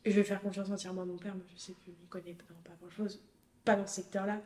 Je 0.05 0.11
vais 0.11 0.25
faire 0.25 0.41
confiance 0.43 0.71
entièrement 0.71 1.03
à 1.03 1.07
mon 1.07 1.17
père, 1.17 1.35
mais 1.35 1.45
je 1.55 1.59
sais 1.59 1.73
qu'il 1.85 1.95
ne 1.95 2.07
connaît 2.09 2.35
pas, 2.35 2.45
pas 2.65 2.77
grand-chose, 2.81 3.23
pas 3.65 3.75
dans 3.77 3.87
ce 3.87 3.95
secteur-là. 3.97 4.41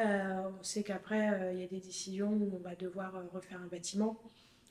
Euh, 0.00 0.42
on 0.60 0.62
sait 0.62 0.82
qu'après, 0.82 1.30
euh, 1.34 1.52
il 1.52 1.60
y 1.60 1.64
a 1.64 1.66
des 1.66 1.80
décisions 1.80 2.28
où 2.30 2.52
on 2.54 2.58
va 2.62 2.74
devoir 2.74 3.14
euh, 3.16 3.22
refaire 3.32 3.60
un 3.62 3.66
bâtiment. 3.66 4.16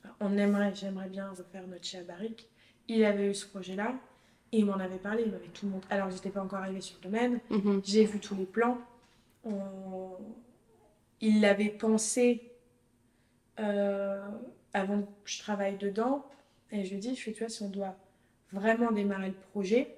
Alors, 0.04 0.16
on 0.22 0.38
aimerait, 0.38 0.74
j'aimerais 0.76 1.10
bien 1.10 1.30
refaire 1.30 1.68
notre 1.68 1.86
chez 1.86 2.00
à 2.00 2.04
Barrique. 2.04 2.48
Il 2.88 3.04
avait 3.06 3.30
eu 3.30 3.34
ce 3.34 3.46
projet-là, 3.48 3.96
et 4.52 4.60
il 4.60 4.66
m'en 4.66 4.74
avait 4.78 4.98
parlé, 4.98 5.24
il 5.26 5.32
m'avait 5.32 5.48
tout 5.48 5.68
montré. 5.68 5.94
Alors, 5.94 6.10
j'étais 6.10 6.30
pas 6.30 6.42
encore 6.42 6.60
arrivée 6.60 6.82
sur 6.82 6.98
le 6.98 7.04
domaine, 7.04 7.40
Mhm. 7.50 7.82
j'ai 7.84 8.06
vu 8.06 8.20
tous 8.20 8.36
les 8.36 8.46
plans. 8.46 8.78
On- 9.46 10.18
Il 11.22 11.40
l'avait 11.40 11.70
pensé 11.70 12.52
avant 13.58 15.02
que 15.04 15.08
je 15.30 15.40
travaille 15.40 15.78
dedans. 15.78 16.26
Et 16.72 16.84
je 16.84 16.90
lui 16.90 16.98
ai 16.98 17.00
dit, 17.00 17.16
je 17.16 17.22
fais, 17.22 17.32
tu 17.32 17.40
vois, 17.40 17.50
si 17.50 17.64
on 17.64 17.70
doit 17.70 17.96
vraiment 18.52 18.92
démarrer 18.92 19.28
le 19.30 19.36
projet, 19.52 19.96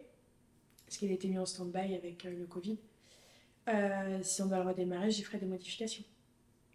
parce 0.85 0.97
qu'il 0.97 1.11
était 1.11 1.27
mis 1.27 1.37
en 1.39 1.45
stand-by 1.45 1.95
avec 1.95 2.25
euh, 2.25 2.37
le 2.37 2.45
Covid, 2.45 2.77
euh, 3.69 4.19
si 4.23 4.41
on 4.41 4.47
doit 4.47 4.59
le 4.63 4.69
redémarrer, 4.69 5.11
j'y 5.11 5.23
ferai 5.23 5.37
des 5.39 5.45
modifications. 5.45 6.03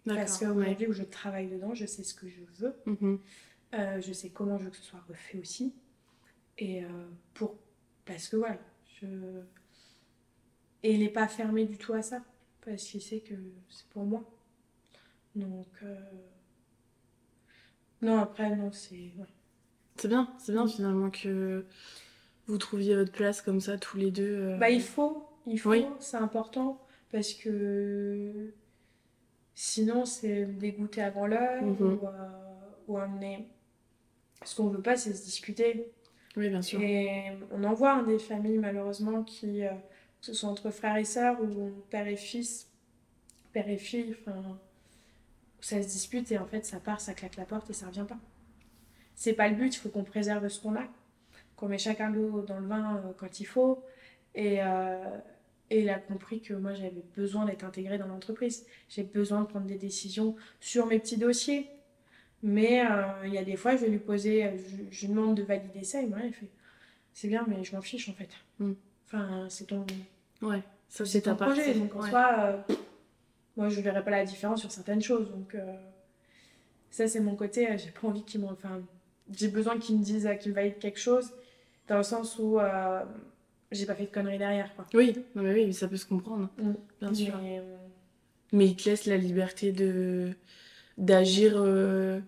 Parce 0.05 0.41
D'accord. 0.41 0.57
ouais. 0.57 0.87
où 0.89 0.93
je 0.93 1.03
travaille 1.03 1.49
dedans, 1.49 1.75
je 1.75 1.87
sais 1.87 2.03
ce 2.03 2.15
que 2.15 2.27
je 2.29 2.41
veux, 2.59 2.75
Mhm. 2.87 3.21
euh, 3.75 4.01
je 4.01 4.13
sais 4.13 4.31
comment 4.31 4.59
je 4.59 4.65
veux 4.65 4.71
que 4.71 4.77
ce 4.77 4.83
soit 4.85 5.05
refait 5.09 5.39
aussi. 5.39 5.75
Et 6.59 6.83
pour... 7.35 7.57
Parce 8.05 8.29
que 8.29 8.37
voilà, 8.37 8.59
je... 9.01 9.07
Et 10.83 10.95
il 10.95 11.01
n'est 11.01 11.09
pas 11.11 11.29
fermé 11.29 11.65
du 11.67 11.77
tout 11.79 11.93
à 11.93 12.03
ça, 12.03 12.23
parce 12.65 12.83
qu'il 12.85 13.01
sait 13.03 13.21
que 13.21 13.35
c'est 13.69 13.87
pour 13.89 14.05
moi. 14.05 14.25
Donc... 15.37 15.69
euh, 15.83 15.95
Non, 18.03 18.19
après, 18.19 18.55
non, 18.57 18.73
c'est... 18.73 18.95
ouais. 19.19 19.27
C'est 19.97 20.09
bien, 20.09 20.35
c'est 20.39 20.53
bien 20.53 20.65
Mm. 20.65 20.69
finalement 20.71 21.11
que 21.11 21.67
vous 22.51 22.59
trouviez 22.59 22.95
votre 22.97 23.13
place 23.13 23.41
comme 23.43 23.61
ça 23.61 23.79
tous 23.79 23.97
les 23.97 24.11
deux. 24.11 24.23
euh. 24.53 24.57
Bah, 24.59 24.71
il 24.71 24.83
faut, 24.83 25.25
il 25.47 25.59
faut, 25.59 25.71
Oui. 25.71 25.87
c'est 26.01 26.17
important, 26.17 26.81
parce 27.13 27.33
que 27.35 28.53
sinon, 29.55 30.05
c'est 30.05 30.45
dégoûter 30.47 31.03
avant 31.03 31.27
l'heure, 31.27 31.63
Mhm. 31.63 31.81
ou, 31.81 32.07
euh, 32.07 32.11
ou 32.89 32.97
amener... 32.99 33.47
Ce 34.45 34.57
qu'on 34.57 34.69
veut 34.69 34.81
pas, 34.83 34.97
c'est 34.97 35.13
se 35.13 35.23
discuter. 35.23 35.91
Oui, 36.37 36.49
bien 36.49 36.63
sûr. 36.63 36.81
Et 36.81 37.33
on 37.51 37.63
en 37.65 37.75
voit 37.75 37.93
hein, 37.93 38.03
des 38.05 38.19
familles 38.19 38.57
malheureusement 38.59 39.23
qui, 39.23 39.65
euh, 39.65 39.71
que 40.21 40.27
ce 40.27 40.33
soit 40.33 40.49
entre 40.49 40.71
frères 40.71 40.97
et 40.97 41.05
sœurs 41.05 41.39
ou 41.43 41.73
père 41.91 42.07
et 42.07 42.17
fils, 42.17 42.69
père 43.53 43.69
et 43.69 43.77
fille, 43.77 44.17
enfin, 44.21 44.59
ça 45.61 45.83
se 45.83 45.89
dispute 45.89 46.31
et 46.33 46.39
en 46.39 46.47
fait 46.47 46.65
ça 46.65 46.81
part, 46.81 47.01
ça 47.03 47.13
claque 47.13 47.37
la 47.37 47.45
porte 47.45 47.69
et 47.69 47.75
ça 47.75 47.87
revient 47.87 48.07
pas. 48.09 48.19
C'est 49.15 49.35
pas 49.35 49.49
le 49.49 49.57
but, 49.57 49.75
il 49.75 49.79
faut 49.79 49.91
qu'on 49.91 50.05
préserve 50.05 50.49
ce 50.49 50.59
qu'on 50.63 50.75
a, 50.77 50.85
qu'on 51.61 51.69
met 51.69 51.79
chacun 51.79 52.11
l'eau 52.11 52.43
dans 52.43 52.59
le 52.59 52.67
vin 52.67 52.97
euh, 52.97 53.13
quand 53.17 53.39
il 53.41 53.45
faut. 53.45 53.85
Et, 54.35 54.63
euh, 54.63 55.05
et 55.71 55.83
il 55.83 55.91
a 55.91 55.99
compris 55.99 56.41
que 56.41 56.55
moi 56.55 56.73
j'avais 56.75 57.05
besoin 57.17 57.45
d'être 57.45 57.65
intégrée 57.65 57.99
dans 57.99 58.07
l'entreprise. 58.09 58.67
J'ai 58.89 59.03
besoin 59.05 59.43
de 59.43 59.47
prendre 59.47 59.67
des 59.67 59.79
décisions 59.79 60.35
sur 60.61 60.87
mes 60.87 60.99
petits 60.99 61.17
dossiers. 61.19 61.69
Mais 62.43 62.85
euh, 62.87 63.03
il 63.27 63.35
y 63.35 63.39
a 63.39 63.45
des 63.45 63.57
fois, 63.57 63.77
je 63.77 63.83
vais 63.83 63.89
lui 63.91 63.99
poser, 63.99 64.51
je, 64.57 64.77
je 64.91 65.01
lui 65.03 65.09
demande 65.15 65.37
de 65.37 65.43
valider 65.43 65.85
ça, 65.85 66.01
et 66.01 66.07
moi, 66.07 66.21
il 66.25 66.33
fait 66.33 66.49
C'est 67.13 67.29
bien, 67.29 67.45
mais 67.47 67.63
je 67.65 67.77
m'en 67.77 67.83
fiche 67.83 68.09
en 68.09 68.15
fait. 68.15 68.31
Mm. 68.59 68.73
Enfin, 69.07 69.47
c'est 69.51 69.67
ton, 69.67 69.85
Ouais, 70.41 70.63
ça 70.89 71.05
c'est 71.05 71.13
c'est 71.13 71.21
ton 71.23 71.37
ta 71.37 71.45
projet. 71.45 71.65
partie. 71.65 71.79
Donc 71.81 71.95
en 71.97 72.01
Ouais. 72.01 72.09
soi, 72.09 72.35
euh, 72.39 72.75
moi, 73.59 73.69
je 73.69 73.81
verrai 73.83 74.03
pas 74.03 74.11
la 74.11 74.25
différence 74.25 74.61
sur 74.61 74.71
certaines 74.73 75.03
choses. 75.03 75.31
Donc 75.31 75.55
euh, 75.55 75.77
ça, 76.91 77.07
c'est 77.09 77.21
mon 77.21 77.37
côté. 77.37 77.77
j'ai 77.77 77.91
pas 77.91 78.09
envie 78.09 78.25
qu'il 78.25 78.41
m'en. 78.41 78.53
Enfin, 78.53 78.81
j'ai 79.31 79.49
besoin 79.49 79.79
qu'il 79.79 79.99
me 79.99 80.03
dise, 80.03 80.27
qu'il 80.41 80.53
me 80.53 80.57
valide 80.57 80.79
quelque 80.79 80.99
chose, 80.99 81.31
dans 81.91 81.97
le 81.99 82.03
sens 82.05 82.39
où 82.39 82.59
euh, 82.59 83.03
j'ai 83.73 83.85
pas 83.85 83.95
fait 83.95 84.05
de 84.05 84.11
conneries 84.11 84.39
derrière. 84.39 84.75
Quoi. 84.77 84.87
Oui, 84.95 85.15
non 85.35 85.43
mais 85.43 85.53
oui, 85.53 85.75
ça 85.75 85.89
peut 85.89 85.97
se 85.97 86.07
comprendre, 86.07 86.49
Mm. 86.59 86.73
bien 87.01 87.15
sûr. 87.15 87.37
Mais, 87.43 87.59
euh, 87.59 87.77
Mais 88.53 88.67
il 88.67 88.77
te 88.77 88.89
laisse 88.89 89.05
la 89.07 89.17
liberté 89.19 89.73
de 89.73 90.33
d'agir, 90.99 91.55
euh, 91.57 92.21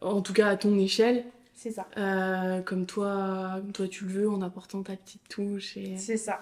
en 0.00 0.20
tout 0.22 0.32
cas 0.32 0.48
à 0.48 0.56
ton 0.56 0.78
échelle, 0.78 1.24
c'est 1.54 1.70
ça. 1.72 1.86
euh, 1.96 2.62
comme 2.62 2.86
toi, 2.86 3.56
comme 3.60 3.72
toi 3.72 3.88
tu 3.88 4.04
le 4.04 4.10
veux, 4.10 4.30
en 4.30 4.40
apportant 4.42 4.82
ta 4.82 4.96
petite 4.96 5.28
touche. 5.28 5.76
Et... 5.76 5.96
C'est 5.96 6.16
ça. 6.16 6.40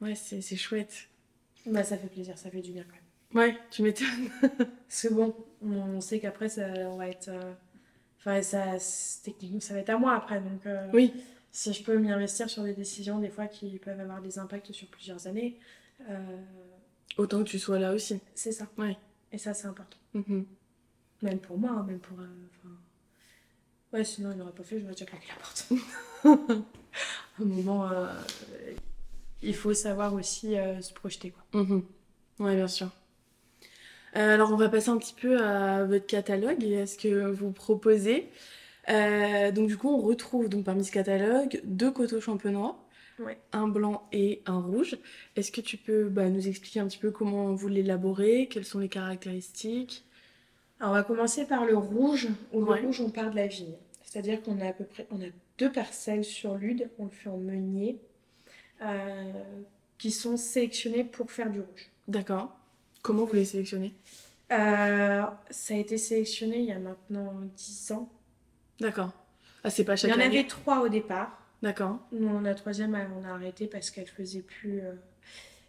Ouais, 0.00 0.14
c'est 0.14 0.40
c'est 0.40 0.56
chouette. 0.56 1.08
Bah, 1.66 1.84
ça 1.84 1.96
fait 1.98 2.06
plaisir, 2.08 2.38
ça 2.38 2.48
fait 2.50 2.62
du 2.62 2.72
bien 2.72 2.84
quand 2.84 2.94
même. 2.94 3.50
Ouais, 3.50 3.58
tu 3.70 3.82
m'étonnes. 3.82 4.06
Que 4.88 5.08
bon, 5.12 5.34
on 5.62 6.00
sait 6.00 6.18
qu'après, 6.20 6.48
ça 6.48 6.66
on 6.88 6.96
va 6.96 7.08
être. 7.08 7.30
Enfin, 8.18 8.40
ça, 8.42 8.78
c'est- 8.78 9.22
techniquement, 9.24 9.60
ça 9.60 9.74
va 9.74 9.80
être 9.80 9.90
à 9.90 9.98
moi 9.98 10.14
après. 10.14 10.40
Donc, 10.40 10.66
Oui, 10.92 11.12
si 11.52 11.72
je 11.72 11.82
peux 11.82 11.96
m'y 11.98 12.10
investir 12.12 12.48
sur 12.48 12.62
des 12.62 12.74
décisions, 12.74 13.18
des 13.18 13.30
fois, 13.30 13.46
qui 13.46 13.78
peuvent 13.78 14.00
avoir 14.00 14.20
des 14.20 14.38
impacts 14.38 14.72
sur 14.72 14.86
plusieurs 14.88 15.26
années, 15.26 15.58
euh, 16.08 16.36
autant 17.16 17.38
que 17.44 17.48
tu 17.48 17.58
sois 17.58 17.78
là 17.78 17.92
aussi. 17.92 18.20
c'est 18.34 18.52
ça. 18.52 18.66
Ouais. 18.78 18.96
Et 19.32 19.38
ça, 19.38 19.54
c'est 19.54 19.66
important. 19.66 19.98
Mhm. 20.14 20.44
Même 21.22 21.38
pour 21.38 21.58
moi, 21.58 21.70
hein, 21.70 21.84
même 21.86 22.00
pour. 22.00 22.18
euh, 22.20 22.26
Ouais, 23.92 24.04
sinon, 24.04 24.30
il 24.30 24.38
n'aurait 24.38 24.52
pas 24.52 24.62
fait, 24.62 24.78
j'aurais 24.80 24.92
déjà 24.92 25.04
claqué 25.04 25.26
la 25.28 25.34
porte. 25.34 25.68
à 26.24 27.42
un 27.42 27.44
moment, 27.44 27.90
euh, 27.90 28.06
il 29.42 29.54
faut 29.54 29.74
savoir 29.74 30.14
aussi 30.14 30.54
se 30.80 30.92
projeter, 30.92 31.30
quoi. 31.32 31.60
Mhm. 31.60 31.82
Ouais, 32.38 32.54
bien 32.54 32.68
sûr. 32.68 32.88
Alors, 34.12 34.52
on 34.52 34.56
va 34.56 34.68
passer 34.68 34.88
un 34.90 34.98
petit 34.98 35.14
peu 35.14 35.40
à 35.42 35.84
votre 35.84 36.06
catalogue 36.06 36.62
et 36.64 36.80
à 36.82 36.86
ce 36.86 36.96
que 36.98 37.30
vous 37.30 37.52
proposez. 37.52 38.28
Euh, 38.90 39.52
donc, 39.52 39.68
du 39.68 39.76
coup, 39.76 39.88
on 39.88 39.98
retrouve 40.00 40.48
donc 40.48 40.64
parmi 40.64 40.84
ce 40.84 40.92
catalogue 40.92 41.60
deux 41.64 41.90
coteaux 41.90 42.20
champenois, 42.20 42.84
Ouais. 43.18 43.38
un 43.52 43.68
blanc 43.68 44.08
et 44.12 44.42
un 44.46 44.60
rouge. 44.60 44.96
Est-ce 45.36 45.52
que 45.52 45.60
tu 45.60 45.76
peux 45.76 46.08
bah, 46.08 46.28
nous 46.30 46.48
expliquer 46.48 46.80
un 46.80 46.86
petit 46.88 46.98
peu 46.98 47.10
comment 47.10 47.52
vous 47.54 47.68
l'élaborez, 47.68 48.48
quelles 48.50 48.64
sont 48.64 48.78
les 48.78 48.88
caractéristiques? 48.88 50.04
Alors, 50.80 50.92
on 50.92 50.94
va 50.96 51.02
commencer 51.02 51.44
par 51.44 51.66
le 51.66 51.76
rouge. 51.76 52.28
Ouais. 52.52 52.80
le 52.80 52.86
rouge, 52.86 53.00
on 53.02 53.10
part 53.10 53.30
de 53.30 53.36
la 53.36 53.46
vigne. 53.46 53.74
C'est-à-dire 54.04 54.42
qu'on 54.42 54.58
a 54.60 54.68
à 54.68 54.72
peu 54.72 54.84
près, 54.84 55.06
on 55.10 55.20
a 55.20 55.26
deux 55.58 55.70
parcelles 55.70 56.24
sur 56.24 56.56
l'Ude, 56.56 56.88
on 56.98 57.04
le 57.04 57.10
fait 57.10 57.28
en 57.28 57.36
meunier, 57.36 57.98
euh, 58.82 59.32
qui 59.98 60.10
sont 60.10 60.36
sélectionnées 60.38 61.04
pour 61.04 61.30
faire 61.30 61.50
du 61.50 61.60
rouge. 61.60 61.90
D'accord. 62.08 62.56
Comment 63.02 63.24
vous 63.24 63.34
les 63.34 63.44
sélectionnez? 63.44 63.92
Euh, 64.50 65.22
ça 65.50 65.74
a 65.74 65.76
été 65.76 65.96
sélectionné 65.98 66.58
il 66.58 66.64
y 66.64 66.72
a 66.72 66.78
maintenant 66.78 67.32
10 67.56 67.92
ans. 67.92 68.10
D'accord. 68.80 69.12
Ah, 69.64 69.70
c'est 69.70 69.84
pas 69.84 69.96
Il 69.96 70.08
y 70.08 70.12
en 70.12 70.20
année? 70.20 70.38
avait 70.38 70.46
trois 70.46 70.80
au 70.80 70.88
départ. 70.88 71.38
D'accord. 71.62 71.98
Nous, 72.12 72.40
la 72.40 72.54
troisième, 72.54 72.94
elle, 72.94 73.08
on 73.20 73.24
a 73.24 73.30
arrêté 73.32 73.66
parce 73.66 73.90
qu'elle 73.90 74.06
faisait 74.08 74.40
plus, 74.42 74.80
euh, 74.80 74.94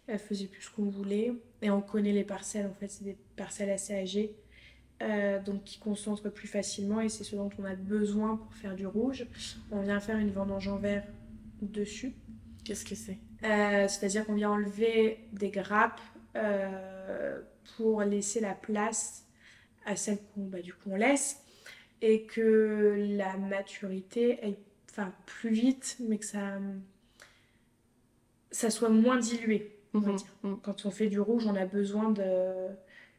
elle 0.06 0.18
faisait 0.18 0.46
plus 0.46 0.62
ce 0.62 0.70
qu'on 0.70 0.88
voulait. 0.90 1.32
Et 1.62 1.70
on 1.70 1.82
connaît 1.82 2.12
les 2.12 2.24
parcelles, 2.24 2.66
en 2.66 2.74
fait, 2.74 2.88
c'est 2.88 3.04
des 3.04 3.16
parcelles 3.36 3.70
assez 3.70 3.94
âgées. 3.94 4.34
euh, 5.02 5.40
donc 5.42 5.64
qui 5.64 5.78
concentre 5.80 6.30
plus 6.30 6.48
facilement 6.48 7.00
et 7.00 7.08
c'est 7.08 7.24
ce 7.24 7.34
dont 7.36 7.50
on 7.58 7.64
a 7.64 7.74
besoin 7.74 8.36
pour 8.36 8.54
faire 8.54 8.76
du 8.76 8.86
rouge. 8.86 9.26
On 9.72 9.82
vient 9.82 10.00
faire 10.00 10.16
une 10.18 10.30
vendange 10.30 10.68
en 10.68 10.76
verre 10.78 11.04
dessus. 11.60 12.14
Qu'est-ce 12.64 12.84
que 12.84 12.94
c'est? 12.94 13.18
Euh, 13.44 13.88
C'est-à-dire 13.88 14.24
qu'on 14.26 14.34
vient 14.36 14.50
enlever 14.52 15.28
des 15.32 15.50
grappes 15.50 16.00
euh, 16.36 17.40
pour 17.76 18.02
laisser 18.02 18.40
la 18.40 18.54
place 18.54 19.24
à 19.86 19.96
celles 19.96 20.18
qu'on 20.34 20.42
bah, 20.46 20.60
du 20.62 20.72
coup 20.72 20.90
on 20.92 20.96
laisse 20.96 21.41
et 22.02 22.24
que 22.24 22.96
la 23.16 23.38
maturité 23.38 24.42
aille 24.42 24.58
enfin, 24.90 25.14
plus 25.26 25.52
vite 25.52 25.96
mais 26.00 26.18
que 26.18 26.26
ça, 26.26 26.58
ça 28.50 28.70
soit 28.70 28.88
moins 28.88 29.18
dilué. 29.18 29.76
on 29.94 30.00
va 30.00 30.12
Mhm, 30.12 30.16
mhm. 30.42 30.60
Quand 30.62 30.86
on 30.86 30.90
fait 30.90 31.08
du 31.08 31.20
rouge, 31.20 31.46
on 31.46 31.54
a 31.56 31.66
besoin 31.66 32.10
de 32.10 32.68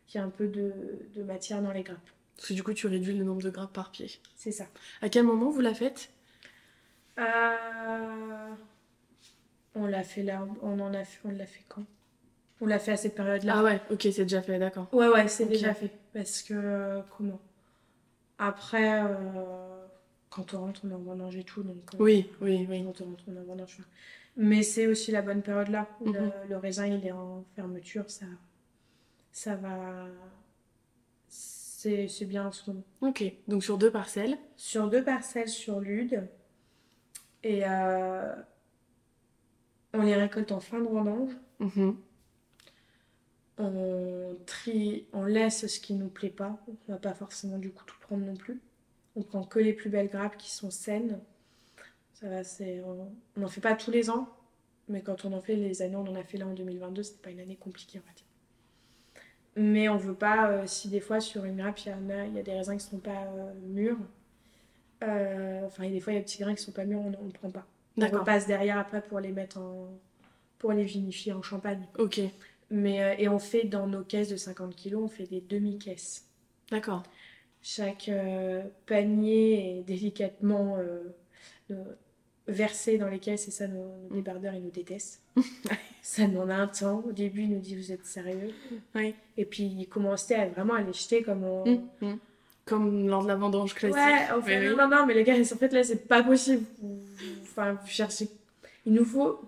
qu'il 0.07 0.19
y 0.19 0.23
ait 0.23 0.25
un 0.25 0.29
peu 0.29 0.47
de, 0.47 0.73
de 1.15 1.23
matière 1.23 1.61
dans 1.61 1.71
les 1.71 1.83
grappes. 1.83 2.09
Parce 2.35 2.49
que 2.49 2.53
du 2.53 2.63
coup, 2.63 2.73
tu 2.73 2.87
réduis 2.87 3.17
le 3.17 3.23
nombre 3.23 3.41
de 3.41 3.49
grappes 3.49 3.73
par 3.73 3.91
pied. 3.91 4.09
C'est 4.35 4.51
ça. 4.51 4.65
À 5.01 5.09
quel 5.09 5.23
moment 5.25 5.49
vous 5.49 5.61
la 5.61 5.73
faites? 5.73 6.09
Euh, 7.19 8.55
On 9.75 9.85
l'a 9.87 10.03
fait 10.03 10.23
là, 10.23 10.47
on 10.61 10.79
en 10.79 10.93
a 10.93 11.03
fait, 11.05 11.19
on 11.25 11.31
l'a 11.31 11.45
fait 11.45 11.63
quand? 11.67 11.83
On 12.61 12.65
l'a 12.67 12.79
fait 12.79 12.93
à 12.93 12.97
cette 12.97 13.15
période-là. 13.15 13.53
Ah 13.57 13.63
ouais, 13.63 13.81
ok, 13.91 14.01
c'est 14.11 14.23
déjà 14.23 14.41
fait, 14.41 14.59
d'accord. 14.59 14.87
Ouais, 14.93 15.07
ouais, 15.07 15.27
c'est 15.27 15.45
déjà 15.45 15.73
fait. 15.73 15.91
Parce 16.13 16.41
que, 16.43 16.53
euh, 16.53 17.01
comment? 17.17 17.39
Après, 18.37 19.03
euh, 19.03 19.85
quand 20.29 20.53
on 20.53 20.61
rentre, 20.61 20.81
on 20.85 20.89
est 20.91 20.93
en 20.93 20.99
vendange 20.99 21.35
et 21.35 21.43
tout. 21.43 21.63
Donc, 21.63 21.93
euh, 21.93 21.97
Oui, 21.99 22.29
oui, 22.41 22.65
oui. 22.69 22.83
Quand 22.83 23.01
on 23.01 23.05
rentre, 23.09 23.23
on 23.27 23.35
est 23.35 23.39
en 23.39 23.43
vendange. 23.43 23.77
Mais 24.35 24.63
c'est 24.63 24.87
aussi 24.87 25.11
la 25.11 25.21
bonne 25.21 25.41
période 25.43 25.69
là. 25.69 25.87
où 26.01 26.11
le, 26.11 26.31
le 26.49 26.57
raisin, 26.57 26.87
il 26.87 27.05
est 27.05 27.11
en 27.11 27.45
fermeture. 27.55 28.09
Ça, 28.09 28.25
ça 29.31 29.55
va. 29.55 30.05
C'est 31.27 32.07
c'est 32.07 32.25
bien 32.25 32.47
en 32.47 32.51
ce 32.51 32.69
moment. 32.71 32.83
Ok, 33.01 33.23
donc 33.47 33.63
sur 33.63 33.77
deux 33.77 33.91
parcelles. 33.91 34.37
Sur 34.55 34.89
deux 34.89 35.03
parcelles 35.03 35.49
sur 35.49 35.79
Lude. 35.81 36.27
Et 37.43 37.61
euh, 37.67 38.33
on 39.93 40.01
les 40.01 40.15
récolte 40.15 40.51
en 40.53 40.61
fin 40.61 40.79
de 40.79 40.85
vendange. 40.87 41.33
Mhm. 41.59 41.97
On 43.65 44.35
trie, 44.45 45.05
on 45.13 45.23
laisse 45.25 45.67
ce 45.67 45.79
qui 45.79 45.93
nous 45.93 46.09
plaît 46.09 46.29
pas. 46.29 46.57
On 46.89 46.91
va 46.91 46.97
pas 46.99 47.13
forcément 47.13 47.57
du 47.57 47.71
coup 47.71 47.85
tout 47.85 47.95
prendre 48.01 48.25
non 48.25 48.35
plus. 48.35 48.59
On 49.15 49.23
prend 49.23 49.43
que 49.45 49.59
les 49.59 49.73
plus 49.73 49.89
belles 49.89 50.09
grappes 50.09 50.37
qui 50.37 50.51
sont 50.51 50.71
saines. 50.71 51.19
Ça 52.13 52.29
va, 52.29 52.43
c'est, 52.43 52.81
on 52.81 53.11
on 53.37 53.39
n'en 53.41 53.47
fait 53.47 53.61
pas 53.61 53.75
tous 53.75 53.91
les 53.91 54.09
ans, 54.09 54.29
mais 54.89 55.01
quand 55.01 55.25
on 55.25 55.33
en 55.33 55.41
fait 55.41 55.55
les 55.55 55.81
années, 55.81 55.95
on 55.95 56.07
en 56.07 56.15
a 56.15 56.23
fait 56.23 56.37
là 56.37 56.47
en 56.47 56.53
2022, 56.53 57.03
c'était 57.03 57.21
pas 57.21 57.31
une 57.31 57.39
année 57.41 57.55
compliquée, 57.57 57.99
on 58.03 58.07
va 58.07 58.13
dire. 58.13 58.25
Mais 59.55 59.87
on 59.89 59.97
veut 59.97 60.15
pas, 60.15 60.49
euh, 60.49 60.63
si 60.67 60.89
des 60.89 60.99
fois 60.99 61.19
sur 61.19 61.45
une 61.45 61.57
grappe, 61.57 61.79
il 61.85 61.89
y 61.89 61.93
en 61.93 62.09
a, 62.09 62.25
il 62.25 62.33
y 62.35 62.39
a 62.39 62.43
des 62.43 62.53
raisins 62.53 62.77
qui 62.77 62.85
sont 62.85 62.99
pas 62.99 63.25
euh, 63.35 63.53
mûrs. 63.61 63.97
euh, 65.03 65.65
Enfin, 65.65 65.89
des 65.89 65.99
fois, 65.99 66.13
il 66.13 66.15
y 66.17 66.19
a 66.19 66.21
des 66.21 66.25
petits 66.25 66.39
grains 66.39 66.55
qui 66.55 66.63
sont 66.63 66.71
pas 66.71 66.85
mûrs, 66.85 67.01
on 67.01 67.09
ne 67.25 67.31
prend 67.31 67.51
pas. 67.51 67.65
On 67.97 68.07
repasse 68.07 68.47
derrière 68.47 68.77
après 68.79 69.01
pour 69.03 69.19
les 69.19 69.31
mettre 69.31 69.59
en. 69.59 69.89
pour 70.59 70.71
les 70.73 70.83
vinifier 70.83 71.33
en 71.33 71.41
champagne. 71.43 71.87
Ok, 71.99 72.19
Mais, 72.73 73.03
euh, 73.03 73.13
et 73.19 73.29
on 73.29 73.37
fait 73.37 73.65
dans 73.65 73.85
nos 73.85 74.01
caisses 74.01 74.29
de 74.29 74.35
50 74.35 74.75
kg, 74.75 74.95
on 74.95 75.07
fait 75.07 75.27
des 75.27 75.41
demi-caisses. 75.41 76.25
d'accord. 76.71 77.03
Chaque 77.61 78.09
euh, 78.09 78.63
panier 78.87 79.77
est 79.77 79.83
délicatement 79.83 80.77
euh, 80.79 81.03
versé 82.47 82.97
dans 82.97 83.07
les 83.07 83.19
caisses 83.19 83.47
et 83.47 83.51
ça, 83.51 83.67
nos, 83.67 83.85
nos 84.09 84.15
débardeurs, 84.15 84.55
ils 84.55 84.63
nous 84.63 84.71
détestent. 84.71 85.21
ça 86.01 86.25
demande 86.25 86.49
un 86.49 86.67
temps. 86.67 87.03
Au 87.07 87.11
début, 87.11 87.43
ils 87.43 87.51
nous 87.51 87.59
disent, 87.59 87.77
vous 87.77 87.91
êtes 87.91 88.05
sérieux? 88.07 88.51
Oui. 88.95 89.13
Et 89.37 89.45
puis, 89.45 89.63
ils 89.65 89.87
commençaient 89.87 90.35
à 90.35 90.47
vraiment 90.47 90.73
à 90.73 90.81
les 90.81 90.93
jeter 90.93 91.21
comme 91.21 91.43
on... 91.43 91.65
Mhm, 91.65 91.87
mhm. 92.01 92.17
Comme 92.65 93.07
lors 93.07 93.21
de 93.23 93.27
la 93.27 93.35
vendange 93.35 93.75
classique. 93.75 93.97
Ouais, 93.97 94.35
on 94.35 94.41
fait, 94.41 94.59
Oui, 94.59 94.69
oui. 94.69 94.75
non, 94.75 94.87
non, 94.89 95.05
mais 95.05 95.13
les 95.13 95.23
gars, 95.23 95.35
en 95.39 95.57
fait, 95.57 95.71
là, 95.73 95.83
c'est 95.83 96.07
pas 96.07 96.23
possible. 96.23 96.65
Enfin, 97.43 97.73
vous 97.73 97.87
cherchez... 97.87 98.29
Il 98.85 98.93
nous 98.93 99.05
faut, 99.05 99.39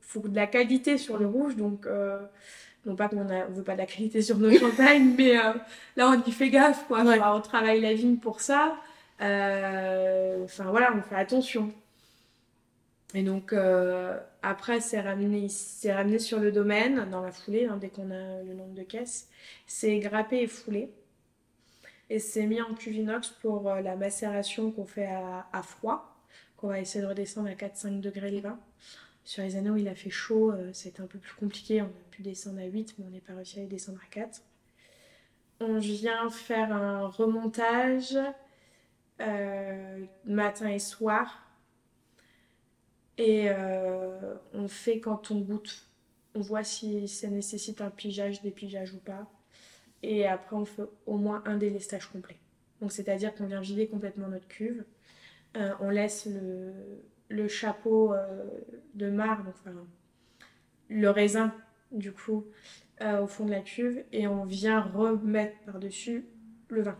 faut 0.00 0.28
de 0.28 0.36
la 0.36 0.46
qualité 0.46 0.98
sur 0.98 1.16
le 1.16 1.26
rouge, 1.26 1.56
donc... 1.56 1.86
euh, 1.86 2.20
Non 2.86 2.96
pas 2.96 3.08
qu'on 3.08 3.18
on 3.18 3.50
veut 3.52 3.62
pas 3.62 3.72
de 3.72 3.78
la 3.78 3.86
qualité 3.86 4.20
sur 4.20 4.36
nos 4.38 4.50
champagnes, 4.58 5.14
mais 5.16 5.38
euh, 5.38 5.54
là, 5.96 6.10
on 6.10 6.22
y 6.22 6.32
fait 6.32 6.50
gaffe, 6.50 6.86
quoi. 6.86 7.02
Ouais. 7.02 7.18
Enfin, 7.18 7.34
on 7.36 7.40
travaille 7.40 7.80
la 7.80 7.94
vigne 7.94 8.16
pour 8.16 8.40
ça. 8.40 8.76
Euh, 9.20 10.44
Enfin, 10.44 10.64
voilà, 10.64 10.92
on 10.94 11.02
fait 11.02 11.14
attention. 11.14 11.72
Et 13.14 13.22
donc, 13.22 13.52
euh, 13.52 14.18
après, 14.42 14.80
c'est 14.80 15.00
ramené, 15.00 15.48
c'est 15.48 15.92
ramené 15.94 16.18
sur 16.18 16.40
le 16.40 16.52
domaine, 16.52 17.08
dans 17.10 17.22
la 17.22 17.32
foulée, 17.32 17.66
hein, 17.66 17.78
dès 17.80 17.88
qu'on 17.88 18.10
a 18.10 18.42
le 18.42 18.54
nombre 18.54 18.74
de 18.74 18.82
caisses. 18.82 19.28
C'est 19.66 19.98
grappé 20.00 20.42
et 20.42 20.46
foulé. 20.46 20.90
Et 22.10 22.18
c'est 22.18 22.44
mis 22.46 22.60
en 22.60 22.74
cuve 22.74 22.96
inox 22.96 23.30
pour 23.40 23.70
la 23.70 23.96
macération 23.96 24.70
qu'on 24.70 24.84
fait 24.84 25.06
à, 25.06 25.46
à 25.52 25.62
froid, 25.62 26.14
qu'on 26.58 26.68
va 26.68 26.80
essayer 26.80 27.02
de 27.02 27.08
redescendre 27.08 27.48
à 27.48 27.54
4-5 27.54 28.00
degrés 28.00 28.30
le 28.30 28.40
vin. 28.40 28.58
Sur 29.24 29.42
les 29.42 29.56
anneaux, 29.56 29.76
il 29.76 29.88
a 29.88 29.94
fait 29.94 30.10
chaud, 30.10 30.52
c'était 30.74 31.00
un 31.00 31.06
peu 31.06 31.18
plus 31.18 31.34
compliqué. 31.34 31.80
On 31.80 31.90
descendre 32.22 32.60
à 32.60 32.64
8, 32.64 32.96
mais 32.98 33.04
on 33.06 33.10
n'est 33.10 33.20
pas 33.20 33.34
réussi 33.34 33.60
à 33.60 33.66
descendre 33.66 34.00
à 34.04 34.10
4. 34.10 34.42
On 35.60 35.78
vient 35.78 36.30
faire 36.30 36.72
un 36.72 37.06
remontage 37.06 38.18
euh, 39.20 40.04
matin 40.24 40.68
et 40.68 40.78
soir. 40.78 41.48
Et 43.16 43.48
euh, 43.48 44.34
on 44.52 44.66
fait 44.68 45.00
quand 45.00 45.30
on 45.30 45.40
goûte. 45.40 45.88
On 46.34 46.40
voit 46.40 46.64
si 46.64 47.06
ça 47.06 47.28
nécessite 47.28 47.80
un 47.80 47.90
pigeage, 47.90 48.42
dépigeage 48.42 48.92
ou 48.92 48.98
pas. 48.98 49.30
Et 50.02 50.26
après, 50.26 50.56
on 50.56 50.64
fait 50.64 50.82
au 51.06 51.16
moins 51.16 51.42
un 51.46 51.56
délestage 51.56 52.06
complet. 52.06 52.36
Donc, 52.80 52.90
c'est-à-dire 52.90 53.34
qu'on 53.34 53.46
vient 53.46 53.60
vider 53.60 53.86
complètement 53.86 54.28
notre 54.28 54.48
cuve. 54.48 54.84
Euh, 55.56 55.72
on 55.80 55.90
laisse 55.90 56.26
le, 56.26 56.72
le 57.28 57.46
chapeau 57.46 58.12
de 58.94 59.10
donc, 59.10 59.46
enfin, 59.48 59.72
le 60.88 61.10
raisin, 61.10 61.54
du 61.94 62.12
coup, 62.12 62.46
euh, 63.00 63.22
au 63.22 63.26
fond 63.26 63.44
de 63.46 63.50
la 63.50 63.60
cuve. 63.60 64.04
Et 64.12 64.26
on 64.26 64.44
vient 64.44 64.80
remettre 64.80 65.56
par-dessus 65.64 66.26
le 66.68 66.82
vin. 66.82 66.98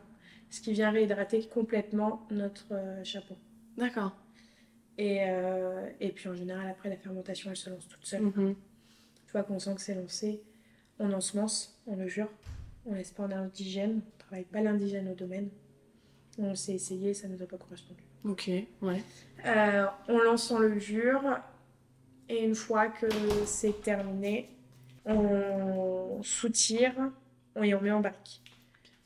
Ce 0.50 0.60
qui 0.60 0.72
vient 0.72 0.90
réhydrater 0.90 1.46
complètement 1.48 2.26
notre 2.30 2.72
euh, 2.72 3.04
chapeau. 3.04 3.36
D'accord. 3.76 4.16
Et, 4.96 5.28
euh, 5.28 5.88
et 6.00 6.10
puis, 6.10 6.28
en 6.28 6.34
général, 6.34 6.68
après, 6.68 6.88
la 6.88 6.96
fermentation, 6.96 7.50
elle 7.50 7.56
se 7.56 7.70
lance 7.70 7.88
toute 7.88 8.06
seule. 8.06 8.22
Mhm. 8.22 8.48
Une 8.48 8.56
fois 9.26 9.42
qu'on 9.42 9.58
sent 9.58 9.74
que 9.74 9.80
c'est 9.80 9.94
lancé, 9.94 10.42
on 10.98 11.12
ensemence, 11.12 11.82
on 11.86 11.96
le 11.96 12.06
jure. 12.06 12.30
On 12.86 12.94
laisse 12.94 13.10
pas 13.10 13.24
en 13.24 13.30
indigène, 13.30 14.02
on 14.06 14.18
travaille 14.18 14.44
pas 14.44 14.60
l'indigène 14.60 15.08
au 15.08 15.14
domaine. 15.14 15.48
On 16.38 16.54
s'est 16.54 16.74
essayé, 16.74 17.14
ça 17.14 17.28
ne 17.28 17.36
nous 17.36 17.42
a 17.42 17.46
pas 17.46 17.56
correspondu. 17.56 18.02
Ok, 18.24 18.50
ouais. 18.82 19.02
Euh, 19.46 19.86
on 20.08 20.18
lance 20.18 20.50
en 20.50 20.58
levure 20.58 21.38
et 22.28 22.44
une 22.44 22.54
fois 22.54 22.88
que 22.88 23.06
c'est 23.46 23.82
terminé, 23.82 24.50
on 25.06 26.22
soutire 26.22 26.92
et 27.62 27.74
on 27.74 27.80
met 27.80 27.90
en 27.90 28.00
barrique. 28.00 28.42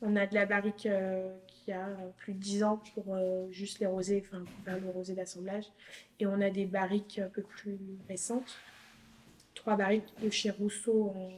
On 0.01 0.15
a 0.15 0.25
de 0.25 0.33
la 0.33 0.45
barrique 0.45 0.85
euh, 0.85 1.35
qui 1.47 1.71
a 1.73 1.87
plus 2.17 2.33
de 2.33 2.39
10 2.39 2.63
ans 2.63 2.81
pour 2.93 3.13
euh, 3.15 3.47
juste 3.51 3.79
les 3.79 3.85
rosés, 3.85 4.23
enfin 4.25 4.43
pour 4.43 4.63
faire 4.65 4.79
le 4.79 4.89
rosé 4.89 5.13
d'assemblage. 5.13 5.65
Et 6.19 6.25
on 6.25 6.39
a 6.41 6.49
des 6.49 6.65
barriques 6.65 7.19
un 7.19 7.27
peu 7.27 7.41
plus 7.41 7.77
récentes. 8.07 8.57
Trois 9.55 9.75
barriques 9.75 10.07
de 10.23 10.29
chez 10.29 10.51
Rousseau 10.51 11.11
en 11.15 11.29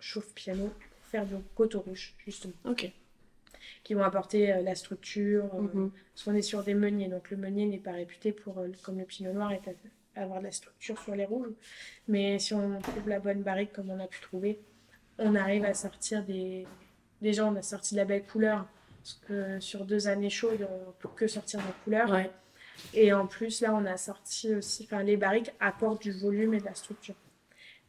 chauffe-piano 0.00 0.64
pour 0.66 1.06
faire 1.10 1.24
du 1.24 1.34
coteau 1.54 1.80
rouge, 1.80 2.14
justement. 2.26 2.52
Ok. 2.64 2.90
Qui 3.84 3.94
vont 3.94 4.02
apporter 4.02 4.52
euh, 4.52 4.62
la 4.62 4.74
structure, 4.74 5.54
Mhm. 5.54 5.90
parce 6.12 6.24
qu'on 6.24 6.34
est 6.34 6.42
sur 6.42 6.64
des 6.64 6.74
meuniers, 6.74 7.08
donc 7.08 7.30
le 7.30 7.36
meunier 7.36 7.66
n'est 7.66 7.78
pas 7.78 7.92
réputé 7.92 8.32
pour, 8.32 8.56
comme 8.82 8.98
le 8.98 9.04
pinot 9.04 9.32
noir, 9.32 9.52
est 9.52 9.66
à- 9.68 9.72
avoir 10.22 10.40
de 10.40 10.44
la 10.44 10.52
structure 10.52 11.00
sur 11.02 11.14
les 11.14 11.24
rouges. 11.24 11.52
Mais 12.06 12.38
si 12.38 12.54
on 12.54 12.80
trouve 12.80 13.08
la 13.08 13.20
bonne 13.20 13.42
barrique 13.42 13.72
comme 13.72 13.90
on 13.90 14.00
a 14.00 14.06
pu 14.06 14.20
trouver, 14.20 14.60
on 15.18 15.34
arrive 15.34 15.64
à 15.64 15.74
sortir 15.74 16.24
des. 16.24 16.66
Déjà, 17.20 17.46
on 17.46 17.56
a 17.56 17.62
sorti 17.62 17.94
de 17.94 18.00
la 18.00 18.04
belle 18.04 18.24
couleur, 18.24 18.66
parce 18.98 19.20
que 19.26 19.60
sur 19.60 19.84
deux 19.84 20.06
années 20.06 20.30
chaudes, 20.30 20.68
on 20.70 20.92
peut 20.92 21.08
que 21.14 21.26
sortir 21.26 21.60
de 21.60 21.64
la 21.66 21.72
couleur. 21.84 22.10
Ouais. 22.10 22.30
Et 22.94 23.12
en 23.12 23.26
plus, 23.26 23.60
là, 23.60 23.74
on 23.74 23.84
a 23.86 23.96
sorti 23.96 24.54
aussi. 24.54 24.84
Enfin, 24.84 25.02
les 25.02 25.16
barriques 25.16 25.52
apportent 25.58 26.02
du 26.02 26.12
volume 26.12 26.54
et 26.54 26.60
de 26.60 26.64
la 26.64 26.74
structure. 26.74 27.16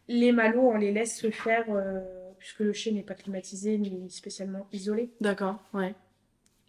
Les 0.07 0.31
malots, 0.31 0.71
on 0.71 0.77
les 0.77 0.91
laisse 0.91 1.19
se 1.19 1.29
faire, 1.29 1.65
euh, 1.69 1.99
puisque 2.39 2.61
le 2.61 2.73
chai 2.73 2.91
n'est 2.91 3.03
pas 3.03 3.13
climatisé 3.13 3.77
ni 3.77 4.09
spécialement 4.09 4.67
isolé. 4.71 5.11
D'accord, 5.21 5.59
ouais. 5.73 5.93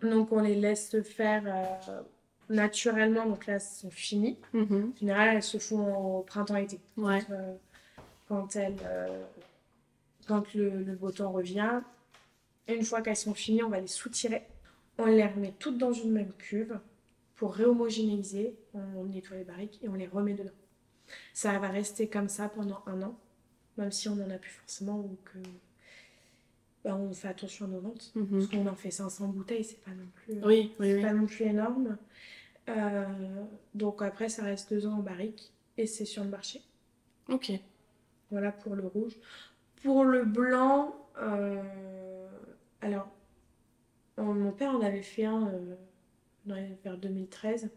Donc 0.03 0.33
on 0.33 0.41
les 0.41 0.55
laisse 0.55 0.91
se 0.91 1.03
faire 1.03 1.43
euh, 1.47 2.01
naturellement. 2.51 3.27
Donc 3.27 3.47
là, 3.47 3.55
elles 3.55 3.61
sont 3.61 3.91
finies. 3.91 4.37
Mhm. 4.53 4.93
En 4.95 4.99
général, 4.99 5.37
elles 5.37 5.43
se 5.43 5.59
font 5.59 6.19
au 6.19 6.23
printemps-été. 6.23 6.79
Ouais. 6.99 7.23
Euh, 7.31 7.55
quand 8.29 8.55
elles, 8.57 8.77
euh, 8.85 9.25
quand 10.27 10.53
le, 10.55 10.83
le 10.83 10.95
beau 10.95 11.11
temps 11.11 11.33
revient. 11.33 11.81
Une 12.69 12.85
fois 12.85 13.01
qu'elles 13.03 13.17
sont 13.17 13.35
finies, 13.35 13.63
on 13.63 13.69
va 13.71 13.81
les 13.81 13.87
soutirer. 13.89 14.43
On 14.99 15.07
les 15.07 15.25
remet 15.27 15.55
toutes 15.59 15.79
dans 15.79 15.93
une 15.93 16.13
même 16.13 16.33
cuve 16.39 16.79
pour 17.37 17.55
réhomogénéiser. 17.55 18.55
On 18.75 19.05
nettoie 19.07 19.39
les 19.39 19.45
barriques 19.45 19.81
et 19.83 19.89
on 19.89 19.95
les 19.95 20.07
remet 20.07 20.35
dedans. 20.35 20.51
Ça 21.33 21.59
va 21.59 21.69
rester 21.69 22.07
comme 22.09 22.29
ça 22.29 22.49
pendant 22.49 22.83
un 22.87 23.03
an, 23.03 23.19
même 23.79 23.91
si 23.91 24.09
on 24.09 24.15
n'en 24.15 24.31
a 24.31 24.39
plus 24.39 24.51
forcément 24.53 24.99
ou 25.01 25.17
que 25.25 25.39
bah, 26.85 26.95
on 26.95 27.13
fait 27.13 27.29
attention 27.29 27.65
à 27.65 27.69
nos 27.69 27.81
ventes. 27.81 28.13
Mhm. 28.15 28.29
Parce 28.31 28.47
qu'on 28.47 28.67
en 28.69 28.75
fait 28.77 28.91
500 28.93 29.27
bouteilles, 29.29 29.65
c'est 29.65 29.81
pas 29.83 29.91
non 29.91 30.07
plus, 30.15 30.35
euh, 30.35 30.47
Oui, 30.47 30.73
oui, 30.79 30.87
c'est 30.89 30.95
oui. 30.97 31.03
pas 31.03 31.13
non 31.13 31.27
plus 31.27 31.45
énorme. 31.47 31.97
Euh, 32.71 33.05
donc 33.75 34.01
après, 34.03 34.29
ça 34.29 34.43
reste 34.45 34.73
deux 34.73 34.87
ans 34.87 34.95
en 34.99 35.03
barrique 35.03 35.53
et 35.77 35.87
c'est 35.87 36.05
sur 36.05 36.23
le 36.25 36.31
marché. 36.31 36.63
Ok. 37.29 37.53
Voilà 38.31 38.53
pour 38.53 38.75
le 38.75 38.87
rouge. 38.87 39.15
Pour 39.83 40.05
le 40.05 40.25
blanc, 40.25 40.95
euh, 41.21 42.29
alors, 42.81 43.09
mon 44.19 44.53
père 44.53 44.71
en 44.73 44.81
avait 44.83 45.03
fait 45.03 45.25
un 45.25 45.49
euh, 45.49 45.75
dans 46.47 46.55
les- 46.55 46.77
vers 46.85 46.97
2013. 46.99 47.71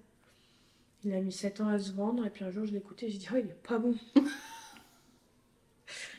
Il 1.05 1.13
a 1.13 1.19
mis 1.21 1.31
7 1.31 1.59
ans 1.61 1.67
à 1.69 1.79
se 1.79 1.91
vendre 1.91 2.25
et 2.25 2.29
puis 2.29 2.45
un 2.45 2.51
jour 2.51 2.65
je 2.65 2.71
l'ai 2.71 2.77
écouté, 2.77 3.09
j'ai 3.09 3.17
dit 3.17 3.27
oh 3.33 3.37
il 3.37 3.45
est 3.49 3.63
pas 3.67 3.77
bon. 3.77 3.95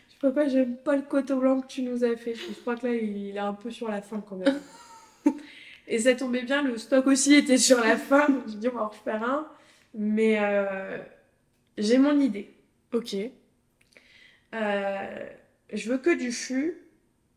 Je 0.09 0.29
sais 0.29 0.33
pas, 0.33 0.49
j'aime 0.49 0.77
pas 0.79 0.97
le 0.97 1.03
coteau 1.03 1.39
blanc 1.39 1.61
que 1.61 1.67
tu 1.67 1.83
nous 1.83 2.03
as 2.03 2.17
fait. 2.17 2.35
Je 2.35 2.53
crois 2.61 2.77
que 2.77 2.87
là 2.87 2.95
il 2.95 3.37
est 3.37 3.39
un 3.39 3.53
peu 3.53 3.71
sur 3.71 3.89
la 3.89 4.01
fin 4.01 4.21
quand 4.23 4.37
même. 4.37 4.59
Et 5.87 5.99
ça 5.99 6.15
tombait 6.15 6.43
bien, 6.43 6.63
le 6.63 6.79
stock 6.79 7.07
aussi 7.07 7.35
était 7.35 7.59
sur 7.59 7.81
la 7.81 7.97
fin. 7.97 8.29
donc 8.29 8.49
J'ai 8.49 8.57
dit 8.57 8.69
on 8.69 8.77
va 8.77 8.85
en 8.85 8.89
refaire 8.89 9.23
un. 9.23 9.49
Mais 9.95 10.39
euh, 10.41 10.99
j'ai 11.79 11.99
mon 11.99 12.19
idée. 12.19 12.55
Ok. 12.93 13.17
Euh, 14.55 15.29
je 15.73 15.91
veux 15.91 15.99
que 15.99 16.17
du 16.17 16.33
fût 16.33 16.79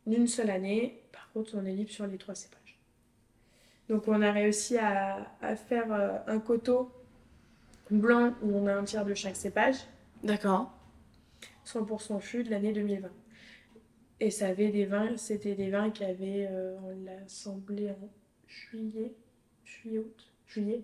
d'une 0.06 0.28
seule 0.28 0.50
année. 0.50 1.02
Par 1.12 1.32
contre, 1.32 1.52
on 1.56 1.66
est 1.66 1.74
libre 1.74 1.92
sur 1.92 2.08
les 2.08 2.18
trois 2.18 2.36
cépages. 2.36 2.80
Donc, 3.90 4.08
on 4.08 4.22
a 4.22 4.32
réussi 4.32 4.78
à, 4.78 5.28
à 5.42 5.56
faire 5.56 5.92
euh, 5.92 6.18
un 6.28 6.40
coteau 6.40 6.92
blanc 7.90 8.34
où 8.42 8.56
on 8.56 8.68
a 8.68 8.74
un 8.74 8.84
tiers 8.84 9.06
de 9.06 9.14
chaque 9.14 9.36
cépage, 9.36 9.78
D'accord. 10.24 10.74
100% 11.66 12.20
fût 12.20 12.44
de 12.44 12.50
l'année 12.50 12.74
2020. 12.74 13.10
Et 14.20 14.32
ça 14.32 14.48
avait 14.48 14.70
des 14.70 14.86
vins, 14.86 15.16
c'était 15.18 15.54
des 15.54 15.70
vins 15.70 15.92
qui 15.92 16.04
avaient, 16.04 16.48
euh, 16.50 16.76
on 16.84 17.06
l'a 17.06 17.24
assemblé 17.26 17.90
en 17.92 18.10
juillet, 18.48 19.14
juillet, 19.64 20.00
août, 20.00 20.32
juillet. 20.48 20.84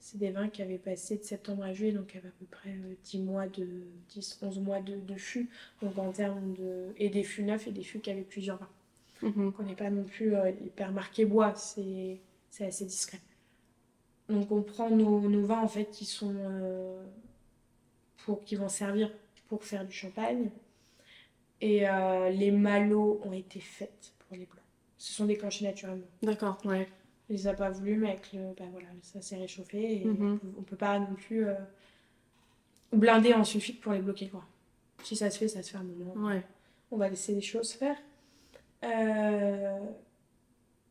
C'est 0.00 0.18
des 0.18 0.30
vins 0.30 0.48
qui 0.48 0.62
avaient 0.62 0.78
passé 0.78 1.18
de 1.18 1.22
septembre 1.22 1.64
à 1.64 1.72
juillet, 1.72 1.92
donc 1.92 2.12
il 2.12 2.16
y 2.16 2.18
avait 2.18 2.28
à 2.28 2.32
peu 2.38 2.46
près 2.46 2.70
euh, 2.70 2.94
10 3.04 3.18
mois 3.20 3.46
de, 3.46 3.66
10, 4.10 4.38
11 4.42 4.60
mois 4.60 4.80
de, 4.80 4.96
de 4.96 5.14
fût. 5.16 5.50
Donc 5.82 5.98
en 5.98 6.12
termes 6.12 6.54
de, 6.54 6.92
et 6.96 7.10
des 7.10 7.24
fûts 7.24 7.42
neufs 7.42 7.66
et 7.66 7.72
des 7.72 7.82
fûts 7.82 8.00
qui 8.00 8.10
avaient 8.10 8.22
plusieurs 8.22 8.58
vins. 8.58 8.70
Mhm. 9.22 9.44
Donc 9.46 9.60
on 9.60 9.62
n'est 9.64 9.74
pas 9.74 9.90
non 9.90 10.04
plus 10.04 10.34
euh, 10.34 10.50
hyper 10.64 10.92
marqué 10.92 11.24
bois, 11.24 11.54
c'est, 11.54 12.20
c'est 12.48 12.66
assez 12.66 12.84
discret. 12.84 13.20
Donc 14.28 14.50
on 14.52 14.62
prend 14.62 14.90
nos, 14.90 15.20
nos 15.28 15.44
vins 15.46 15.62
en 15.62 15.68
fait 15.68 15.86
qui 15.90 16.04
sont 16.04 16.34
euh, 16.36 17.02
pour, 18.18 18.44
qui 18.44 18.56
vont 18.56 18.68
servir 18.68 19.10
pour 19.48 19.64
faire 19.64 19.84
du 19.84 19.92
champagne. 19.92 20.50
Et 21.60 21.88
euh, 21.88 22.30
les 22.30 22.52
malots 22.52 23.20
ont 23.24 23.32
été 23.32 23.58
faits 23.58 24.12
pour 24.20 24.36
les 24.36 24.46
blancs. 24.46 24.58
Se 24.98 25.12
sont 25.14 25.24
déclenchés 25.26 25.64
naturellement. 25.64 26.04
D'accord, 26.22 26.58
ouais. 26.64 26.88
On 27.30 27.32
les 27.32 27.46
a 27.46 27.54
pas 27.54 27.70
voulu, 27.70 27.96
mais 27.96 28.10
avec 28.10 28.32
le, 28.32 28.52
bah 28.58 28.64
voilà, 28.72 28.88
ça 29.02 29.20
s'est 29.22 29.36
réchauffé 29.36 30.00
et 30.02 30.04
Mhm. 30.04 30.40
on, 30.58 30.62
peut, 30.62 30.76
pas 30.76 30.98
non 30.98 31.14
plus 31.14 31.46
euh, 31.46 31.54
blinder 32.92 33.34
en 33.34 33.44
sulfite 33.44 33.80
pour 33.80 33.92
les 33.92 34.00
bloquer 34.00 34.28
quoi. 34.28 34.44
Si 35.04 35.14
ça 35.14 35.30
se 35.30 35.38
fait, 35.38 35.46
ça 35.48 35.62
se 35.62 35.70
fait 35.70 35.76
à 35.76 35.80
un 35.80 35.84
moment. 35.84 36.14
Ouais. 36.26 36.42
On 36.90 36.96
va 36.96 37.08
laisser 37.08 37.34
les 37.34 37.40
choses 37.42 37.72
faire. 37.72 37.96
Euh, 38.84 39.78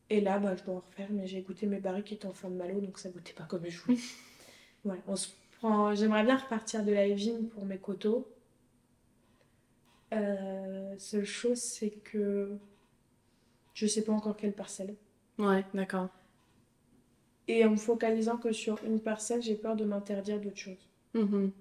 Et 0.10 0.22
là, 0.22 0.39
bah, 0.39 0.55
je 0.55 0.64
dois 0.64 0.76
en 0.76 0.80
refaire, 0.80 1.08
mais 1.12 1.28
j'ai 1.28 1.41
goûté 1.41 1.66
mes 1.66 1.80
barriques 1.80 2.05
qui 2.05 2.14
étaient 2.14 2.28
en 2.28 2.34
forme 2.34 2.53
de 2.53 2.60
malo, 2.60 2.80
donc 2.80 2.97
ça 2.99 3.10
goûtait 3.10 3.34
pas 3.34 3.43
comme 3.43 3.68
je 3.68 3.78
voulais. 3.82 3.97
Voilà, 4.86 5.01
on 5.08 5.16
se 5.18 5.28
prend... 5.60 5.93
J'aimerais 5.95 6.24
bien 6.24 6.38
repartir 6.38 6.86
de 6.86 6.93
la 6.93 7.10
vigne 7.10 7.47
pour 7.47 7.66
mes 7.66 7.78
coteaux. 7.78 8.26
Euh, 10.14 10.95
seule 10.97 11.26
chose, 11.26 11.58
c'est 11.58 11.89
que 11.89 12.58
je 13.78 13.86
sais 13.86 14.04
pas 14.04 14.12
encore 14.12 14.36
quelle 14.36 14.56
parcelle. 14.56 14.96
Ouais, 15.40 15.66
d'accord. 15.74 16.10
Et 17.48 17.66
en 17.66 17.72
me 17.72 17.76
focalisant 17.78 18.38
que 18.38 18.52
sur 18.54 18.82
une 18.86 19.02
parcelle, 19.02 19.42
j'ai 19.42 19.56
peur 19.56 19.76
de 19.76 19.84
m'interdire 19.86 20.40
d'autres 20.40 20.58
choses. 20.58 20.90
Mhm. 21.14 21.52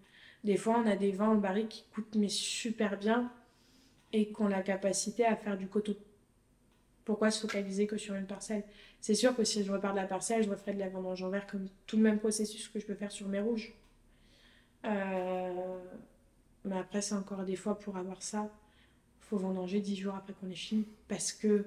Des 0.44 0.56
fois, 0.56 0.78
on 0.78 0.86
a 0.86 0.96
des 0.96 1.12
vins 1.12 1.30
en 1.30 1.36
barrique 1.36 1.68
qui 1.70 1.84
coûtent 1.92 2.14
mais 2.16 2.28
super 2.28 2.98
bien 2.98 3.32
et 4.12 4.32
qui 4.32 4.42
ont 4.42 4.48
la 4.48 4.62
capacité 4.62 5.24
à 5.26 5.36
faire 5.36 5.56
du 5.58 5.68
coteau. 5.68 5.96
Pourquoi 7.06 7.30
se 7.30 7.40
focaliser 7.40 7.86
que 7.86 7.96
sur 7.96 8.14
une 8.16 8.26
parcelle? 8.26 8.62
C'est 9.00 9.14
sûr 9.14 9.34
que 9.34 9.44
si 9.44 9.64
je 9.64 9.72
repars 9.72 9.92
de 9.94 9.98
la 9.98 10.06
parcelle, 10.06 10.42
je 10.44 10.50
referai 10.50 10.74
de 10.74 10.78
la 10.78 10.88
vendange 10.90 11.22
en 11.22 11.30
verre 11.30 11.46
comme 11.46 11.68
tout 11.86 11.96
le 11.96 12.02
même 12.02 12.18
processus 12.18 12.68
que 12.68 12.78
je 12.80 12.86
peux 12.86 12.94
faire 12.94 13.12
sur 13.12 13.28
mes 13.28 13.40
rouges. 13.40 13.74
Euh, 14.84 15.78
Mais 16.64 16.78
après, 16.78 17.02
c'est 17.02 17.14
encore 17.14 17.44
des 17.44 17.56
fois 17.56 17.78
pour 17.78 17.96
avoir 17.96 18.22
ça, 18.22 18.50
faut 19.20 19.38
vendanger 19.38 19.80
10 19.80 19.96
jours 19.96 20.14
après 20.16 20.34
qu'on 20.34 20.50
ait 20.50 20.54
fini 20.54 20.86
parce 21.08 21.32
que 21.32 21.66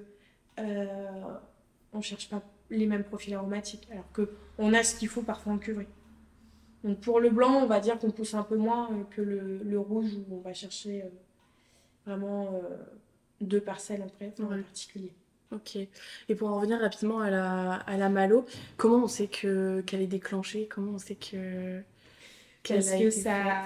euh, 0.62 1.34
on 1.92 2.00
cherche 2.00 2.28
pas 2.28 2.42
les 2.70 2.86
mêmes 2.86 3.04
profils 3.04 3.34
aromatiques 3.34 3.88
alors 3.90 4.10
que 4.12 4.30
on 4.58 4.72
a 4.74 4.82
ce 4.82 4.94
qu'il 4.96 5.08
faut 5.08 5.22
parfois 5.22 5.52
en 5.54 5.58
cuverie. 5.58 5.88
Donc 6.84 7.00
pour 7.00 7.20
le 7.20 7.30
blanc, 7.30 7.62
on 7.62 7.66
va 7.66 7.80
dire 7.80 7.98
qu'on 7.98 8.10
pousse 8.10 8.34
un 8.34 8.42
peu 8.42 8.56
moins 8.56 8.90
euh, 8.92 9.04
que 9.10 9.20
le, 9.22 9.58
le 9.64 9.78
rouge 9.78 10.12
où 10.14 10.36
on 10.36 10.40
va 10.40 10.54
chercher 10.54 11.02
euh, 11.02 11.08
vraiment 12.06 12.54
euh, 12.54 12.76
deux 13.40 13.60
parcelles 13.60 14.02
en, 14.02 14.44
en 14.44 14.48
Ouais. 14.48 14.62
particulier. 14.62 15.12
Ok. 15.52 15.76
Et 15.76 16.34
pour 16.36 16.48
en 16.50 16.56
revenir 16.56 16.78
rapidement 16.80 17.20
à 17.20 17.30
la, 17.30 17.72
à 17.74 17.96
la 17.96 18.08
malo, 18.08 18.46
comment 18.76 19.04
on 19.04 19.08
sait 19.08 19.26
que 19.26 19.80
qu'elle 19.82 20.00
est 20.00 20.06
déclenchée? 20.06 20.68
Comment 20.68 20.92
on 20.92 20.98
sait 20.98 21.16
que 21.16 21.80
qu'elle 22.62 22.78
Parce 22.78 22.92
a 22.92 22.98
que 22.98 23.02
été 23.04 23.10
ça 23.10 23.64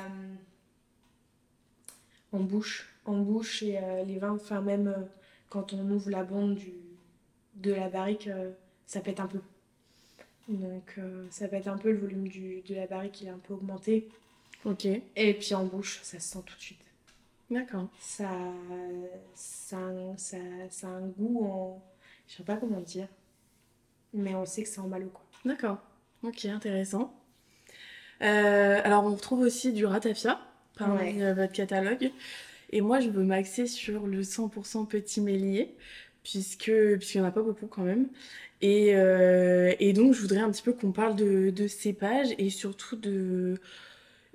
en 2.33 2.41
bouche, 2.41 2.95
en 3.05 3.19
bouche 3.19 3.63
et 3.63 3.79
euh, 3.79 4.03
les 4.05 4.19
vins, 4.19 4.33
enfin 4.35 4.61
même 4.61 4.95
quand 5.49 5.73
on 5.73 5.89
ouvre 5.91 6.11
la 6.11 6.25
bande 6.25 6.55
du, 6.57 6.73
de 7.57 7.73
la 7.73 7.89
barrique, 7.89 8.29
euh, 8.29 8.53
ça 8.87 9.01
pète 9.01 9.21
un 9.21 9.27
peu. 9.27 9.41
Donc 10.49 10.95
euh, 10.99 11.27
ça 11.31 11.49
pète 11.49 11.69
un 11.69 11.79
peu, 11.79 11.91
le 11.93 11.99
volume 11.99 12.29
du, 12.29 12.61
de 12.63 12.75
la 12.75 12.87
barrique 12.87 13.21
il 13.23 13.29
est 13.29 13.31
un 13.31 13.39
peu 13.39 13.55
augmenté. 13.55 14.09
Ok. 14.65 14.87
Et 14.87 15.35
puis 15.35 15.55
en 15.55 15.65
bouche, 15.65 16.01
ça 16.03 16.19
se 16.21 16.29
sent 16.29 16.41
tout 16.47 16.57
de 16.57 16.61
suite. 16.61 16.81
D'accord. 17.51 17.89
Ça, 17.99 18.31
ça, 19.35 19.79
ça, 20.17 20.37
ça 20.71 20.87
a 20.89 20.91
un 20.91 21.07
goût 21.09 21.45
en... 21.45 21.83
Je 22.27 22.37
sais 22.37 22.43
pas 22.43 22.57
comment 22.57 22.81
dire. 22.81 23.09
Mais 24.15 24.35
on 24.35 24.47
sait 24.47 24.63
que 24.63 24.69
c'est 24.69 24.81
en 24.81 24.89
malo, 24.89 25.09
quoi. 25.09 25.25
D'accord. 25.45 25.79
Ok, 26.23 26.45
intéressant. 26.47 27.15
Euh, 28.23 28.81
alors, 28.85 29.05
on 29.05 29.15
retrouve 29.15 29.41
aussi 29.41 29.73
du 29.73 29.87
ratafia 29.87 30.41
parmi 30.77 31.23
Ouais. 31.23 31.35
votre 31.35 31.53
catalogue. 31.53 32.11
Et 32.71 32.81
moi, 32.81 33.01
je 33.01 33.11
veux 33.11 33.23
m'axer 33.25 33.67
sur 33.67 34.07
le 34.07 34.23
100% 34.23 34.87
petit 34.87 35.21
mélier, 35.21 35.77
puisque 36.25 36.73
puisqu'il 36.99 37.21
n'y 37.21 37.27
en 37.27 37.29
a 37.29 37.33
pas 37.33 37.43
beaucoup 37.43 37.69
quand 37.69 37.85
même. 37.85 38.09
Et, 38.63 38.97
euh, 38.97 39.75
et 39.81 39.93
donc, 39.93 40.15
je 40.15 40.23
voudrais 40.23 40.41
un 40.41 40.51
petit 40.51 40.63
peu 40.63 40.73
qu'on 40.75 40.93
parle 40.93 41.17
de, 41.17 41.51
de 41.51 41.69
cépage 41.69 42.29
et 42.39 42.51
surtout 42.51 42.97
de, 42.97 43.61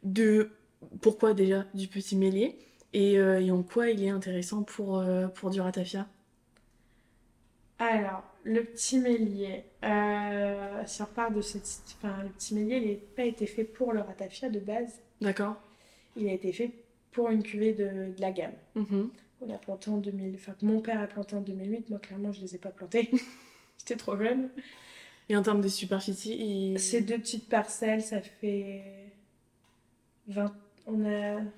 de 0.04 0.52
pourquoi 1.02 1.34
déjà 1.34 1.66
du 1.76 1.88
petit 1.88 2.16
mélier 2.18 2.58
et, 2.94 3.20
euh, 3.20 3.42
et 3.42 3.52
en 3.52 3.64
quoi 3.64 3.90
il 3.90 4.04
est 4.04 4.10
intéressant 4.10 4.64
pour, 4.64 5.00
euh, 5.00 5.28
pour 5.28 5.52
du 5.52 5.62
ratafia. 5.62 6.08
Alors, 7.80 8.24
le 8.44 8.64
petit 8.64 9.00
mélier. 9.00 9.64
Euh, 9.84 10.84
si 10.86 11.02
on 11.02 11.06
repart 11.06 11.34
de 11.34 11.42
cette... 11.42 11.82
Enfin, 11.98 12.24
le 12.24 12.30
petit 12.30 12.56
mélier, 12.56 12.78
il 12.78 12.92
n'a 12.92 12.98
pas 13.16 13.24
été 13.26 13.46
fait 13.48 13.64
pour 13.64 13.94
le 13.94 14.02
ratafia 14.02 14.50
de 14.50 14.60
base. 14.60 15.02
D'accord 15.22 15.56
Il 16.16 16.28
a 16.30 16.34
été 16.34 16.52
fait 16.54 16.72
pour 17.12 17.30
une 17.30 17.44
cuvée 17.44 17.74
de, 17.74 18.14
de 18.16 18.22
la 18.22 18.32
gamme. 18.32 18.54
Mhm. 18.76 19.10
On 19.42 19.50
a 19.54 19.58
planté 19.58 19.90
en 19.90 19.98
2000... 19.98 20.36
Enfin, 20.36 20.54
que 20.60 20.66
mon 20.66 20.82
père 20.82 21.00
a 21.00 21.08
planté 21.08 21.36
en 21.36 21.42
2008. 21.42 21.90
Moi, 21.90 22.00
clairement, 22.00 22.32
je 22.32 22.40
ne 22.40 22.46
les 22.46 22.56
ai 22.56 22.58
pas 22.58 22.72
plantés. 22.72 23.10
J'étais 23.80 23.96
trop 23.96 24.18
jeune. 24.18 24.50
Et 25.30 25.36
en 25.38 25.44
termes 25.44 25.62
de 25.62 25.68
superficie, 25.68 26.36
il... 26.74 26.80
Ces 26.80 27.02
deux 27.02 27.18
petites 27.20 27.48
parcelles, 27.48 28.02
ça 28.02 28.22
fait 28.22 29.14
20... 30.28 30.54
On 30.88 31.06
a 31.06 31.40
une 31.40 31.52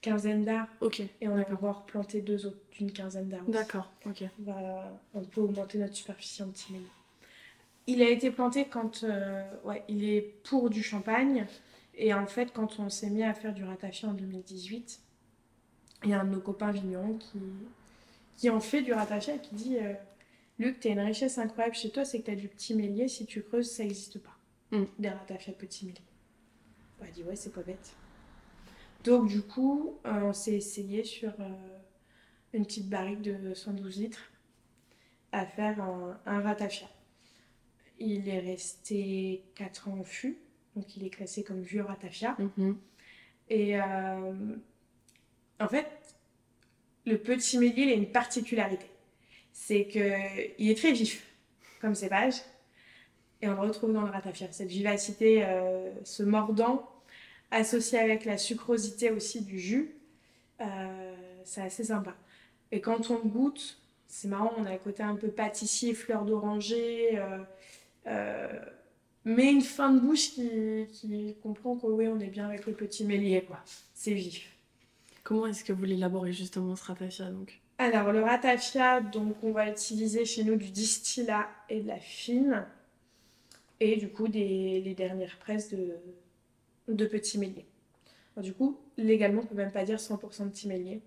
quinzaine 0.00 0.44
d'arbres. 0.44 0.70
Ok, 0.80 1.00
Et 1.20 1.28
on 1.28 1.34
va 1.34 1.44
pouvoir 1.44 1.80
replanter 1.82 2.20
deux 2.20 2.46
autres 2.46 2.58
d'une 2.72 2.92
quinzaine 2.92 3.28
d'arbres. 3.28 3.50
d'accord, 3.50 3.90
ok. 4.04 4.24
On, 4.40 4.42
va- 4.52 5.00
on 5.14 5.22
peut 5.24 5.40
augmenter 5.40 5.78
notre 5.78 5.94
superficie 5.94 6.42
en 6.42 6.48
petit. 6.50 6.74
Il 7.86 8.02
a 8.02 8.08
été 8.10 8.30
planté 8.30 8.66
quand... 8.66 9.02
euh, 9.04 9.42
ouais, 9.64 9.82
il 9.88 10.04
est 10.04 10.20
pour 10.44 10.70
du 10.70 10.82
champagne. 10.82 11.46
Et 11.94 12.12
en 12.12 12.26
fait, 12.26 12.52
quand 12.52 12.78
on 12.78 12.90
s'est 12.90 13.08
mis 13.10 13.22
à 13.22 13.32
faire 13.32 13.54
du 13.54 13.64
ratafia 13.64 14.08
en 14.08 14.12
2018, 14.12 15.00
il 16.04 16.10
y 16.10 16.12
a 16.12 16.20
un 16.20 16.24
de 16.24 16.30
nos 16.30 16.40
copains 16.40 16.70
vignerons 16.70 17.14
qui, 17.14 17.38
qui 18.36 18.50
en 18.50 18.60
fait 18.60 18.82
du 18.82 18.92
ratafia 18.92 19.34
et 19.34 19.40
qui 19.40 19.54
dit 19.54 19.78
euh, 19.78 19.94
Luc, 20.58 20.80
t'as 20.80 20.90
une 20.90 21.00
richesse 21.00 21.38
incroyable 21.38 21.74
chez 21.74 21.90
toi, 21.90 22.04
c'est 22.04 22.20
que 22.20 22.26
t'as 22.26 22.34
du 22.34 22.48
petit 22.48 22.74
mélier. 22.74 23.08
Si 23.08 23.26
tu 23.26 23.42
creuses, 23.42 23.70
ça 23.70 23.82
n'existe 23.82 24.18
pas. 24.18 24.36
Mm. 24.70 24.84
Des 24.98 25.08
ratafias 25.08 25.52
petit 25.52 25.86
mélier. 25.86 26.00
Bah, 26.98 27.06
dit 27.12 27.22
Ouais, 27.24 27.36
c'est 27.36 27.52
pas 27.52 27.62
bête. 27.62 27.94
Donc, 29.04 29.28
du 29.28 29.42
coup, 29.42 29.98
euh, 30.06 30.22
on 30.22 30.32
s'est 30.32 30.54
essayé 30.54 31.04
sur 31.04 31.32
euh, 31.40 31.78
une 32.52 32.64
petite 32.64 32.88
barrique 32.88 33.22
de 33.22 33.54
112 33.54 33.98
litres 33.98 34.32
à 35.32 35.46
faire 35.46 35.80
un, 35.80 36.18
un 36.24 36.40
ratafia. 36.40 36.88
Il 37.98 38.28
est 38.28 38.40
resté 38.40 39.44
4 39.54 39.88
ans 39.88 39.98
en 40.00 40.04
fût, 40.04 40.38
donc 40.74 40.96
il 40.96 41.04
est 41.04 41.10
classé 41.10 41.44
comme 41.44 41.62
vieux 41.62 41.82
ratafia. 41.82 42.36
Mhm. 42.38 42.78
Et 43.48 43.80
euh, 43.80 44.56
en 45.60 45.68
fait, 45.68 45.86
le 47.06 47.18
petit 47.18 47.58
mélier, 47.58 47.82
il 47.82 47.90
a 47.90 47.94
une 47.94 48.10
particularité. 48.10 48.86
C'est 49.52 49.86
qu'il 49.86 50.70
est 50.70 50.76
très 50.76 50.92
vif 50.92 51.24
comme 51.80 51.94
cépage. 51.94 52.34
Et 53.42 53.48
on 53.48 53.52
le 53.52 53.60
retrouve 53.60 53.92
dans 53.92 54.02
le 54.02 54.10
ratafia. 54.10 54.48
Cette 54.50 54.68
vivacité, 54.68 55.44
euh, 55.44 55.90
ce 56.04 56.22
mordant, 56.22 56.88
associé 57.50 57.98
avec 57.98 58.24
la 58.24 58.38
sucrosité 58.38 59.10
aussi 59.10 59.42
du 59.42 59.58
jus, 59.58 59.94
euh, 60.60 61.14
c'est 61.44 61.60
assez 61.62 61.84
sympa. 61.84 62.14
Et 62.72 62.80
quand 62.80 63.10
on 63.10 63.18
goûte, 63.18 63.78
c'est 64.08 64.28
marrant, 64.28 64.52
on 64.56 64.64
a 64.64 64.70
un 64.70 64.78
côté 64.78 65.02
un 65.02 65.16
peu 65.16 65.28
pâtissier, 65.28 65.94
fleur 65.94 66.24
d'oranger, 66.24 67.20
euh, 68.06 68.48
mais 69.24 69.52
une 69.52 69.62
fin 69.62 69.92
de 69.92 70.00
bouche 70.00 70.30
qui, 70.30 70.86
qui 70.92 71.36
comprend 71.42 71.76
que 71.76 71.86
oui, 71.86 72.08
on 72.08 72.18
est 72.20 72.28
bien 72.28 72.48
avec 72.48 72.66
le 72.66 72.72
petit 72.72 73.04
mélier, 73.04 73.42
quoi. 73.42 73.60
C'est 73.94 74.14
vif. 74.14 74.55
Comment 75.26 75.46
est-ce 75.48 75.64
que 75.64 75.72
vous 75.72 75.82
l'élaborez 75.82 76.32
justement 76.32 76.76
ce 76.76 76.84
ratafia 76.84 77.28
donc? 77.32 77.60
Alors 77.78 78.12
le 78.12 78.22
ratafia, 78.22 79.00
donc 79.00 79.42
on 79.42 79.50
va 79.50 79.68
utiliser 79.68 80.24
chez 80.24 80.44
nous 80.44 80.54
du 80.54 80.70
distillat 80.70 81.48
et 81.68 81.80
de 81.80 81.88
la 81.88 81.98
fine, 81.98 82.64
et 83.80 83.96
du 83.96 84.08
coup 84.08 84.28
des, 84.28 84.80
les 84.80 84.94
dernières 84.94 85.36
presses 85.40 85.70
de, 85.70 85.96
de 86.86 87.06
petits 87.06 87.38
méliers. 87.38 87.66
du 88.36 88.54
coup, 88.54 88.78
légalement, 88.96 89.40
on 89.42 89.46
peut 89.46 89.56
même 89.56 89.72
pas 89.72 89.84
dire 89.84 89.98
100% 89.98 90.44
de 90.44 90.50
petits 90.50 90.68
méliers. 90.68 91.02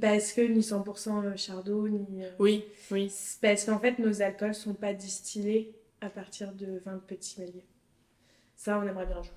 Parce 0.00 0.32
que 0.32 0.42
ni 0.42 0.60
100% 0.60 1.36
chardot, 1.36 1.88
ni. 1.88 2.24
Euh, 2.24 2.30
oui, 2.38 2.64
oui. 2.92 3.12
Parce 3.42 3.64
qu'en 3.64 3.80
fait, 3.80 3.98
nos 3.98 4.22
alcools 4.22 4.54
sont 4.54 4.74
pas 4.74 4.94
distillés 4.94 5.74
à 6.00 6.08
partir 6.08 6.52
de 6.52 6.80
20 6.84 7.04
petits 7.04 7.40
méliers. 7.40 7.66
Ça, 8.54 8.78
on 8.78 8.86
aimerait 8.86 9.06
bien 9.06 9.22
jouer. 9.22 9.34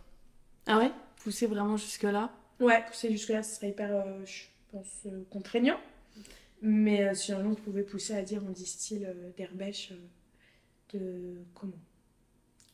Ah 0.67 0.77
ouais? 0.77 0.91
Pousser 1.17 1.47
vraiment 1.47 1.77
jusque-là? 1.77 2.31
Ouais, 2.59 2.83
pousser 2.85 3.11
jusque-là, 3.11 3.41
ce 3.41 3.55
serait 3.55 3.69
hyper, 3.69 3.91
euh, 3.91 4.25
je 4.25 4.43
pense, 4.71 5.05
euh, 5.05 5.23
contraignant. 5.29 5.79
Mais 6.61 7.07
euh, 7.07 7.13
si 7.13 7.33
on 7.33 7.55
pouvait 7.55 7.83
pousser 7.83 8.13
à 8.15 8.21
dire 8.21 8.41
on 8.45 8.51
distille 8.51 9.07
d'herbèche, 9.37 9.93
de. 10.93 11.37
comment? 11.53 11.79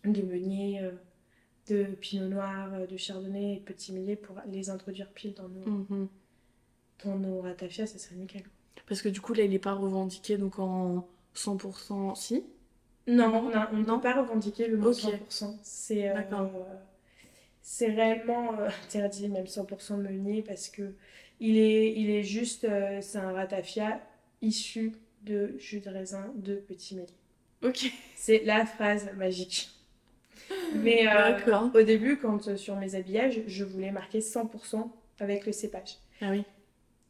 De 0.04 0.22
meunier, 0.22 0.82
de 1.68 1.84
pinot 1.84 2.28
noir, 2.28 2.88
de 2.88 2.96
chardonnay 2.96 3.54
et 3.54 3.60
de 3.60 3.64
petits 3.64 3.92
milliers 3.92 4.16
pour 4.16 4.40
les 4.48 4.70
introduire 4.70 5.10
pile 5.10 5.34
dans 5.34 5.50
nos, 5.50 5.66
mhm. 5.66 6.08
dans 7.04 7.18
nos 7.18 7.42
ratafias, 7.42 7.88
ça 7.88 7.98
serait 7.98 8.16
nickel. 8.16 8.44
Parce 8.88 9.02
que 9.02 9.10
du 9.10 9.20
coup, 9.20 9.34
là, 9.34 9.44
il 9.44 9.50
n'est 9.50 9.58
pas 9.58 9.74
revendiqué 9.74 10.38
donc 10.38 10.60
en 10.60 11.08
100% 11.36 12.16
si? 12.16 12.44
Non, 13.08 13.52
on 13.72 13.78
ne 13.78 13.86
peut 13.86 14.02
pas 14.02 14.22
revendiquer 14.22 14.68
le 14.68 14.78
mot 14.78 14.92
100%. 14.92 15.58
C'est. 15.64 16.14
D'accord 16.14 16.52
c'est 17.66 17.88
réellement 17.88 18.60
euh, 18.60 18.70
interdit, 18.86 19.28
même 19.28 19.46
100% 19.46 19.98
meunier, 19.98 20.44
parce 20.44 20.70
que 20.70 20.94
il 21.42 21.58
est, 21.58 21.92
il 21.94 22.10
est 22.12 22.24
juste, 22.24 22.64
euh, 22.64 23.00
c'est 23.02 23.18
un 23.18 23.34
ratafia 23.34 24.00
issu 24.42 24.94
de 25.24 25.56
jus 25.58 25.82
de 25.82 25.90
raisin 25.90 26.32
de 26.36 26.56
petit 26.56 26.96
mélier. 26.96 27.10
Ok. 27.64 27.92
C'est 28.16 28.44
la 28.46 28.66
phrase 28.66 29.10
magique. 29.18 29.72
Mais 30.76 31.08
euh, 31.08 31.70
au 31.74 31.82
début, 31.82 32.18
quand 32.18 32.56
sur 32.56 32.76
mes 32.76 32.94
habillages, 32.94 33.42
je 33.48 33.64
voulais 33.64 33.92
marquer 33.92 34.20
100% 34.20 34.88
avec 35.20 35.48
le 35.48 35.52
cépage. 35.52 35.98
Ah 36.22 36.30
oui. 36.30 36.44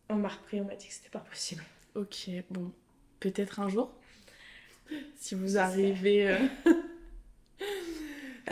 On 0.10 0.16
m'a 0.16 0.30
repris, 0.30 0.62
on 0.62 0.66
m'a 0.66 0.76
dit 0.76 0.88
que 0.88 0.94
c'était 0.94 1.10
pas 1.10 1.20
possible. 1.20 1.64
Ok, 1.96 2.30
bon, 2.50 2.72
peut-être 3.20 3.60
un 3.60 3.68
jour, 3.68 3.92
si 5.18 5.36
vous 5.36 5.58
arrivez. 5.58 6.30
Euh, 6.30 6.38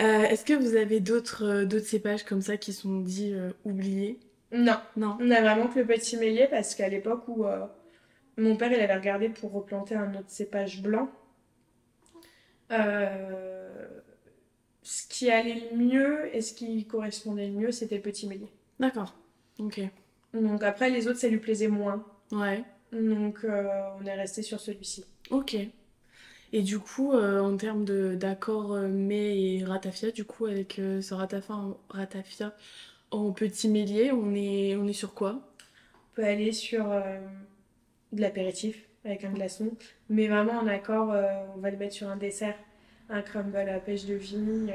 est-ce 0.02 0.46
que 0.46 0.54
vous 0.54 0.76
avez 0.76 1.00
d'autres 1.00 1.46
euh, 1.46 1.66
d'autres 1.66 1.86
cépages 1.86 2.24
comme 2.24 2.42
ça 2.42 2.58
qui 2.58 2.74
sont 2.74 3.00
dits 3.00 3.34
euh, 3.34 3.52
oubliés? 3.66 4.20
Non. 4.52 4.78
Non. 4.98 5.18
On 5.20 5.32
a 5.32 5.42
vraiment 5.42 5.68
que 5.68 5.80
le 5.80 5.86
petit 5.86 6.18
mélier 6.18 6.48
parce 6.50 6.76
qu'à 6.76 6.90
l'époque 6.90 7.28
où 7.28 7.46
mon 8.38 8.56
père 8.56 8.72
il 8.72 8.80
avait 8.80 8.96
regardé 8.96 9.30
pour 9.30 9.52
replanter 9.52 9.96
un 9.96 10.14
autre 10.14 10.30
cépage 10.30 10.82
blanc, 10.82 11.10
ce 12.70 12.78
qui 15.10 15.32
allait 15.32 15.70
le 15.72 15.78
mieux 15.78 16.36
et 16.36 16.42
ce 16.42 16.54
qui 16.54 16.86
correspondait 16.86 17.48
le 17.48 17.54
mieux, 17.54 17.72
c'était 17.72 17.96
le 17.96 18.02
petit 18.02 18.28
mélier. 18.28 18.48
D'accord. 18.80 19.16
Ok. 19.58 19.82
Donc 20.34 20.64
après, 20.64 20.92
les 20.92 21.08
autres, 21.08 21.20
ça 21.20 21.30
lui 21.30 21.40
plaisait 21.40 21.68
moins. 21.68 22.06
Ouais. 22.32 22.64
Donc 22.92 23.46
on 23.46 24.06
est 24.06 24.16
resté 24.16 24.44
sur 24.44 24.60
celui-ci. 24.60 25.06
Ok. 25.32 25.58
Et 26.56 26.62
du 26.62 26.78
coup, 26.78 27.14
euh, 27.14 27.40
en 27.40 27.58
termes 27.58 27.84
d'accord 28.16 28.74
euh, 28.74 28.88
mets 28.88 29.56
et 29.56 29.64
ratafia, 29.66 30.12
du 30.12 30.24
coup, 30.24 30.46
avec 30.46 30.78
euh, 30.78 31.02
ce 31.02 31.16
ratafia, 31.16 31.56
ratafia 31.90 32.56
en 33.10 33.32
petit 33.32 33.68
mélier, 33.68 34.12
on 34.12 34.36
est, 34.36 34.76
on 34.76 34.88
est 34.88 34.94
sur 34.94 35.16
quoi? 35.16 35.42
On 35.96 36.16
peut 36.16 36.24
aller 36.24 36.52
sur 36.52 36.86
de 38.12 38.22
l'apéritif 38.22 38.86
avec 39.04 39.24
un 39.24 39.32
glaçon, 39.32 39.76
mais 40.10 40.28
vraiment 40.28 40.54
en 40.54 40.68
accord, 40.68 41.10
on 41.56 41.60
va 41.60 41.70
le 41.70 41.78
mettre 41.78 41.94
sur 41.94 42.08
un 42.08 42.18
dessert, 42.18 42.56
un 43.10 43.22
crumble 43.22 43.58
à 43.58 43.80
pêche 43.80 44.06
de 44.06 44.16
vigne, 44.16 44.74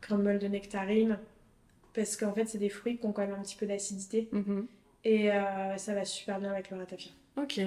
crumble 0.00 0.40
de 0.40 0.48
nectarine, 0.48 1.18
parce 1.94 2.16
qu'en 2.16 2.32
fait, 2.32 2.46
c'est 2.46 2.58
des 2.58 2.68
fruits 2.68 2.98
qui 2.98 3.06
ont 3.06 3.12
quand 3.12 3.22
même 3.26 3.34
un 3.38 3.42
petit 3.42 3.56
peu 3.56 3.66
d'acidité, 3.66 4.28
mhm. 4.32 4.66
et 5.04 5.30
ça 5.76 5.94
va 5.94 6.04
super 6.04 6.40
bien 6.40 6.50
avec 6.50 6.70
le 6.70 6.78
ratafia. 6.78 7.12
Ok, 7.36 7.60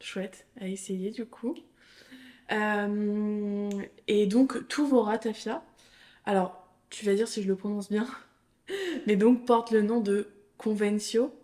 chouette, 0.00 0.46
à 0.60 0.66
essayer 0.66 1.12
du 1.12 1.24
coup. 1.24 1.54
Euh, 2.52 3.70
et 4.06 4.26
donc, 4.26 4.68
tous 4.68 4.86
vos 4.86 5.02
ratafia, 5.02 5.62
alors, 6.24 6.66
tu 6.90 7.04
vas 7.04 7.14
dire 7.14 7.28
si 7.28 7.42
je 7.42 7.48
le 7.48 7.56
prononce 7.56 7.90
bien, 7.90 8.06
mais 9.06 9.16
donc 9.16 9.44
portent 9.44 9.70
le 9.70 9.82
nom 9.82 10.00
de 10.00 10.28
Convencio. 10.56 11.34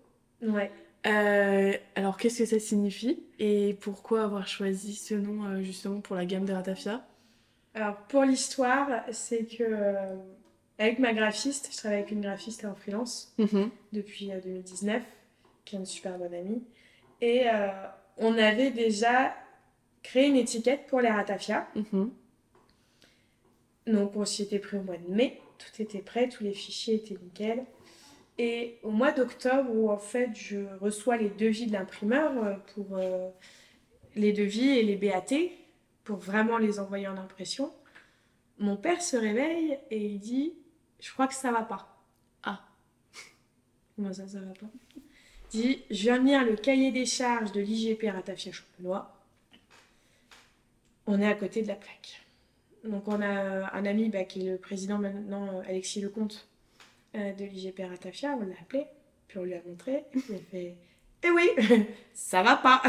Ouais. 0.43 0.71
Euh, 1.07 1.73
alors, 1.95 2.17
qu'est-ce 2.17 2.39
que 2.39 2.47
ça 2.47 2.59
signifie 2.59 3.23
et 3.39 3.77
pourquoi 3.81 4.25
avoir 4.25 4.47
choisi 4.47 4.95
ce 4.95 5.15
nom 5.15 5.45
euh, 5.45 5.63
justement 5.63 6.01
pour 6.01 6.17
la 6.17 6.25
gamme 6.25 6.47
des 6.47 6.55
ratafia? 6.55 7.07
Alors, 7.75 7.97
pour 8.09 8.23
l'histoire, 8.23 8.89
c'est 9.11 9.45
que 9.45 9.87
avec 10.79 10.99
ma 10.99 11.13
graphiste, 11.13 11.69
je 11.73 11.77
travaille 11.77 11.99
avec 11.99 12.11
une 12.11 12.21
graphiste 12.21 12.65
en 12.65 12.75
freelance 12.75 13.35
mhm. 13.39 13.71
depuis 13.93 14.29
2019, 14.29 15.03
qui 15.65 15.77
est 15.77 15.79
une 15.79 15.87
super 15.87 16.19
bonne 16.19 16.35
amie, 16.35 16.63
et 17.21 17.47
on 18.17 18.39
avait 18.39 18.71
déjà 18.71 19.35
créer 20.05 20.29
une 20.29 20.37
étiquette 20.37 20.87
pour 20.87 21.01
les 21.01 21.09
ratafias. 21.09 21.67
Mhm. 21.75 22.13
Donc 23.89 24.15
on 24.15 24.25
s'y 24.25 24.43
était 24.43 24.61
pris 24.61 24.77
au 24.77 24.83
mois 24.83 24.97
de 24.97 25.13
mai, 25.13 25.41
tout 25.59 25.83
était 25.83 26.03
prêt, 26.03 26.29
tous 26.29 26.45
les 26.45 26.55
fichiers 26.55 26.95
étaient 26.95 27.19
nickel. 27.21 27.65
Et 28.39 28.79
au 28.83 28.91
mois 28.91 29.13
d'octobre, 29.13 29.71
où 29.75 29.91
en 29.91 29.99
fait 29.99 30.31
je 30.35 30.59
reçois 30.81 31.17
les 31.17 31.31
devis 31.31 31.67
de 31.67 31.73
l'imprimeur 31.73 32.33
euh, 32.45 32.55
pour 32.75 32.97
euh, 32.97 33.29
les 34.15 34.33
devis 34.33 34.71
et 34.71 34.83
les 34.83 34.97
BAT, 34.97 35.37
pour 36.05 36.19
vraiment 36.19 36.59
les 36.59 36.79
envoyer 36.79 37.09
en 37.09 37.17
impression, 37.17 37.73
mon 38.59 38.77
père 38.77 39.03
se 39.03 39.17
réveille 39.17 39.79
et 39.91 40.05
il 40.05 40.19
dit 40.19 40.53
Je 41.01 41.13
crois 41.13 41.27
que 41.27 41.35
ça 41.35 41.53
va 41.53 41.63
pas. 41.63 41.97
Ah. 42.43 42.65
Comment 43.97 44.13
ça, 44.13 44.27
ça 44.27 44.41
va 44.41 44.53
pas? 44.53 44.71
Il 45.53 45.61
dit 45.61 45.83
Je 45.91 46.03
viens 46.03 46.19
de 46.19 46.27
lire 46.27 46.45
le 46.45 46.57
cahier 46.57 46.91
des 46.91 47.07
charges 47.07 47.53
de 47.53 47.61
l'IGP 47.61 48.05
Ratafia 48.11 48.53
Champenois 48.53 49.14
on 51.07 51.21
est 51.21 51.27
à 51.27 51.35
côté 51.35 51.63
de 51.63 51.69
la 51.69 51.75
plaque. 51.75 52.25
Donc 52.85 53.09
on 53.09 53.21
a 53.23 53.75
un 53.75 53.87
ami 53.87 54.11
bah, 54.11 54.25
qui 54.25 54.47
est 54.47 54.53
le 54.53 54.59
président 54.59 54.99
maintenant, 54.99 55.49
euh, 55.49 55.63
Alexis 55.69 56.01
Lecomte, 56.01 56.47
euh, 57.15 57.33
de 57.33 57.45
l'IGP 57.45 57.81
Ratafia, 57.89 58.37
on 58.39 58.45
l'a 58.45 58.55
appelé, 58.61 58.87
puis 59.27 59.39
on 59.39 59.45
lui 59.45 59.55
a 59.55 59.63
montré, 59.67 60.05
il 60.15 60.35
a 60.35 60.39
fait 60.51 60.77
Eh 61.23 61.31
oui, 61.31 61.49
ça 62.13 62.43
va 62.43 62.57
pas 62.57 62.83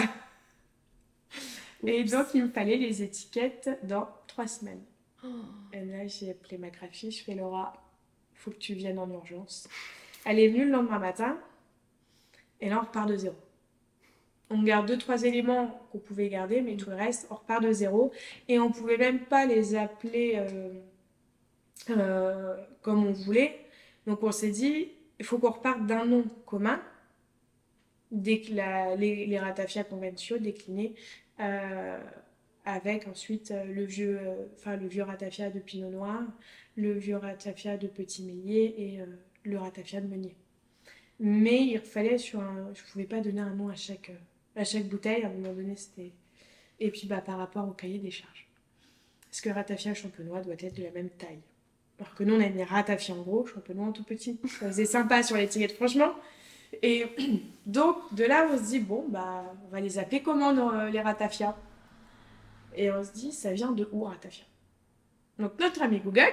Et 1.85 2.03
donc 2.03 2.27
il 2.33 2.43
me 2.43 2.49
fallait 2.49 2.77
les 2.77 3.03
étiquettes 3.03 3.69
dans 3.83 4.09
trois 4.27 4.47
semaines. 4.47 4.83
Oh. 5.23 5.27
Et 5.71 5.85
là 5.85 6.05
j'ai 6.07 6.31
appelé 6.31 6.57
ma 6.57 6.69
graphiste, 6.69 7.19
je 7.19 7.23
fais 7.23 7.35
Laura, 7.35 7.73
il 8.33 8.39
faut 8.39 8.51
que 8.51 8.57
tu 8.57 8.73
viennes 8.73 8.99
en 8.99 9.09
urgence. 9.09 9.69
Elle 10.25 10.39
est 10.39 10.49
venue 10.49 10.65
le 10.65 10.71
lendemain 10.71 10.99
matin, 10.99 11.37
et 12.59 12.67
là 12.67 12.79
on 12.81 12.85
repart 12.85 13.07
de 13.07 13.15
zéro 13.15 13.35
on 14.49 14.61
garde 14.61 14.87
deux, 14.87 14.97
trois 14.97 15.23
éléments 15.23 15.87
qu'on 15.91 15.97
pouvait 15.97 16.29
garder, 16.29 16.61
mais 16.61 16.75
tout 16.75 16.89
le 16.89 16.95
reste, 16.95 17.27
on 17.29 17.35
repart 17.35 17.63
de 17.63 17.71
zéro. 17.71 18.11
Et 18.47 18.59
on 18.59 18.71
pouvait 18.71 18.97
même 18.97 19.19
pas 19.19 19.45
les 19.45 19.75
appeler 19.75 20.33
euh, 20.35 20.69
euh, 21.89 22.55
comme 22.81 23.05
on 23.05 23.11
voulait. 23.11 23.59
Donc 24.05 24.23
on 24.23 24.31
s'est 24.31 24.51
dit, 24.51 24.91
il 25.19 25.25
faut 25.25 25.39
qu'on 25.39 25.51
reparte 25.51 25.85
d'un 25.85 26.05
nom 26.05 26.23
commun, 26.45 26.81
les, 28.11 29.25
les 29.25 29.39
ratafia 29.39 29.83
conventio 29.83 30.37
déclinés, 30.37 30.93
euh, 31.39 31.99
avec 32.65 33.07
ensuite 33.07 33.53
le 33.67 33.83
vieux, 33.83 34.19
enfin 34.55 34.75
le 34.77 34.87
vieux 34.87 35.03
ratafia 35.03 35.49
de 35.49 35.59
pinot 35.59 35.89
noir, 35.89 36.21
le 36.75 36.93
vieux 36.93 37.17
ratafia 37.17 37.77
de 37.77 37.87
petit 37.87 38.23
mélier 38.23 38.75
et 38.77 38.99
le 39.43 39.57
ratafia 39.57 40.01
de 40.01 40.07
meunier. 40.07 40.35
Mais 41.19 41.63
il 41.65 41.79
fallait 41.79 42.17
sur 42.17 42.41
un, 42.41 42.73
je 42.73 42.83
pouvais 42.91 43.05
pas 43.05 43.21
donner 43.21 43.41
un 43.41 43.53
nom 43.53 43.69
à 43.69 43.75
chaque 43.75 44.11
à 44.55 44.63
chaque 44.63 44.85
bouteille, 44.85 45.23
à 45.23 45.27
un 45.27 45.31
moment 45.31 45.53
donné, 45.53 45.75
c'était. 45.75 46.11
Et 46.79 46.91
puis 46.91 47.07
bah, 47.07 47.21
par 47.21 47.37
rapport 47.37 47.67
au 47.67 47.71
cahier 47.71 47.99
des 47.99 48.11
charges. 48.11 48.47
Est-ce 49.31 49.41
que 49.41 49.49
ratafia 49.49 49.93
champenois 49.93 50.41
doit 50.41 50.55
être 50.57 50.75
de 50.75 50.83
la 50.83 50.91
même 50.91 51.09
taille 51.09 51.39
Alors 51.99 52.13
que 52.15 52.23
nous, 52.23 52.35
on 52.35 52.41
a 52.41 52.47
mis 52.49 52.63
ratafia 52.63 53.13
en 53.15 53.21
gros, 53.21 53.45
champenois 53.45 53.87
en 53.87 53.91
tout 53.91 54.03
petit. 54.03 54.39
Ça 54.47 54.67
faisait 54.67 54.85
sympa 54.85 55.23
sur 55.23 55.35
l'étiquette, 55.37 55.73
franchement. 55.75 56.13
Et 56.81 57.05
donc, 57.65 57.97
de 58.13 58.23
là, 58.23 58.47
on 58.51 58.57
se 58.57 58.63
dit, 58.63 58.79
bon, 58.79 59.05
bah, 59.09 59.53
on 59.65 59.69
va 59.69 59.81
les 59.81 59.97
appeler 59.97 60.21
comment 60.21 60.53
nos- 60.53 60.87
les 60.89 61.01
Ratafia 61.01 61.55
Et 62.75 62.91
on 62.91 63.03
se 63.03 63.11
dit, 63.11 63.31
ça 63.31 63.51
vient 63.53 63.71
de 63.71 63.87
où 63.91 64.03
Ratafia 64.03 64.45
Donc, 65.39 65.59
notre 65.59 65.81
ami 65.81 65.99
Google, 65.99 66.31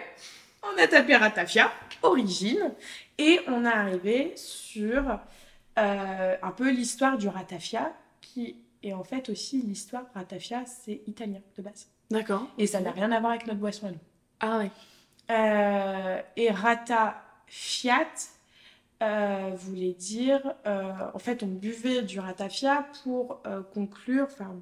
on 0.62 0.80
a 0.80 0.86
tapé 0.86 1.16
Ratafia, 1.16 1.72
origine, 2.02 2.72
et 3.18 3.40
on 3.48 3.64
est 3.64 3.68
arrivé 3.68 4.32
sur 4.36 5.18
euh, 5.78 6.36
un 6.40 6.50
peu 6.52 6.70
l'histoire 6.70 7.18
du 7.18 7.28
Ratafia, 7.28 7.92
qui 8.22 8.56
est 8.82 8.94
en 8.94 9.04
fait 9.04 9.28
aussi 9.28 9.60
l'histoire 9.60 10.04
Ratafia, 10.14 10.64
c'est 10.64 11.02
italien 11.06 11.40
de 11.56 11.62
base. 11.62 11.88
D'accord. 12.10 12.46
Et 12.56 12.66
ça 12.66 12.80
n'a 12.80 12.90
rien 12.90 13.12
à 13.12 13.20
voir 13.20 13.32
avec 13.32 13.46
notre 13.46 13.60
boisson 13.60 13.88
à 13.88 13.90
nous. 13.90 13.98
Ah 14.40 14.58
ouais. 14.58 14.70
Euh, 15.30 16.20
et 16.36 16.50
rata 16.50 17.22
fiat 17.46 18.06
euh, 19.02 19.52
voulait 19.56 19.92
dire, 19.92 20.54
euh, 20.66 20.92
en 21.14 21.18
fait, 21.18 21.42
on 21.42 21.46
buvait 21.46 22.02
du 22.02 22.20
ratafia 22.20 22.86
pour 23.02 23.42
conclure, 23.74 24.24
enfin, 24.24 24.54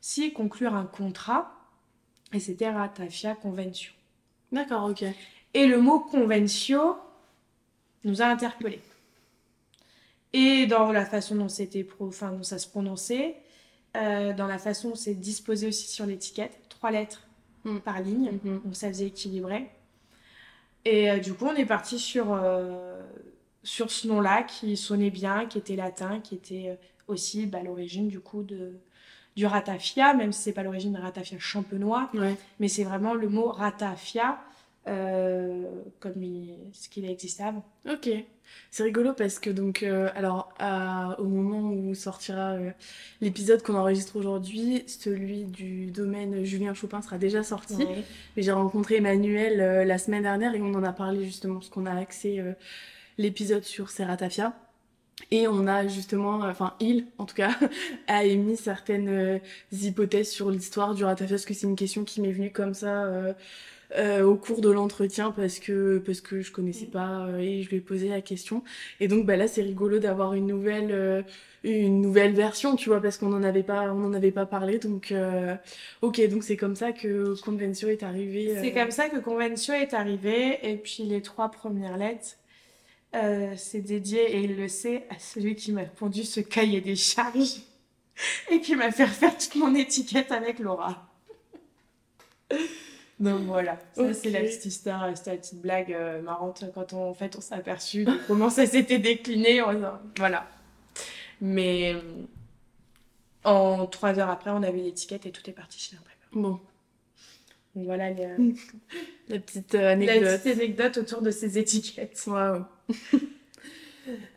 si 0.00 0.32
conclure 0.32 0.74
un 0.74 0.86
contrat, 0.86 1.52
et 2.32 2.40
c'était 2.40 2.70
ratafia 2.70 3.34
convention. 3.34 3.92
D'accord, 4.52 4.90
ok. 4.90 5.04
Et 5.54 5.66
le 5.66 5.80
mot 5.80 6.00
conventio 6.00 6.96
nous 8.04 8.20
a 8.20 8.26
interpellés. 8.26 8.82
Et 10.36 10.66
dans 10.66 10.90
la 10.92 11.06
façon 11.06 11.36
dont 11.36 11.48
c'était, 11.48 11.84
pro- 11.84 12.08
enfin, 12.08 12.32
dont 12.32 12.42
ça 12.42 12.58
se 12.58 12.68
prononçait, 12.68 13.36
euh, 13.96 14.32
dans 14.34 14.46
la 14.48 14.58
façon 14.58 14.90
dont 14.90 14.94
c'est 14.96 15.14
disposé 15.14 15.68
aussi 15.68 15.86
sur 15.86 16.04
l'étiquette, 16.06 16.58
trois 16.68 16.90
lettres 16.90 17.22
Mm. 17.64 17.78
par 17.78 18.00
ligne. 18.02 18.32
Mhm. 18.44 18.60
Donc 18.64 18.76
ça 18.76 18.88
faisait 18.88 19.06
équilibré. 19.06 19.70
Et 20.84 21.10
euh, 21.10 21.18
du 21.18 21.32
coup, 21.32 21.46
on 21.46 21.54
est 21.54 21.64
parti 21.64 21.98
sur, 21.98 22.26
euh, 22.32 23.00
sur 23.62 23.90
ce 23.90 24.06
nom-là 24.08 24.42
qui 24.42 24.76
sonnait 24.76 25.08
bien, 25.10 25.46
qui 25.46 25.56
était 25.58 25.76
latin, 25.76 26.20
qui 26.20 26.34
était 26.34 26.78
aussi 27.08 27.46
bah, 27.46 27.62
l'origine 27.62 28.08
du 28.08 28.20
coup 28.20 28.42
de, 28.42 28.72
du 29.36 29.46
ratafia, 29.46 30.12
même 30.14 30.32
si 30.32 30.42
c'est 30.42 30.52
pas 30.52 30.62
l'origine 30.62 30.92
de 30.92 31.00
ratafia 31.00 31.38
champenois, 31.38 32.10
Ouais. 32.12 32.36
mais 32.60 32.68
c'est 32.68 32.84
vraiment 32.84 33.14
le 33.14 33.28
mot 33.30 33.46
ratafia 33.48 34.38
euh, 34.86 35.64
comme 36.00 36.22
il- 36.22 36.56
ce 36.72 36.88
qu'il 36.88 37.04
a 37.06 37.10
existé 37.10 37.42
avant. 37.42 37.64
Ok. 37.90 38.08
C'est 38.70 38.82
rigolo 38.82 39.14
parce 39.14 39.38
que 39.38 39.48
donc, 39.50 39.82
euh, 39.82 40.10
alors, 40.14 40.52
à- 40.58 41.18
au 41.18 41.24
moment 41.24 41.70
où 41.72 41.94
sortira 41.94 42.52
euh, 42.52 42.70
l'épisode 43.20 43.62
qu'on 43.62 43.74
enregistre 43.74 44.16
aujourd'hui, 44.16 44.84
celui 44.86 45.44
du 45.44 45.86
domaine 45.86 46.44
Julien 46.44 46.74
Chopin 46.74 47.00
sera 47.02 47.16
déjà 47.18 47.42
sorti. 47.42 47.76
Mais 48.36 48.42
j'ai 48.42 48.52
rencontré 48.52 48.96
Emmanuel 48.96 49.86
la 49.86 49.98
semaine 49.98 50.22
dernière 50.22 50.54
et 50.54 50.60
on 50.60 50.74
en 50.74 50.84
a 50.84 50.92
parlé 50.92 51.24
justement 51.24 51.54
parce 51.54 51.70
qu'on 51.70 51.86
a 51.86 51.94
axé 51.98 52.42
l'épisode 53.18 53.64
sur 53.64 53.90
Serratafia. 53.90 54.52
Et 55.30 55.46
on 55.48 55.66
a 55.68 55.86
justement, 55.86 56.40
enfin 56.40 56.74
il 56.80 57.06
en 57.18 57.24
tout 57.24 57.36
cas, 57.36 57.50
a 58.08 58.24
émis 58.24 58.56
certaines 58.56 59.40
hypothèses 59.72 60.30
sur 60.30 60.50
l'histoire 60.50 60.94
du 60.94 61.04
ratafia 61.04 61.36
parce 61.36 61.46
que 61.46 61.54
c'est 61.54 61.66
une 61.66 61.76
question 61.76 62.04
qui 62.04 62.20
m'est 62.20 62.32
venue 62.32 62.50
comme 62.52 62.74
ça 62.74 63.08
euh, 63.96 64.24
au 64.24 64.36
cours 64.36 64.60
de 64.60 64.70
l'entretien 64.70 65.30
parce 65.30 65.58
que 65.58 65.98
parce 65.98 66.20
que 66.20 66.40
je 66.40 66.52
connaissais 66.52 66.86
pas 66.86 67.26
euh, 67.26 67.38
et 67.38 67.62
je 67.62 67.70
lui 67.70 67.76
ai 67.76 67.80
posé 67.80 68.08
la 68.08 68.20
question. 68.20 68.62
Et 69.00 69.08
donc 69.08 69.26
bah 69.26 69.36
là 69.36 69.48
c'est 69.48 69.62
rigolo 69.62 69.98
d'avoir 69.98 70.34
une 70.34 70.46
nouvelle 70.46 70.90
euh, 70.92 71.22
une 71.64 72.02
nouvelle 72.02 72.34
version, 72.34 72.76
tu 72.76 72.90
vois, 72.90 73.00
parce 73.00 73.16
qu'on 73.16 73.32
en 73.32 73.42
avait 73.42 73.62
pas 73.62 73.92
on 73.92 74.04
en 74.04 74.12
avait 74.12 74.30
pas 74.30 74.46
parlé. 74.46 74.78
Donc 74.78 75.12
euh, 75.12 75.56
ok, 76.02 76.28
donc 76.28 76.44
c'est 76.44 76.56
comme 76.56 76.76
ça 76.76 76.92
que 76.92 77.40
Convention 77.42 77.88
est 77.88 78.02
arrivé. 78.02 78.56
C'est 78.60 78.76
euh, 78.76 78.82
comme 78.82 78.90
ça 78.90 79.08
que 79.08 79.18
Convention 79.18 79.74
est 79.74 79.94
arrivé, 79.94 80.58
et 80.62 80.76
puis 80.76 81.04
les 81.04 81.22
trois 81.22 81.50
premières 81.50 81.96
lettres, 81.96 82.36
euh, 83.14 83.54
c'est 83.56 83.80
dédié, 83.80 84.36
et 84.36 84.40
il 84.40 84.56
le 84.56 84.68
sait, 84.68 85.06
à 85.10 85.18
celui 85.18 85.54
qui 85.54 85.72
m'a 85.72 85.84
pondu 85.84 86.24
ce 86.24 86.40
cahier 86.40 86.80
des 86.80 86.96
charges 86.96 87.62
et 88.50 88.60
qui 88.60 88.76
m'a 88.76 88.90
fait 88.90 89.04
refaire 89.04 89.36
toute 89.36 89.54
mon 89.56 89.74
étiquette 89.74 90.32
avec 90.32 90.58
Laura. 90.58 91.13
Donc 93.20 93.42
voilà, 93.42 93.78
ça 93.94 94.12
c'est 94.12 94.30
la 94.30 94.40
petite 94.40 94.64
histoire, 94.66 95.04
euh, 95.04 95.12
c'était 95.14 95.30
la 95.32 95.36
petite 95.36 95.60
blague 95.62 95.92
euh, 95.92 96.20
marrante 96.22 96.64
quand 96.74 96.92
on, 96.92 97.10
en 97.10 97.14
fait, 97.14 97.36
on 97.36 97.40
s'est 97.40 97.54
aperçu 97.54 98.04
de 98.04 98.12
comment 98.26 98.50
ça 98.50 98.66
s'était 98.66 98.98
décliné. 98.98 99.62
on- 99.62 99.82
voilà. 100.18 100.48
Mais 101.40 101.94
euh, 101.94 102.00
en 103.44 103.86
trois 103.86 104.18
heures 104.18 104.30
après, 104.30 104.50
on 104.50 104.62
avait 104.62 104.78
l'étiquette 104.80 105.26
et 105.26 105.30
tout 105.30 105.48
est 105.48 105.52
parti 105.52 105.78
chez 105.78 105.96
l'imprimeur. 105.96 106.18
Bon, 106.32 106.60
Donc 107.76 107.84
voilà 107.86 108.10
les, 108.10 108.26
la 109.28 109.38
petite 109.38 109.74
euh, 109.76 109.80
La 109.82 109.90
anecdote. 109.92 110.42
petite 110.42 110.58
anecdote 110.58 110.98
autour 110.98 111.22
de 111.22 111.30
ces 111.30 111.56
étiquettes. 111.58 112.20
Waouh. 112.26 112.64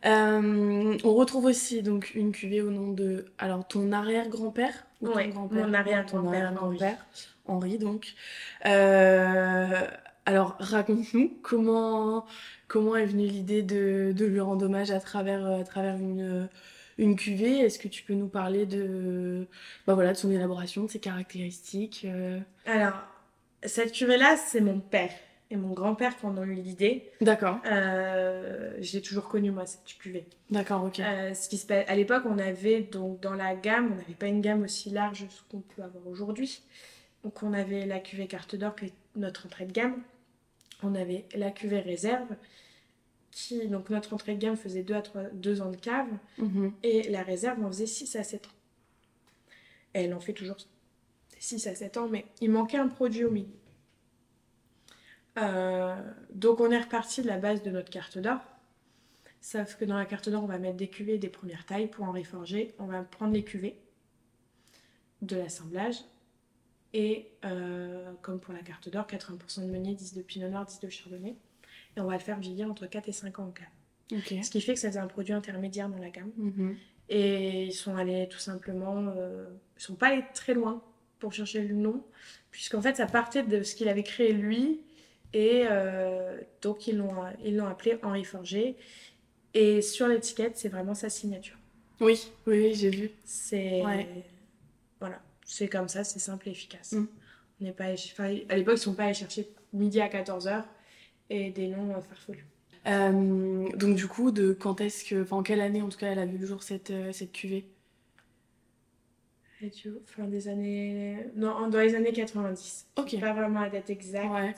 Euh, 0.06 0.96
on 1.04 1.14
retrouve 1.14 1.44
aussi 1.44 1.82
donc 1.82 2.12
une 2.14 2.32
cuvée 2.32 2.62
au 2.62 2.70
nom 2.70 2.90
de 2.92 3.26
alors 3.36 3.68
ton 3.68 3.92
arrière-grand-père 3.92 4.86
ou 5.02 5.08
ton 5.08 5.28
grand-père? 5.28 5.66
mon 5.68 5.74
arrière-grand-père, 5.74 7.06
Henri 7.48 7.78
donc. 7.78 8.14
Euh, 8.66 9.86
alors 10.26 10.56
raconte-nous 10.60 11.38
comment 11.42 12.26
comment 12.68 12.96
est 12.96 13.06
venue 13.06 13.26
l'idée 13.26 13.62
de, 13.62 14.12
de 14.14 14.24
lui 14.26 14.40
rendre 14.40 14.66
hommage 14.66 14.90
à 14.90 15.00
travers 15.00 15.44
à 15.46 15.64
travers 15.64 15.96
une 15.96 16.48
une 16.98 17.16
cuvée. 17.16 17.58
Est-ce 17.60 17.78
que 17.78 17.88
tu 17.88 18.02
peux 18.02 18.14
nous 18.14 18.28
parler 18.28 18.66
de 18.66 19.46
bah 19.86 19.94
voilà 19.94 20.12
de 20.12 20.16
son 20.18 20.30
élaboration, 20.30 20.84
de 20.84 20.90
ses 20.90 20.98
caractéristiques 21.00 22.02
euh? 22.08 22.38
Alors, 22.66 22.94
cette 23.64 23.92
cuvée-là, 23.92 24.36
c'est 24.36 24.60
mon 24.60 24.80
père 24.80 25.10
et 25.50 25.56
mon 25.56 25.72
grand-père 25.72 26.14
qui 26.18 26.26
en 26.26 26.36
ont 26.36 26.42
eu 26.44 26.52
l'idée. 26.54 27.10
D'accord, 27.22 27.58
Euh, 27.64 28.74
J'ai 28.80 29.00
toujours 29.00 29.28
connu, 29.28 29.50
moi, 29.50 29.64
cette 29.64 29.96
cuvée. 29.98 30.26
d'accord, 30.50 30.84
ok. 30.84 31.00
Euh, 31.00 31.32
ce 31.32 31.48
qui 31.48 31.56
se 31.56 31.66
passe, 31.66 31.86
à 31.88 31.94
l'époque, 31.96 32.24
on 32.26 32.38
avait 32.38 32.82
donc 32.82 33.20
dans 33.20 33.32
la 33.32 33.54
gamme, 33.54 33.92
on 33.92 33.96
n'avait 33.96 34.12
pas 34.12 34.26
une 34.26 34.42
gamme 34.42 34.62
aussi 34.64 34.90
large 34.90 35.24
ce 35.30 35.40
qu'on 35.50 35.60
peut 35.60 35.82
avoir 35.82 36.06
aujourd'hui. 36.06 36.60
Donc, 37.24 37.42
on 37.42 37.52
avait 37.52 37.86
la 37.86 38.00
cuvée 38.00 38.26
carte 38.26 38.56
d'or 38.56 38.74
qui 38.76 38.86
est 38.86 38.92
notre 39.16 39.46
entrée 39.46 39.66
de 39.66 39.72
gamme. 39.72 40.02
On 40.82 40.94
avait 40.94 41.26
la 41.34 41.50
cuvée 41.50 41.80
réserve 41.80 42.28
qui, 43.30 43.68
donc 43.68 43.90
notre 43.90 44.14
entrée 44.14 44.34
de 44.34 44.40
gamme 44.40 44.56
faisait 44.56 44.82
2 44.82 44.94
à 44.94 45.02
3, 45.02 45.22
2 45.32 45.60
ans 45.60 45.70
de 45.70 45.76
cave. 45.76 46.08
Mhm. 46.38 46.72
Et 46.82 47.08
la 47.10 47.22
réserve 47.22 47.64
en 47.64 47.68
faisait 47.68 47.86
6 47.86 48.16
à 48.16 48.24
7 48.24 48.46
ans. 48.46 48.50
Et 49.94 50.02
elle 50.02 50.14
en 50.14 50.20
fait 50.20 50.32
toujours 50.32 50.56
6 51.38 51.66
à 51.66 51.74
7 51.74 51.96
ans, 51.96 52.08
mais 52.08 52.26
il 52.40 52.50
manquait 52.50 52.78
un 52.78 52.88
produit 52.88 53.24
au 53.24 53.30
milieu. 53.30 53.48
Euh, 55.38 55.96
donc 56.32 56.60
on 56.60 56.70
est 56.70 56.80
reparti 56.80 57.22
de 57.22 57.28
la 57.28 57.38
base 57.38 57.62
de 57.62 57.70
notre 57.70 57.90
carte 57.90 58.18
d'or. 58.18 58.40
Sauf 59.40 59.76
que 59.76 59.84
dans 59.84 59.96
la 59.96 60.04
carte 60.04 60.28
d'or, 60.28 60.42
on 60.42 60.48
va 60.48 60.58
mettre 60.58 60.76
des 60.76 60.88
cuvées 60.88 61.18
des 61.18 61.28
premières 61.28 61.64
tailles 61.64 61.88
pour 61.88 62.06
en 62.06 62.12
reforger. 62.12 62.74
On 62.78 62.86
va 62.86 63.02
prendre 63.02 63.32
les 63.32 63.44
cuvées 63.44 63.78
de 65.22 65.36
l'assemblage. 65.36 65.96
Et 66.94 67.30
euh, 67.44 68.12
comme 68.22 68.40
pour 68.40 68.54
la 68.54 68.60
carte 68.60 68.88
d'or, 68.88 69.06
80% 69.06 69.62
de 69.62 69.70
meunier, 69.70 69.94
10 69.94 70.14
de 70.14 70.22
pinot 70.22 70.48
noir, 70.48 70.64
10 70.64 70.80
de 70.80 70.88
chardonnay. 70.88 71.34
Et 71.96 72.00
on 72.00 72.06
va 72.06 72.14
le 72.14 72.20
faire 72.20 72.38
vieillir 72.38 72.70
entre 72.70 72.86
4 72.86 73.08
et 73.08 73.12
5 73.12 73.38
ans 73.38 73.46
en 73.48 73.50
cave. 73.50 74.42
Ce 74.42 74.50
qui 74.50 74.60
fait 74.60 74.74
que 74.74 74.80
ça 74.80 74.88
faisait 74.88 75.00
un 75.00 75.06
produit 75.06 75.34
intermédiaire 75.34 75.88
dans 75.88 75.98
la 75.98 76.08
gamme. 76.08 76.30
Mhm. 76.36 76.76
Et 77.10 77.64
ils 77.64 77.72
sont 77.72 77.96
allés 77.96 78.28
tout 78.28 78.38
simplement, 78.38 79.12
euh, 79.16 79.46
ils 79.78 79.82
sont 79.82 79.94
pas 79.94 80.08
allés 80.08 80.24
très 80.34 80.54
loin 80.54 80.82
pour 81.18 81.32
chercher 81.32 81.62
le 81.62 81.74
nom, 81.74 82.04
puisqu'en 82.50 82.80
fait 82.82 82.96
ça 82.96 83.06
partait 83.06 83.42
de 83.42 83.62
ce 83.62 83.74
qu'il 83.74 83.88
avait 83.88 84.02
créé 84.02 84.32
lui, 84.32 84.80
et 85.32 85.64
euh, 85.70 86.38
donc 86.62 86.86
ils 86.86 86.96
l'ont 86.96 87.14
ils 87.44 87.56
l'ont 87.56 87.66
appelé 87.66 87.98
Henri 88.02 88.24
Forger. 88.24 88.76
Et 89.54 89.80
sur 89.80 90.06
l'étiquette, 90.06 90.56
c'est 90.56 90.68
vraiment 90.68 90.94
sa 90.94 91.08
signature. 91.08 91.56
Oui, 92.00 92.30
oui, 92.46 92.60
oui, 92.60 92.74
j'ai 92.74 92.90
vu. 92.90 93.10
C'est 93.24 93.84
Ouais. 93.84 94.06
C'est 95.48 95.68
comme 95.68 95.88
ça, 95.88 96.04
c'est 96.04 96.18
simple 96.18 96.48
et 96.48 96.52
efficace. 96.52 96.92
Mm. 96.92 97.06
On 97.60 97.64
n'est 97.64 97.72
pas 97.72 97.86
à 97.86 98.56
l'époque, 98.56 98.76
ils 98.76 98.78
sont 98.78 98.94
pas 98.94 99.04
allés 99.04 99.14
chercher 99.14 99.48
midi 99.72 100.00
à 100.00 100.08
14h 100.08 100.62
et 101.30 101.50
des 101.50 101.68
noms 101.68 101.90
euh, 101.90 102.00
farfelus. 102.00 102.46
Euh, 102.86 103.68
donc 103.74 103.96
du 103.96 104.06
coup, 104.06 104.30
de 104.30 104.52
quand 104.52 104.80
est-ce 104.80 105.04
que, 105.04 105.22
enfin 105.22 105.38
en 105.38 105.42
quelle 105.42 105.60
année 105.60 105.82
en 105.82 105.88
tout 105.88 105.98
cas 105.98 106.08
elle 106.12 106.20
a 106.20 106.26
vu 106.26 106.38
le 106.38 106.46
jour 106.46 106.62
cette, 106.62 106.90
euh, 106.90 107.12
cette 107.12 107.32
cuvée? 107.32 107.66
Et 109.60 109.70
tu 109.70 109.90
vois, 109.90 110.00
fin 110.04 110.24
des 110.24 110.48
années 110.48 111.26
non, 111.34 111.68
dans 111.68 111.80
les 111.80 111.94
années 111.96 112.12
90. 112.12 112.86
Ok. 112.96 113.18
Pas 113.18 113.32
vraiment 113.32 113.62
la 113.62 113.70
date 113.70 113.90
exacte. 113.90 114.30
Ouais. 114.30 114.54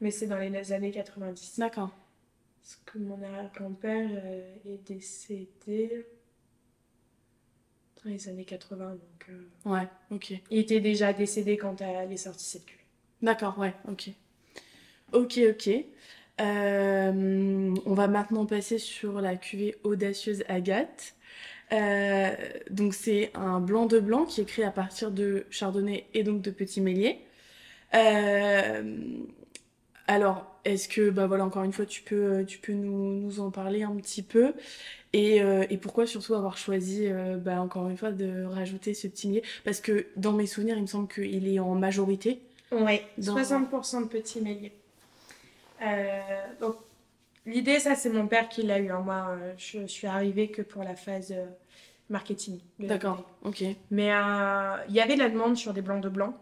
Mais 0.00 0.10
c'est 0.10 0.26
dans 0.26 0.36
les 0.36 0.72
années 0.72 0.90
90. 0.90 1.58
D'accord. 1.58 1.90
Parce 2.62 2.76
que 2.84 2.98
mon 2.98 3.22
arrière-grand-père 3.22 4.10
est 4.66 4.84
décédé 4.84 6.04
dans 8.06 8.12
les 8.12 8.28
années 8.28 8.44
80. 8.44 8.90
Donc, 8.90 9.00
euh, 9.30 9.70
Ouais, 9.70 9.88
ok. 10.10 10.32
il 10.50 10.58
était 10.58 10.80
déjà 10.80 11.12
décédé 11.12 11.56
quand 11.56 11.80
elle 11.80 12.12
est 12.12 12.16
sortie 12.16 12.44
cette 12.44 12.64
cuvée. 12.66 12.80
D'accord, 13.22 13.58
ouais, 13.58 13.74
ok. 13.88 14.10
Ok, 15.12 15.40
ok. 15.50 15.70
Euh, 16.40 17.74
on 17.86 17.94
va 17.94 18.08
maintenant 18.08 18.44
passer 18.46 18.78
sur 18.78 19.20
la 19.20 19.36
cuvée 19.36 19.76
audacieuse 19.84 20.44
Agathe. 20.48 21.14
Euh, 21.72 22.30
donc 22.70 22.94
c'est 22.94 23.30
un 23.34 23.60
blanc 23.60 23.86
de 23.86 23.98
blanc 23.98 24.24
qui 24.24 24.40
est 24.40 24.44
créé 24.44 24.64
à 24.64 24.70
partir 24.70 25.10
de 25.10 25.46
chardonnay 25.50 26.06
et 26.14 26.22
donc 26.22 26.42
de 26.42 26.50
petit 26.50 26.80
mélier. 26.80 27.20
Euh, 27.94 28.82
alors 30.06 30.46
est-ce 30.64 30.88
que, 30.88 31.10
bah 31.10 31.26
voilà, 31.26 31.44
encore 31.44 31.62
une 31.64 31.72
fois, 31.72 31.86
tu 31.86 32.02
peux, 32.02 32.44
tu 32.46 32.58
peux 32.58 32.72
nous, 32.72 33.20
nous 33.20 33.40
en 33.40 33.50
parler 33.50 33.82
un 33.84 33.94
petit 33.96 34.22
peu 34.22 34.52
et, 35.18 35.42
euh, 35.42 35.64
et 35.70 35.76
pourquoi 35.78 36.06
surtout 36.06 36.34
avoir 36.34 36.56
choisi, 36.58 37.06
euh, 37.06 37.36
bah, 37.36 37.60
encore 37.60 37.88
une 37.88 37.96
fois, 37.96 38.12
de 38.12 38.44
rajouter 38.44 38.92
ce 38.94 39.06
petit 39.06 39.28
millier 39.28 39.42
Parce 39.64 39.80
que 39.80 40.06
dans 40.16 40.32
mes 40.32 40.46
souvenirs, 40.46 40.76
il 40.76 40.82
me 40.82 40.86
semble 40.86 41.08
qu'il 41.08 41.46
est 41.48 41.58
en 41.58 41.74
majorité. 41.74 42.40
Oui, 42.72 43.00
Dans- 43.18 43.34
60% 43.36 44.02
de 44.02 44.06
petits 44.08 44.40
méliers. 44.40 44.72
Euh, 45.82 46.20
donc, 46.60 46.76
l'idée, 47.44 47.78
ça, 47.78 47.94
c'est 47.94 48.10
mon 48.10 48.26
père 48.26 48.48
qui 48.48 48.62
l'a 48.62 48.78
eu. 48.78 48.90
hein. 48.90 49.00
Moi, 49.00 49.26
euh, 49.30 49.52
je 49.56 49.86
suis 49.86 50.06
arrivée 50.06 50.48
que 50.48 50.62
pour 50.62 50.82
la 50.82 50.96
phase 50.96 51.34
marketing. 52.10 52.58
D'accord, 52.78 53.24
ok. 53.44 53.64
Mais 53.90 54.06
il 54.88 54.94
y 54.94 55.00
avait 55.00 55.14
de 55.14 55.18
la 55.20 55.28
demande 55.28 55.56
sur 55.56 55.72
des 55.72 55.82
blancs 55.82 56.02
de 56.02 56.08
blanc. 56.08 56.34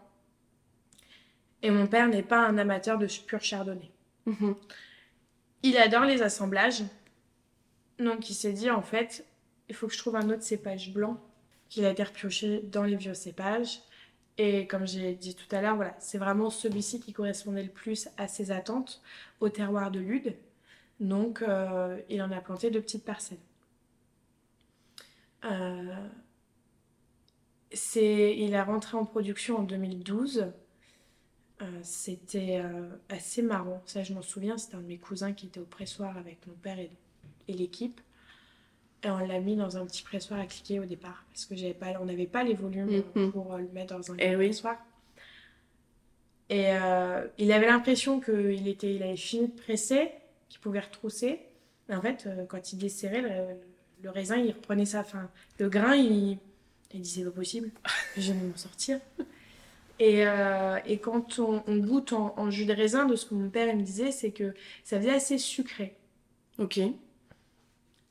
Et 1.61 1.71
mon 1.71 1.87
père 1.87 2.07
n'est 2.07 2.23
pas 2.23 2.39
un 2.45 2.57
amateur 2.57 2.97
de 2.97 3.07
pur 3.25 3.41
chardonnay. 3.41 3.89
Mhm. 4.25 4.55
Il 5.63 5.77
adore 5.77 6.05
les 6.05 6.21
assemblages. 6.21 6.83
Donc, 7.99 8.29
il 8.29 8.33
s'est 8.33 8.53
dit, 8.53 8.69
en 8.69 8.81
fait, 8.81 9.25
il 9.69 9.75
faut 9.75 9.87
que 9.87 9.93
je 9.93 9.99
trouve 9.99 10.15
un 10.15 10.29
autre 10.29 10.43
cépage 10.43 10.93
blanc. 10.93 11.19
qu'il 11.69 11.85
a 11.85 11.91
été 11.91 12.03
repioché 12.03 12.61
dans 12.61 12.83
les 12.83 12.95
vieux 12.95 13.15
cépages. 13.15 13.81
Et 14.37 14.67
comme 14.67 14.85
j'ai 14.85 15.15
dit 15.15 15.35
tout 15.35 15.53
à 15.55 15.61
l'heure, 15.61 15.75
voilà, 15.75 15.95
c'est 15.99 16.17
vraiment 16.17 16.49
celui-ci 16.49 16.99
qui 16.99 17.13
correspondait 17.13 17.63
le 17.63 17.69
plus 17.69 18.09
à 18.17 18.27
ses 18.27 18.51
attentes 18.51 19.01
au 19.39 19.49
terroir 19.49 19.91
de 19.91 19.99
Lude. 19.99 20.35
Donc, 20.99 21.41
euh, 21.41 21.99
il 22.09 22.21
en 22.21 22.31
a 22.31 22.41
planté 22.41 22.69
deux 22.69 22.81
petites 22.81 23.05
parcelles. 23.05 23.39
Euh, 25.45 26.07
c'est, 27.71 28.35
il 28.37 28.53
est 28.53 28.61
rentré 28.61 28.97
en 28.97 29.05
production 29.05 29.57
en 29.57 29.63
2012. 29.63 30.51
Euh, 31.61 31.79
c'était 31.83 32.61
assez 33.09 33.41
marrant. 33.41 33.81
Ça, 33.85 34.03
je 34.03 34.13
m'en 34.13 34.21
souviens. 34.21 34.57
C'était 34.57 34.75
un 34.75 34.81
de 34.81 34.87
mes 34.87 34.97
cousins 34.97 35.33
qui 35.33 35.47
était 35.47 35.59
au 35.59 35.65
pressoir 35.65 36.17
avec 36.17 36.45
mon 36.47 36.53
père 36.55 36.79
et, 36.79 36.91
et 37.47 37.53
l'équipe. 37.53 37.99
Et 39.03 39.09
on 39.09 39.19
l'a 39.19 39.39
mis 39.39 39.55
dans 39.55 39.77
un 39.77 39.85
petit 39.85 40.01
pressoir 40.03 40.39
à 40.39 40.45
cliquer 40.45 40.79
au 40.79 40.85
départ. 40.85 41.23
Parce 41.31 41.45
que 41.45 41.55
j'avais 41.55 41.73
pas, 41.75 41.87
on 42.01 42.05
n'avait 42.05 42.25
pas 42.25 42.43
les 42.43 42.53
volumes 42.55 43.03
Mhm. 43.15 43.31
pour 43.31 43.55
le 43.57 43.67
mettre 43.73 43.95
dans 43.97 44.11
un 44.11 44.15
Eh 44.17 44.29
grand 44.31 44.39
oui. 44.39 44.45
pressoir. 44.47 44.77
Et 46.49 46.65
euh, 46.69 47.27
il 47.37 47.51
avait 47.51 47.67
l'impression 47.67 48.19
qu'il 48.19 48.67
était, 48.67 48.93
il 48.95 49.03
avait 49.03 49.17
fini 49.17 49.47
de 49.47 49.53
presser, 49.59 50.11
qu'il 50.49 50.59
pouvait 50.59 50.79
retrousser. 50.79 51.39
Mais 51.89 51.95
en 51.95 52.01
fait, 52.01 52.25
euh, 52.27 52.45
quand 52.45 52.71
il 52.73 52.77
desserrait, 52.77 53.21
le, 53.21 53.55
le 54.03 54.09
raisin, 54.09 54.37
il 54.37 54.51
reprenait 54.51 54.85
sa 54.85 55.03
fin. 55.03 55.29
Le 55.59 55.69
grain, 55.69 55.95
il, 55.95 56.37
il 56.93 57.01
disait 57.01 57.23
pas 57.25 57.31
possible, 57.31 57.71
je 58.17 58.31
vais 58.31 58.39
m'en 58.39 58.55
sortir. 58.57 58.99
Et, 59.99 60.25
euh, 60.27 60.77
et 60.85 60.97
quand 60.97 61.39
on, 61.39 61.63
on 61.67 61.77
goûte 61.77 62.11
en, 62.13 62.33
en 62.37 62.51
jus 62.51 62.65
de 62.65 62.73
raisin, 62.73 63.05
de 63.05 63.15
ce 63.15 63.25
que 63.25 63.33
mon 63.33 63.49
père 63.49 63.67
il 63.69 63.77
me 63.77 63.83
disait, 63.83 64.11
c'est 64.11 64.31
que 64.31 64.53
ça 64.83 64.97
faisait 64.99 65.13
assez 65.13 65.37
sucré. 65.37 65.95
Ok. 66.59 66.79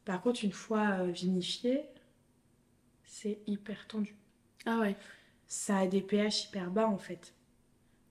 Par 0.04 0.20
contre, 0.22 0.44
une 0.44 0.52
fois 0.52 1.00
euh, 1.00 1.10
vinifié, 1.10 1.84
c'est 3.04 3.38
hyper 3.46 3.86
tendu. 3.86 4.14
Ah 4.66 4.78
ouais. 4.80 4.96
Ça 5.46 5.78
a 5.78 5.86
des 5.86 6.00
pH 6.00 6.46
hyper 6.46 6.70
bas 6.70 6.88
en 6.88 6.98
fait. 6.98 7.32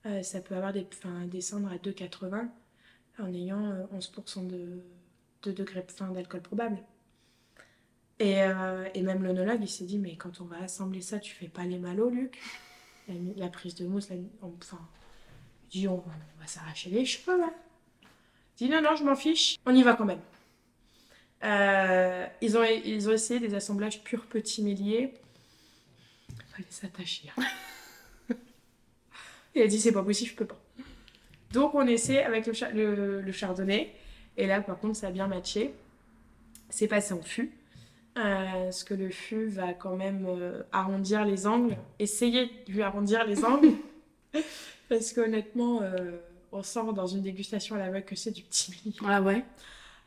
Euh, 0.06 0.22
ça 0.22 0.40
peut 0.40 0.54
avoir 0.54 0.72
des, 0.72 0.86
enfin, 0.92 1.26
descendre 1.26 1.70
à 1.70 1.76
2,80 1.76 2.48
en 3.18 3.32
ayant 3.32 3.64
euh, 3.64 3.84
11% 3.96 4.46
de, 4.46 4.82
de 5.42 5.52
degrés 5.52 5.84
fin 5.88 6.10
d'alcool 6.10 6.42
probable. 6.42 6.78
Et, 8.18 8.42
euh, 8.42 8.88
et 8.94 9.02
même 9.02 9.22
l'onologue, 9.22 9.60
il 9.62 9.68
s'est 9.68 9.84
dit, 9.84 9.98
mais 9.98 10.16
quand 10.16 10.40
on 10.40 10.44
va 10.44 10.58
assembler 10.58 11.00
ça, 11.00 11.18
tu 11.18 11.34
fais 11.34 11.48
pas 11.48 11.64
les 11.64 11.78
malos, 11.78 12.10
Luc 12.10 12.38
la, 13.36 13.48
prise 13.48 13.74
de 13.74 13.86
mousse, 13.86 14.08
la, 14.08 14.16
enfin, 14.40 14.80
il 15.64 15.80
dit, 15.80 15.88
on, 15.88 15.96
on 15.96 16.40
va 16.40 16.46
s'arracher 16.46 16.90
les 16.90 17.04
cheveux, 17.04 17.38
là. 17.38 17.52
Il 18.58 18.68
dit, 18.68 18.72
non, 18.72 18.80
non, 18.80 18.96
je 18.96 19.04
m'en 19.04 19.16
fiche, 19.16 19.58
on 19.66 19.74
y 19.74 19.82
va 19.82 19.94
quand 19.94 20.06
même. 20.06 20.20
Euh, 21.44 22.26
ils, 22.40 22.56
ont, 22.56 22.64
ils 22.64 23.08
ont 23.08 23.12
essayé 23.12 23.38
des 23.40 23.54
assemblages 23.54 24.02
purs 24.02 24.24
petits 24.26 24.62
milliers. 24.62 25.12
Fallait 26.52 26.66
s'attacher. 26.70 27.30
hein. 27.36 28.34
Il 29.54 29.62
a 29.62 29.66
dit 29.66 29.78
c'est 29.78 29.92
pas 29.92 30.02
possible, 30.02 30.30
je 30.30 30.36
peux 30.36 30.46
pas. 30.46 30.60
Donc 31.52 31.74
on 31.74 31.86
essaie 31.86 32.22
avec 32.24 32.46
le, 32.46 33.20
le 33.20 33.32
chardonnay. 33.32 33.94
Et 34.36 34.46
là 34.46 34.60
par 34.60 34.78
contre 34.78 34.96
ça 34.96 35.08
a 35.08 35.10
bien 35.10 35.26
matché. 35.28 35.74
C'est 36.70 36.88
passé 36.88 37.14
en 37.14 37.22
fût. 37.22 37.52
Euh, 38.16 38.64
parce 38.64 38.84
que 38.84 38.94
le 38.94 39.10
fût 39.10 39.46
va 39.46 39.74
quand 39.74 39.96
même 39.96 40.24
euh, 40.26 40.62
arrondir 40.72 41.24
les 41.24 41.46
angles. 41.46 41.76
Essayer 41.98 42.46
de 42.66 42.72
lui 42.72 42.82
arrondir 42.82 43.24
les 43.26 43.44
angles. 43.44 43.72
parce 44.88 45.12
qu'honnêtement, 45.12 45.82
euh, 45.82 46.12
on 46.52 46.62
sent 46.62 46.92
dans 46.94 47.06
une 47.06 47.22
dégustation 47.22 47.74
à 47.74 47.78
l'aveugle 47.78 48.04
que 48.04 48.14
c'est 48.16 48.30
du 48.30 48.42
petit 48.42 48.70
millier. 48.70 48.96
Ah 49.06 49.20
ouais? 49.20 49.44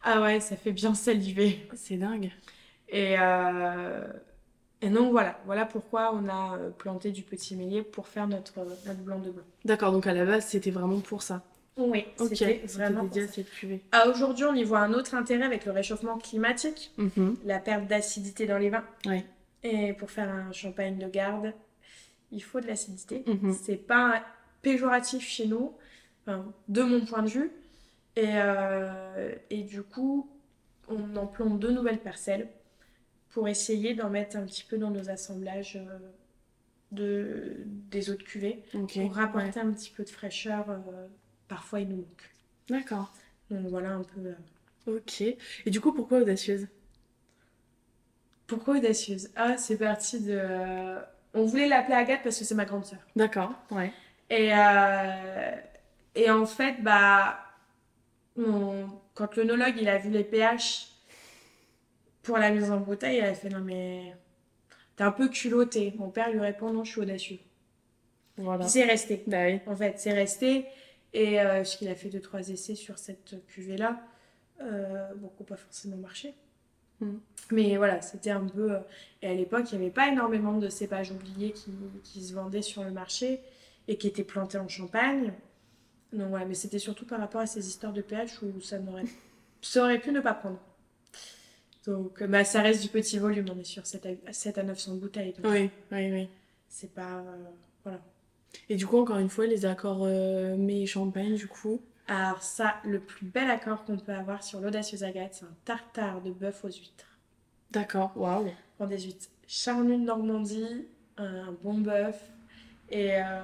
Ah 0.03 0.21
ouais, 0.21 0.39
ça 0.39 0.55
fait 0.55 0.71
bien 0.71 0.93
saliver. 0.93 1.67
C'est 1.75 1.97
dingue. 1.97 2.31
Et, 2.89 3.15
euh, 3.19 4.07
et 4.81 4.89
donc 4.89 5.11
voilà, 5.11 5.39
voilà 5.45 5.65
pourquoi 5.65 6.13
on 6.13 6.29
a 6.29 6.57
euh, 6.57 6.69
planté 6.69 7.11
du 7.11 7.23
petit 7.23 7.55
millier 7.55 7.81
pour 7.81 8.07
faire 8.07 8.27
notre, 8.27 8.59
notre 8.85 8.99
blanc 9.01 9.19
de 9.19 9.31
blanc. 9.31 9.43
D'accord, 9.65 9.91
donc 9.91 10.07
à 10.07 10.13
la 10.13 10.25
base, 10.25 10.45
c'était 10.45 10.71
vraiment 10.71 10.99
pour 11.01 11.21
ça. 11.23 11.43
Oui, 11.75 12.05
Ok. 12.19 12.29
c'était 12.35 12.61
vraiment. 12.65 13.03
dédié 13.03 13.23
à 13.23 13.27
cette 13.27 13.49
cuvée. 13.51 13.81
À 13.91 14.07
aujourd'hui, 14.07 14.45
on 14.45 14.53
y 14.55 14.63
voit 14.63 14.79
un 14.79 14.93
autre 14.93 15.13
intérêt 15.13 15.43
avec 15.45 15.65
le 15.65 15.71
réchauffement 15.71 16.17
climatique, 16.17 16.91
Mhm. 16.97 17.37
la 17.45 17.59
perte 17.59 17.85
d'acidité 17.87 18.45
dans 18.47 18.57
les 18.57 18.69
vins. 18.69 18.83
Ouais. 19.05 19.25
Et 19.63 19.93
pour 19.93 20.09
faire 20.09 20.29
un 20.29 20.51
champagne 20.53 20.97
de 20.97 21.07
garde, 21.07 21.53
il 22.31 22.41
faut 22.41 22.61
de 22.61 22.67
l'acidité. 22.67 23.23
Mhm. 23.27 23.53
C'est 23.53 23.75
pas 23.75 24.23
péjoratif 24.61 25.27
chez 25.27 25.45
nous, 25.45 25.73
enfin, 26.25 26.45
de 26.67 26.81
mon 26.81 27.05
point 27.05 27.21
de 27.21 27.29
vue. 27.29 27.51
Et, 28.17 28.31
euh, 28.35 29.33
et 29.51 29.63
du 29.63 29.83
coup, 29.83 30.29
on 30.89 31.15
en 31.15 31.27
plante 31.27 31.59
deux 31.59 31.71
nouvelles 31.71 32.01
parcelles 32.01 32.49
pour 33.29 33.47
essayer 33.47 33.93
d'en 33.93 34.09
mettre 34.09 34.37
un 34.37 34.45
petit 34.45 34.63
peu 34.63 34.77
dans 34.77 34.89
nos 34.91 35.09
assemblages 35.09 35.77
euh, 35.77 35.99
de, 36.91 37.57
des 37.65 38.09
autres 38.09 38.23
cuvées 38.25 38.63
Ok. 38.73 38.99
pour 38.99 39.13
rapporter 39.15 39.59
Ouais. 39.59 39.65
un 39.65 39.71
petit 39.71 39.91
peu 39.91 40.03
de 40.03 40.09
fraîcheur. 40.09 40.69
euh, 40.69 41.07
parfois, 41.47 41.79
il 41.81 41.89
nous 41.89 41.97
manque. 41.97 42.31
D'accord. 42.69 43.13
Donc 43.51 43.67
voilà 43.67 43.91
un 43.91 44.03
peu. 44.03 44.33
Ok. 44.87 45.21
Et 45.21 45.69
du 45.69 45.79
coup, 45.79 45.93
pourquoi 45.93 46.19
audacieuse? 46.19 46.67
Pourquoi 48.47 48.77
audacieuse? 48.77 49.29
Ah, 49.35 49.57
c'est 49.57 49.77
parti 49.77 50.21
de. 50.21 50.41
On 51.33 51.45
voulait 51.45 51.67
l'appeler 51.67 51.95
Agathe 51.95 52.23
parce 52.23 52.39
que 52.39 52.45
c'est 52.45 52.55
ma 52.55 52.65
grande 52.65 52.85
sœur. 52.85 52.99
D'accord. 53.15 53.51
Ouais. 53.71 53.91
Et, 54.29 54.49
euh, 54.53 55.55
et 56.15 56.29
en 56.31 56.45
fait, 56.45 56.81
bah, 56.81 57.39
mon- 58.37 58.89
quand 59.15 59.35
l'onologue 59.35 59.75
il 59.81 59.89
a 59.89 59.97
vu 59.97 60.09
les 60.11 60.23
pH 60.23 60.89
pour 62.23 62.37
la 62.37 62.51
mise 62.51 62.71
en 62.71 62.79
bouteille, 62.79 63.17
il 63.17 63.23
a 63.23 63.33
fait 63.33 63.49
non 63.49 63.61
mais 63.61 64.15
t'es 64.95 65.03
un 65.03 65.11
peu 65.11 65.29
culotté. 65.29 65.93
Mon 65.97 66.09
père 66.09 66.31
lui 66.31 66.39
répond 66.39 66.71
non, 66.73 66.83
je 66.83 66.91
suis 66.91 67.01
audacieux. 67.01 67.39
Voilà. 68.37 68.67
C'est 68.67 68.83
resté. 68.85 69.23
Bah 69.27 69.45
oui. 69.47 69.59
En 69.67 69.75
fait, 69.75 69.95
c'est 69.99 70.13
resté. 70.13 70.65
Et 71.13 71.39
euh, 71.41 71.57
parce 71.57 71.75
qu'il 71.77 71.87
a 71.89 71.95
fait 71.95 72.09
deux 72.09 72.21
trois 72.21 72.47
essais 72.49 72.75
sur 72.75 72.97
cette 72.99 73.35
cuvée 73.47 73.77
là, 73.77 74.01
euh, 74.61 75.09
n'ont 75.21 75.29
pas 75.45 75.55
forcément 75.57 75.97
marché. 75.97 76.33
Mm. 77.01 77.15
Mais 77.51 77.77
voilà, 77.77 78.01
c'était 78.01 78.31
un 78.31 78.45
peu. 78.45 78.73
euh, 78.73 78.79
Et 79.21 79.27
à 79.29 79.33
l'époque, 79.33 79.71
il 79.71 79.77
n'y 79.79 79.85
avait 79.85 79.93
pas 79.93 80.09
énormément 80.09 80.53
de 80.57 80.69
cépages 80.69 81.11
oubliés 81.11 81.51
qui, 81.53 81.71
qui 82.03 82.23
se 82.23 82.33
vendaient 82.33 82.61
sur 82.63 82.83
le 82.83 82.91
marché 82.91 83.41
et 83.87 83.97
qui 83.97 84.07
étaient 84.07 84.23
plantés 84.25 84.57
en 84.59 84.67
Champagne. 84.67 85.33
Donc 86.13 86.29
voilà, 86.29 86.45
mais 86.45 86.53
c'était 86.53 86.79
surtout 86.79 87.05
par 87.05 87.19
rapport 87.19 87.41
à 87.41 87.47
ces 87.47 87.67
histoires 87.67 87.93
de 87.93 88.01
pH 88.01 88.41
où 88.41 88.61
ça 88.61 88.79
n'aurait 88.79 89.03
ça 89.61 89.83
aurait 89.83 89.99
pu 89.99 90.11
ne 90.11 90.19
pas 90.21 90.33
prendre. 90.33 90.59
Donc 91.85 92.21
euh, 92.21 92.27
bah, 92.27 92.43
ça 92.43 92.61
reste 92.61 92.81
du 92.81 92.89
petit 92.89 93.17
volume, 93.17 93.45
on 93.55 93.59
est 93.59 93.63
sur 93.63 93.85
7 93.85 94.07
à, 94.27 94.33
7 94.33 94.57
à 94.57 94.63
900 94.63 94.95
bouteilles. 94.95 95.33
Donc 95.33 95.45
Oui, 95.51 95.69
oui, 95.91 96.11
oui. 96.11 96.29
c'est 96.67 96.93
pas. 96.93 97.19
euh, 97.19 97.43
voilà. 97.83 97.99
Et 98.69 98.75
du 98.75 98.85
coup, 98.87 98.97
encore 98.97 99.17
une 99.17 99.29
fois, 99.29 99.45
les 99.45 99.65
accords 99.65 100.03
euh, 100.03 100.55
et 100.67 100.85
champagne, 100.85 101.35
du 101.35 101.47
coup. 101.47 101.81
Alors 102.07 102.41
ça, 102.41 102.75
le 102.85 102.99
plus 102.99 103.25
bel 103.25 103.49
accord 103.49 103.83
qu'on 103.83 103.97
peut 103.97 104.13
avoir 104.13 104.43
sur 104.43 104.61
l'audacieuse 104.61 105.03
Agathe, 105.03 105.33
c'est 105.35 105.45
un 105.45 105.55
tartare 105.65 106.21
de 106.21 106.31
bœuf 106.31 106.63
aux 106.63 106.69
huîtres. 106.69 107.17
D'accord. 107.71 108.11
Waouh. 108.15 108.49
Pour 108.77 108.87
des 108.87 108.99
huîtres 108.99 109.27
charnues 109.45 109.97
de 109.97 110.03
Normandie, 110.03 110.85
un 111.17 111.51
bon 111.63 111.79
bœuf. 111.79 112.29
Et 112.89 113.15
euh, 113.17 113.41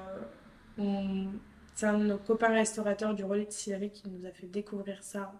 on- 0.77 1.27
c'est 1.75 1.85
un 1.85 1.97
de 1.97 2.05
nos 2.05 2.17
copains 2.17 2.53
restaurateurs 2.53 3.13
du 3.13 3.23
relais 3.23 3.45
de 3.45 3.51
Sillery 3.51 3.89
qui 3.91 4.09
nous 4.09 4.25
a 4.25 4.31
fait 4.31 4.47
découvrir 4.47 5.03
ça. 5.03 5.33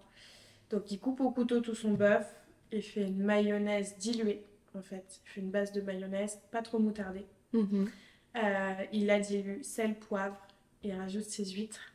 Donc 0.70 0.92
il 0.92 1.00
coupe 1.00 1.22
au 1.22 1.32
couteau 1.32 1.60
tout 1.62 1.76
son 1.76 1.92
bœuf, 1.94 2.26
il 2.72 2.82
fait 2.82 3.04
une 3.04 3.24
mayonnaise 3.24 3.96
diluée 3.98 4.44
en 4.76 4.82
fait. 4.82 5.22
Il 5.26 5.30
fait 5.30 5.42
une 5.42 5.52
base 5.52 5.72
de 5.72 5.82
mayonnaise, 5.82 6.40
pas 6.52 6.62
trop 6.62 6.80
moutardée. 6.80 7.26
Mhm. 7.54 7.90
Euh, 8.36 8.74
il 8.92 9.10
a 9.12 9.20
dilue 9.20 9.62
sel, 9.62 9.94
poivre, 9.96 10.38
et 10.84 10.88
il 10.90 10.96
rajoute 10.96 11.24
ses 11.26 11.46
huîtres. 11.46 11.94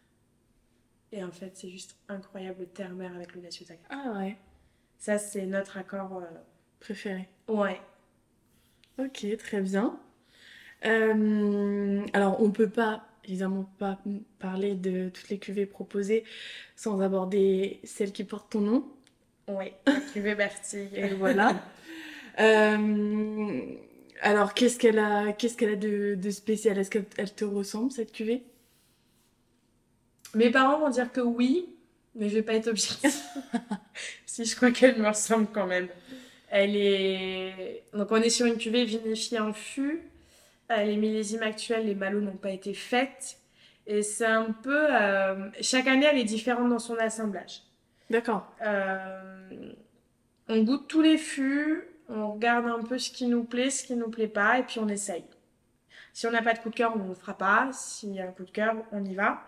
Et 1.10 1.24
en 1.24 1.32
fait, 1.32 1.56
c'est 1.56 1.68
juste 1.70 1.96
incroyable 2.08 2.60
le 2.60 2.66
terre-mer 2.66 3.12
avec 3.16 3.34
l'audacieuse 3.34 3.70
Agathe. 3.70 3.86
Ah 3.90 4.12
ouais. 4.18 4.36
Ça, 4.98 5.18
c'est 5.18 5.46
notre 5.46 5.78
accord. 5.78 6.22
Préféré. 6.78 7.28
euh, 7.48 7.54
Ouais. 7.54 7.80
Ok, 8.98 9.26
très 9.38 9.60
bien. 9.60 9.98
Euh, 10.84 12.04
alors, 12.12 12.40
on 12.42 12.50
peut 12.52 12.68
pas 12.68 13.07
évidemment 13.28 13.70
pas 13.78 13.98
parler 14.38 14.74
de 14.74 15.10
toutes 15.10 15.28
les 15.28 15.38
cuvées 15.38 15.66
proposées 15.66 16.24
sans 16.76 17.00
aborder 17.00 17.80
celle 17.84 18.12
qui 18.12 18.24
porte 18.24 18.50
ton 18.50 18.60
nom. 18.60 18.84
Oui, 19.48 19.66
cuvée 20.12 20.34
Bertille. 20.34 20.88
Et 20.94 21.14
voilà. 21.14 21.62
Euh, 22.40 23.60
alors, 24.20 24.54
qu'est-ce 24.54 24.78
qu'elle 24.78 25.00
a, 25.00 25.32
qu'est-ce 25.32 25.56
qu'elle 25.56 25.70
a 25.70 25.74
de, 25.74 26.14
de 26.14 26.30
spécial? 26.30 26.78
Est-ce 26.78 26.88
qu'elle 26.88 27.34
te 27.34 27.44
ressemble, 27.44 27.90
cette 27.90 28.12
cuvée? 28.12 28.44
Mes 30.36 30.48
parents 30.50 30.78
vont 30.78 30.88
dire 30.88 31.10
que 31.10 31.20
oui, 31.20 31.66
mais 32.14 32.28
je 32.28 32.34
vais 32.34 32.42
pas 32.42 32.54
être 32.54 32.68
objective. 32.68 33.10
si 34.26 34.44
je 34.44 34.54
crois 34.54 34.70
qu'elle 34.70 35.00
me 35.00 35.08
ressemble 35.08 35.48
quand 35.52 35.66
même. 35.66 35.88
Elle 36.48 36.76
est. 36.76 37.82
Donc, 37.92 38.12
on 38.12 38.16
est 38.16 38.30
sur 38.30 38.46
une 38.46 38.56
cuvée 38.56 38.84
vinifiée 38.84 39.40
en 39.40 39.52
fût. 39.52 40.02
Les 40.70 40.96
millésimes 40.96 41.42
actuels, 41.42 41.86
les 41.86 41.94
malots 41.94 42.20
n'ont 42.20 42.36
pas 42.36 42.50
été 42.50 42.74
faites. 42.74 43.38
Et 43.86 44.02
c'est 44.02 44.26
un 44.26 44.52
peu. 44.52 44.86
euh, 44.94 45.48
Chaque 45.62 45.86
année, 45.86 46.06
elle 46.10 46.18
est 46.18 46.24
différente 46.24 46.68
dans 46.68 46.78
son 46.78 46.96
assemblage. 46.98 47.62
D'accord. 48.10 48.46
Euh, 48.62 49.72
on 50.48 50.62
goûte 50.62 50.88
tous 50.88 51.00
les 51.02 51.18
fûts, 51.18 51.84
on 52.08 52.32
regarde 52.32 52.66
un 52.66 52.82
peu 52.82 52.98
ce 52.98 53.10
qui 53.10 53.26
nous 53.26 53.44
plaît, 53.44 53.70
ce 53.70 53.84
qui 53.84 53.96
nous 53.96 54.10
plaît 54.10 54.28
pas, 54.28 54.58
et 54.58 54.62
puis 54.62 54.78
on 54.78 54.88
essaye. 54.88 55.24
Si 56.12 56.26
on 56.26 56.30
n'a 56.30 56.42
pas 56.42 56.52
de 56.54 56.58
coup 56.58 56.70
de 56.70 56.74
cœur, 56.74 56.92
on 56.96 56.98
ne 57.04 57.08
le 57.08 57.14
fera 57.14 57.36
pas. 57.36 57.70
S'il 57.72 58.14
y 58.14 58.20
a 58.20 58.24
un 58.28 58.32
coup 58.32 58.44
de 58.44 58.50
cœur, 58.50 58.74
on 58.92 59.04
y 59.04 59.14
va. 59.14 59.42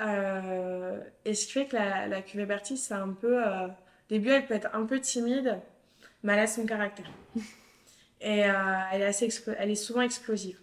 Euh, 0.00 1.00
et 1.24 1.34
ce 1.34 1.46
qui 1.46 1.52
fait 1.52 1.66
que 1.66 1.76
la, 1.76 2.06
la 2.06 2.22
cuvée 2.22 2.46
Bertie, 2.46 2.76
c'est 2.76 2.94
un 2.94 3.10
peu. 3.12 3.42
au 3.42 3.68
début, 4.08 4.30
elle 4.30 4.46
peut 4.46 4.54
être 4.54 4.68
un 4.74 4.86
peu 4.86 5.00
timide, 5.00 5.58
mais 6.22 6.34
elle 6.34 6.40
a 6.40 6.46
son 6.46 6.64
caractère. 6.66 7.10
Et 8.20 8.44
euh, 8.44 8.52
elle, 8.92 9.02
est 9.02 9.06
assez 9.06 9.28
elle 9.58 9.70
est 9.70 9.74
souvent 9.74 10.02
explosive. 10.02 10.58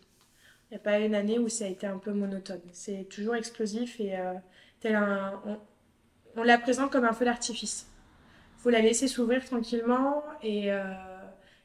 Il 0.69 0.73
n'y 0.73 0.77
a 0.77 0.79
pas 0.79 0.99
une 0.99 1.15
année 1.15 1.39
où 1.39 1.47
ça 1.47 1.65
a 1.65 1.67
été 1.67 1.87
un 1.87 1.97
peu 1.97 2.11
monotone. 2.11 2.61
C'est 2.71 3.07
toujours 3.09 3.35
explosif 3.35 3.99
et 3.99 4.17
euh, 4.17 4.33
tel 4.79 4.95
un, 4.95 5.41
on, 5.45 5.57
on 6.37 6.43
la 6.43 6.57
présente 6.57 6.91
comme 6.91 7.05
un 7.05 7.13
feu 7.13 7.25
d'artifice. 7.25 7.87
Il 8.57 8.61
faut 8.61 8.69
la 8.71 8.81
laisser 8.81 9.07
s'ouvrir 9.07 9.45
tranquillement 9.45 10.23
et, 10.41 10.71
euh, 10.71 10.83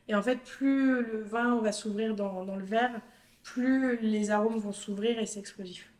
et 0.08 0.14
en 0.14 0.22
fait, 0.22 0.36
plus 0.36 1.02
le 1.02 1.22
vin 1.22 1.60
va 1.60 1.72
s'ouvrir 1.72 2.14
dans, 2.14 2.44
dans 2.44 2.56
le 2.56 2.64
verre, 2.64 3.00
plus 3.42 3.96
les 4.00 4.30
arômes 4.30 4.58
vont 4.58 4.72
s'ouvrir 4.72 5.18
et 5.18 5.26
c'est 5.26 5.40
explosif. 5.40 5.90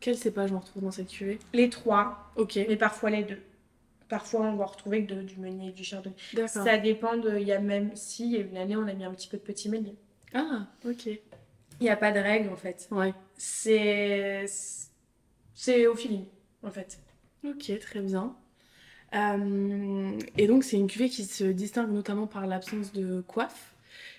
Quel 0.00 0.16
cépage 0.16 0.52
on 0.52 0.58
retrouve 0.58 0.82
dans 0.84 0.90
cette 0.90 1.08
cuvée? 1.08 1.38
Les 1.52 1.68
trois, 1.70 2.32
Ok. 2.36 2.58
mais 2.68 2.76
parfois 2.76 3.10
les 3.10 3.24
deux. 3.24 3.40
Parfois, 4.08 4.40
on 4.42 4.56
va 4.56 4.64
retrouver 4.66 5.04
que 5.04 5.14
de- 5.14 5.22
du 5.22 5.36
meunier 5.38 5.68
et 5.68 5.72
du 5.72 5.84
chardonnay. 5.84 6.16
Ça 6.46 6.78
dépend 6.78 7.16
de. 7.16 7.38
Il 7.38 7.46
y 7.46 7.52
a 7.52 7.60
même 7.60 7.94
si, 7.94 8.24
il 8.26 8.32
y 8.32 8.36
a 8.36 8.40
une 8.40 8.56
année, 8.56 8.76
on 8.76 8.86
a 8.88 8.92
mis 8.94 9.04
un 9.04 9.12
petit 9.12 9.28
peu 9.28 9.36
de 9.36 9.42
petit 9.42 9.68
meunier. 9.68 9.96
Ah, 10.34 10.66
ok. 10.86 11.06
Il 11.06 11.18
n'y 11.84 11.90
a 11.90 11.96
pas 11.96 12.10
de 12.12 12.18
règle 12.18 12.48
en 12.50 12.56
fait. 12.56 12.88
Ouais. 12.90 13.12
C'est. 13.36 14.44
C'est 15.54 15.86
au 15.86 15.94
feeling 15.94 16.24
en 16.62 16.70
fait. 16.70 16.98
Ok, 17.44 17.70
très 17.80 18.00
bien. 18.00 18.34
Euh, 19.14 20.18
et 20.36 20.46
donc, 20.46 20.64
c'est 20.64 20.76
une 20.76 20.86
cuvée 20.86 21.08
qui 21.08 21.24
se 21.24 21.44
distingue 21.44 21.90
notamment 21.90 22.26
par 22.26 22.46
l'absence 22.46 22.92
de 22.92 23.20
coiffe. 23.22 23.74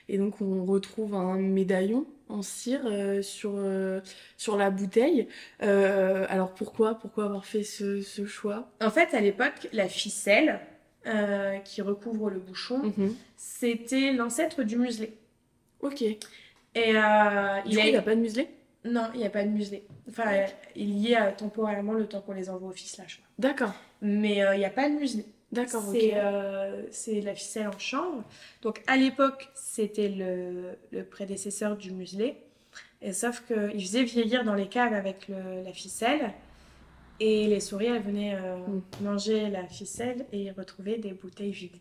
Et 0.10 0.18
donc, 0.18 0.42
on 0.42 0.66
retrouve 0.66 1.14
un 1.16 1.38
médaillon 1.38 2.06
en 2.30 2.42
cire 2.42 2.82
euh, 2.86 3.22
sur, 3.22 3.54
euh, 3.56 4.02
sur 4.38 4.58
la 4.58 4.72
bouteille. 4.72 5.28
Euh, 5.64 6.26
alors, 6.30 6.54
pourquoi, 6.54 6.96
pourquoi 6.96 7.26
avoir 7.26 7.46
fait 7.46 7.64
ce, 7.64 8.02
ce 8.02 8.26
choix? 8.26 8.70
En 8.82 8.90
fait, 8.90 9.14
à 9.14 9.22
l'époque, 9.22 9.70
la 9.72 9.88
ficelle 9.88 10.60
qui 11.64 11.82
recouvre 11.82 12.30
le 12.30 12.40
bouchon, 12.40 12.80
Mhm. 12.98 13.16
c'était 13.36 14.12
l'ancêtre 14.14 14.62
du 14.64 14.78
muselet. 14.78 15.14
Ok. 15.82 16.02
Et 16.04 16.18
Du 16.76 16.90
il 16.92 16.98
a... 16.98 17.64
n'y 17.66 17.96
a 17.96 18.02
pas 18.04 18.14
de 18.16 18.20
muselet? 18.22 18.48
Non, 18.86 19.10
il 19.16 19.22
n'y 19.22 19.26
a 19.26 19.30
pas 19.32 19.44
de 19.44 19.50
muselet. 19.50 19.84
Enfin, 20.08 20.46
il 20.76 21.00
y 21.00 21.16
a 21.16 21.32
temporairement 21.32 21.94
le 21.94 22.06
temps 22.06 22.22
qu'on 22.22 22.34
les 22.34 22.50
envoie 22.50 22.70
au 22.70 22.74
ficelage. 22.74 23.24
D'accord. 23.40 23.74
Mais 24.02 24.38
il 24.54 24.60
n'y 24.60 24.66
a 24.66 24.70
pas 24.70 24.88
de 24.90 24.96
muselet. 24.96 25.26
D'accord, 25.52 25.84
euh, 25.96 26.84
c'est 26.92 27.22
la 27.22 27.34
ficelle 27.34 27.68
en 27.68 27.80
chanvre. 27.80 28.24
Donc 28.62 28.84
à 28.88 28.98
l'époque, 28.98 29.50
c'était 29.56 30.10
le, 30.10 30.76
le 30.92 31.04
prédécesseur 31.04 31.76
du 31.76 31.92
muselet. 31.92 32.38
Et 33.02 33.14
sauf 33.14 33.44
qu'il 33.48 33.80
faisait 33.82 34.04
vieillir 34.04 34.44
dans 34.44 34.54
les 34.56 34.68
caves 34.68 34.94
avec 34.94 35.28
le- 35.28 35.64
la 35.64 35.74
ficelle. 35.74 36.34
Et 37.22 37.48
les 37.48 37.60
souris, 37.60 37.88
elles 37.88 38.02
venaient 38.04 38.36
euh, 38.36 38.58
Mm. 38.58 38.82
manger 39.04 39.50
la 39.50 39.66
ficelle 39.68 40.26
et 40.32 40.52
retrouver 40.52 40.98
des 40.98 41.12
bouteilles 41.14 41.52
vides. 41.52 41.78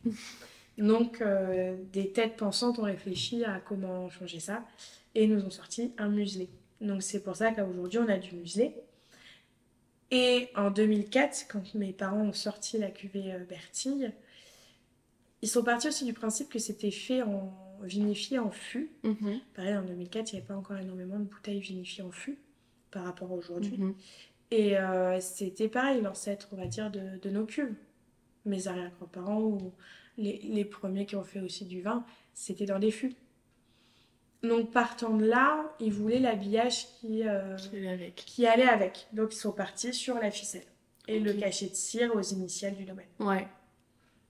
Donc 0.78 1.20
euh, 1.20 1.76
des 1.92 2.10
têtes 2.12 2.36
pensantes 2.36 2.78
ont 2.78 2.82
réfléchi 2.84 3.44
à 3.44 3.60
comment 3.60 4.08
changer 4.10 4.40
ça. 4.40 4.64
Et 5.14 5.26
nous 5.26 5.44
ont 5.44 5.50
sorti 5.50 5.92
un 5.98 6.08
muselet. 6.08 6.48
Donc 6.80 7.02
c'est 7.02 7.20
pour 7.22 7.36
ça 7.36 7.50
qu'aujourd'hui, 7.52 7.98
on 7.98 8.08
a 8.08 8.16
du 8.18 8.34
muselet. 8.36 8.74
Et 10.10 10.48
en 10.56 10.70
2004, 10.70 11.46
quand 11.48 11.74
mes 11.74 11.92
parents 11.92 12.22
ont 12.22 12.32
sorti 12.32 12.78
la 12.78 12.90
cuvée 12.90 13.32
euh, 13.32 13.44
Bertille, 13.44 14.12
ils 15.42 15.48
sont 15.48 15.62
partis 15.62 15.88
aussi 15.88 16.04
du 16.04 16.14
principe 16.14 16.48
que 16.48 16.58
c'était 16.58 16.90
fait 16.90 17.22
en 17.22 17.52
vinifié 17.82 18.38
en 18.38 18.50
fût. 18.50 18.90
Mhm. 19.04 19.40
Pareil, 19.54 19.76
en 19.76 19.84
2004, 19.84 20.32
il 20.32 20.34
n'y 20.34 20.38
avait 20.40 20.48
pas 20.48 20.56
encore 20.56 20.78
énormément 20.78 21.18
de 21.18 21.24
bouteilles 21.24 21.60
vinifiées 21.60 22.02
en 22.02 22.10
fût 22.10 22.38
par 22.90 23.04
rapport 23.04 23.30
à 23.30 23.34
aujourd'hui. 23.34 23.76
Mhm. 23.76 23.94
Et 24.50 24.78
euh, 24.78 25.20
c'était 25.20 25.68
pareil, 25.68 26.00
l'ancêtre, 26.00 26.48
on 26.52 26.56
va 26.56 26.66
dire, 26.66 26.90
de, 26.90 27.18
de 27.20 27.30
nos 27.30 27.44
cuves. 27.44 27.74
Mes 28.46 28.66
arrière-grands-parents 28.66 29.42
ou 29.42 29.72
les, 30.16 30.38
les 30.42 30.64
premiers 30.64 31.04
qui 31.04 31.16
ont 31.16 31.22
fait 31.22 31.40
aussi 31.40 31.66
du 31.66 31.82
vin, 31.82 32.04
c'était 32.32 32.64
dans 32.64 32.78
des 32.78 32.90
fûts. 32.90 33.14
Donc 34.42 34.70
partant 34.70 35.10
de 35.16 35.24
là, 35.26 35.64
ils 35.80 35.92
voulaient 35.92 36.20
l'habillage 36.20 36.86
qui, 37.00 37.26
euh, 37.28 37.56
Qui 37.56 37.76
est 37.76 37.88
avec. 37.88 38.14
qui 38.14 38.46
allait 38.46 38.68
avec. 38.68 39.08
Donc 39.12 39.34
ils 39.34 39.38
sont 39.38 39.50
partis 39.52 39.92
sur 39.92 40.14
la 40.16 40.30
ficelle 40.30 40.62
et 41.08 41.18
le 41.18 41.32
cachet 41.32 41.68
de 41.68 41.74
cire 41.74 42.14
aux 42.14 42.22
initiales 42.22 42.76
du 42.76 42.84
domaine. 42.84 43.06
Ouais. 43.18 43.48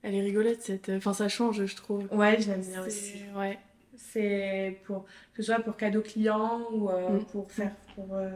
Elle 0.02 0.14
est 0.14 0.22
rigolote 0.22 0.60
cette. 0.62 0.88
Enfin, 0.90 1.12
ça 1.12 1.28
change, 1.28 1.64
je 1.66 1.76
trouve. 1.76 2.06
Ouais, 2.12 2.40
je 2.40 2.48
l'aime 2.50 2.62
bien 2.62 2.86
aussi. 2.86 3.16
Ouais. 3.36 3.58
C'est 3.96 4.80
pour 4.86 5.04
que 5.34 5.42
ce 5.42 5.52
soit 5.52 5.60
pour 5.62 5.76
cadeau 5.76 6.00
client 6.02 6.60
ou 6.72 6.88
euh, 6.88 7.18
Mm. 7.18 7.24
pour 7.26 7.50
faire 7.50 7.72
pour 7.94 8.14
euh, 8.14 8.30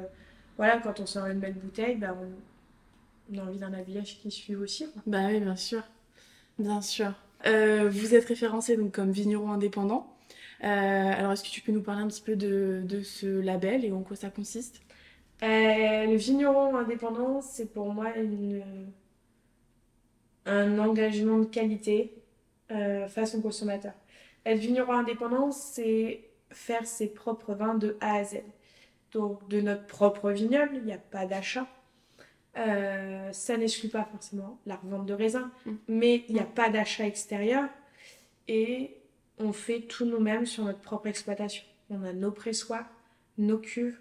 voilà 0.56 0.78
quand 0.78 0.98
on 1.00 1.06
sort 1.06 1.26
une 1.26 1.38
belle 1.38 1.54
bouteille, 1.54 1.96
bah, 1.96 2.14
on, 2.20 3.34
on 3.34 3.38
a 3.38 3.42
envie 3.44 3.58
d'un 3.58 3.72
habillage 3.72 4.18
qui 4.20 4.30
suive 4.30 4.60
aussi. 4.60 4.90
quoi. 4.92 5.02
Bah 5.06 5.28
oui, 5.28 5.40
bien 5.40 5.56
sûr. 5.56 5.82
Bien 6.58 6.82
sûr. 6.82 7.12
Vous 7.46 8.14
êtes 8.14 8.26
référencé 8.26 8.76
donc 8.76 8.92
comme 8.92 9.10
vigneron 9.10 9.50
indépendant. 9.52 10.11
Euh, 10.62 10.66
alors, 10.66 11.32
est-ce 11.32 11.42
que 11.44 11.48
tu 11.50 11.60
peux 11.60 11.72
nous 11.72 11.82
parler 11.82 12.02
un 12.02 12.08
petit 12.08 12.22
peu 12.22 12.36
de, 12.36 12.82
de 12.84 13.02
ce 13.02 13.26
label 13.26 13.84
et 13.84 13.92
en 13.92 14.02
quoi 14.02 14.16
ça 14.16 14.30
consiste? 14.30 14.82
Euh, 15.42 16.06
le 16.06 16.16
vigneron 16.16 16.76
indépendant, 16.76 17.40
c'est 17.40 17.72
pour 17.72 17.92
moi 17.92 18.16
une, 18.16 18.92
un 20.46 20.78
engagement 20.78 21.38
de 21.38 21.44
qualité 21.46 22.22
euh, 22.70 23.08
face 23.08 23.34
au 23.34 23.40
consommateur. 23.40 23.92
Être 24.46 24.58
vigneron 24.58 24.92
indépendant, 24.94 25.50
c'est 25.50 26.30
faire 26.50 26.86
ses 26.86 27.12
propres 27.12 27.54
vins 27.54 27.74
de 27.74 27.96
A 28.00 28.16
à 28.16 28.24
Z. 28.24 28.38
Donc, 29.12 29.48
de 29.48 29.60
notre 29.60 29.86
propre 29.86 30.30
vignoble, 30.30 30.76
il 30.76 30.84
n'y 30.84 30.92
a 30.92 30.98
pas 30.98 31.26
d'achat. 31.26 31.66
Euh, 32.58 33.32
ça 33.32 33.56
n'exclut 33.56 33.88
pas 33.88 34.04
forcément 34.04 34.60
la 34.66 34.76
revente 34.76 35.06
de 35.06 35.14
raisins, 35.14 35.50
Mm. 35.66 35.72
mais 35.88 36.24
il 36.28 36.34
n'y 36.34 36.40
a 36.40 36.44
pas 36.44 36.70
d'achat 36.70 37.06
extérieur 37.06 37.68
et 38.48 38.96
on 39.42 39.52
fait 39.52 39.80
tout 39.80 40.04
nous-mêmes 40.04 40.46
sur 40.46 40.64
notre 40.64 40.80
propre 40.80 41.06
exploitation. 41.08 41.64
On 41.90 42.02
a 42.04 42.12
nos 42.12 42.30
pressoirs, 42.30 42.88
nos 43.38 43.58
cuves, 43.58 43.98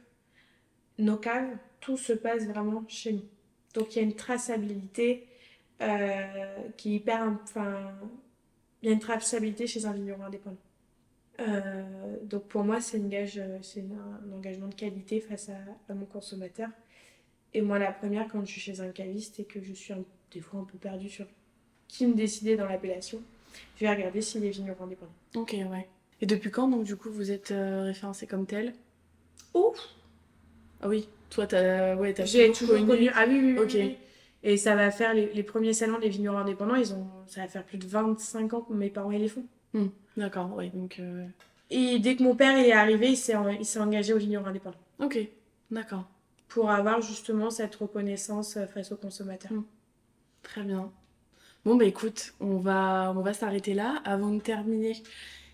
nos 0.98 1.18
caves, 1.18 1.58
tout 1.80 1.98
se 1.98 2.14
passe 2.14 2.46
vraiment 2.46 2.84
chez 2.88 3.14
nous. 3.14 3.26
Donc 3.74 3.96
il 3.96 4.00
y 4.00 4.02
a 4.02 4.04
une 4.04 4.16
traçabilité 4.16 5.28
euh, 5.82 6.56
qui 6.78 6.94
est 6.94 6.96
hyper. 6.98 7.38
Enfin, 7.44 7.94
il 8.82 8.88
y 8.88 8.92
a 8.92 8.94
une 8.94 9.00
traçabilité 9.00 9.68
chez 9.68 9.86
un 9.86 9.94
vigneron 9.94 10.24
indépendant. 10.24 10.58
Euh, 11.40 12.18
donc 12.24 12.44
pour 12.44 12.64
moi, 12.64 12.82
c'est 12.82 12.98
un 13.00 14.34
engagement 14.36 14.68
de 14.68 14.76
qualité 14.76 15.20
face 15.22 15.50
à, 15.50 15.94
mon 15.94 16.06
consommateur. 16.06 16.70
Et 17.54 17.62
moi, 17.62 17.80
la 17.80 17.92
première, 17.92 18.28
quand 18.28 18.42
je 18.46 18.52
suis 18.52 18.62
chez 18.62 18.80
un 18.80 18.90
caviste 18.90 19.40
et 19.40 19.46
que 19.46 19.62
je 19.62 19.74
suis 19.74 19.94
un- 19.94 20.06
des 20.32 20.40
fois 20.40 20.62
un 20.62 20.64
peu 20.64 20.78
perdue 20.78 21.10
sur 21.10 21.26
qui 21.88 22.08
me 22.08 22.14
décider 22.14 22.56
dans 22.56 22.66
l'appellation, 22.66 23.22
je 23.76 23.86
vais 23.86 23.92
regarder 23.94 24.22
s'il 24.22 24.44
est 24.46 24.50
vigneron 24.50 24.84
indépendant. 24.86 25.12
Ok, 25.36 25.52
ouais. 25.54 25.88
Et 26.22 26.26
depuis 26.26 26.52
quand, 26.52 26.68
donc, 26.68 26.84
du 26.84 26.96
coup, 26.96 27.10
vous 27.10 27.32
êtes 27.32 27.52
euh, 27.52 27.84
référencé 27.84 28.28
comme 28.28 28.46
tel? 28.46 28.74
Ouf 29.54 29.78
Ah 30.82 30.88
oui, 30.88 31.10
toi, 31.30 31.48
t'as 31.48 31.96
ouais, 31.96 32.14
t'as 32.14 32.26
J'ai 32.26 32.52
toujours 32.52 32.86
connu. 32.86 33.10
Ah 33.16 33.26
oui, 33.28 33.40
oui, 33.42 33.54
oui, 33.54 33.60
Ok. 33.60 33.72
oui. 33.76 33.98
Et 34.44 34.58
ça 34.58 34.76
va 34.76 34.90
faire 34.92 35.14
les, 35.14 35.32
les 35.34 35.44
premiers 35.44 35.74
salons 35.74 36.00
des 36.00 36.10
vignerons 36.10 36.38
indépendants, 36.40 36.76
ils 36.76 36.94
ont, 36.94 37.06
ça 37.28 37.42
va 37.42 37.48
faire 37.48 37.64
plus 37.64 37.78
de 37.78 37.86
25 37.88 38.54
ans 38.54 38.62
que 38.62 38.74
mes 38.74 38.90
parents 38.90 39.12
ils 39.12 39.22
les 39.22 39.28
font. 39.28 39.46
Hmm, 39.74 39.88
D'accord, 40.18 40.54
ouais, 40.56 40.70
donc... 40.74 40.98
euh, 41.00 41.26
Et 41.70 42.00
dès 42.00 42.16
que 42.16 42.24
mon 42.24 42.36
père 42.36 42.58
est 42.58 42.72
arrivé, 42.72 43.10
il 43.10 43.18
s'est, 43.18 43.36
il 43.60 43.66
s'est 43.66 43.80
engagé 43.80 44.14
au 44.14 44.18
vignerons 44.18 44.48
indépendants 44.48 44.80
Ok, 45.00 45.20
d'accord. 45.70 46.06
pour 46.48 46.72
avoir 46.72 47.02
justement 47.02 47.52
cette 47.52 47.76
reconnaissance 47.76 48.58
euh, 48.58 48.66
face 48.66 48.92
aux 48.92 48.98
consommateurs. 48.98 49.52
Très 50.42 50.64
bien. 50.64 50.92
Bon, 51.64 51.76
bah 51.76 51.86
écoute, 51.86 52.34
on 52.40 52.58
va, 52.58 53.14
on 53.16 53.22
va 53.22 53.34
s'arrêter 53.34 53.76
là. 53.76 54.02
Avant 54.04 54.32
de 54.32 54.40
terminer, 54.40 55.04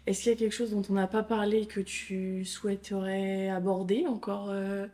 est-ce 0.05 0.23
qu'il 0.23 0.31
y 0.31 0.35
a 0.35 0.37
quelque 0.37 0.53
chose 0.53 0.71
dont 0.71 0.83
on 0.89 0.93
n'a 0.93 1.07
pas 1.07 1.23
parlé 1.23 1.67
que 1.67 1.81
tu 1.81 2.45
souhaiterais 2.45 3.49
aborder 3.49 4.05
encore 4.07 4.49
euh, 4.49 4.87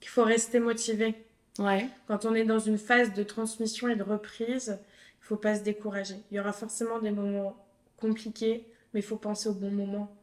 qu'il 0.00 0.08
faut 0.08 0.24
rester 0.24 0.58
motivé. 0.58 1.14
Ouais. 1.60 1.88
Quand 2.08 2.24
on 2.24 2.34
est 2.34 2.44
dans 2.44 2.58
une 2.58 2.78
phase 2.78 3.12
de 3.14 3.22
transmission 3.22 3.88
et 3.88 3.94
de 3.94 4.02
reprise, 4.02 4.78
il 5.20 5.24
faut 5.24 5.36
pas 5.36 5.54
se 5.56 5.62
décourager. 5.62 6.16
Il 6.30 6.38
y 6.38 6.40
aura 6.40 6.52
forcément 6.52 6.98
des 6.98 7.12
moments 7.12 7.56
compliqués, 7.96 8.66
mais 8.92 9.00
il 9.00 9.04
faut 9.04 9.16
penser 9.16 9.48
au 9.48 9.54
bon 9.54 9.70
moment 9.70 10.16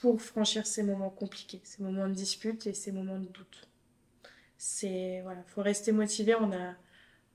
pour 0.00 0.20
franchir 0.20 0.66
ces 0.66 0.82
moments 0.82 1.10
compliqués, 1.10 1.60
ces 1.62 1.82
moments 1.82 2.08
de 2.08 2.14
dispute 2.14 2.66
et 2.66 2.74
ces 2.74 2.92
moments 2.92 3.18
de 3.18 3.28
doute. 3.28 3.68
C'est 4.58 5.20
voilà, 5.22 5.42
faut 5.46 5.62
rester 5.62 5.92
motivé. 5.92 6.34
On 6.34 6.52
a 6.52 6.74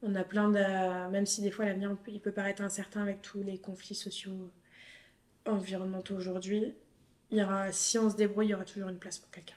on 0.02 0.16
a 0.16 0.24
plein 0.24 0.50
de 0.50 1.10
même 1.12 1.26
si 1.26 1.42
des 1.42 1.52
fois 1.52 1.66
l'avenir 1.66 1.96
il 2.08 2.20
peut 2.20 2.32
paraître 2.32 2.62
incertain 2.62 3.02
avec 3.02 3.22
tous 3.22 3.42
les 3.42 3.58
conflits 3.58 3.96
sociaux 3.96 4.52
environnementaux 5.46 6.16
aujourd'hui, 6.16 6.74
il 7.32 7.38
y 7.38 7.44
aura 7.44 7.72
si 7.72 7.98
on 7.98 8.10
se 8.10 8.16
débrouille, 8.16 8.48
il 8.48 8.50
y 8.50 8.54
aura 8.54 8.66
toujours 8.66 8.90
une 8.90 8.98
place 8.98 9.20
pour 9.20 9.32
quelqu'un. 9.32 9.56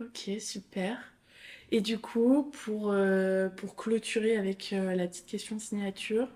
Ok, 0.00 0.30
super. 0.40 0.96
Et 1.72 1.80
du 1.80 1.98
coup, 1.98 2.50
pour, 2.64 2.90
euh, 2.92 3.48
pour 3.48 3.76
clôturer 3.76 4.36
avec 4.36 4.72
euh, 4.72 4.94
la 4.94 5.06
petite 5.06 5.26
question 5.26 5.56
de 5.56 5.60
signature, 5.60 6.28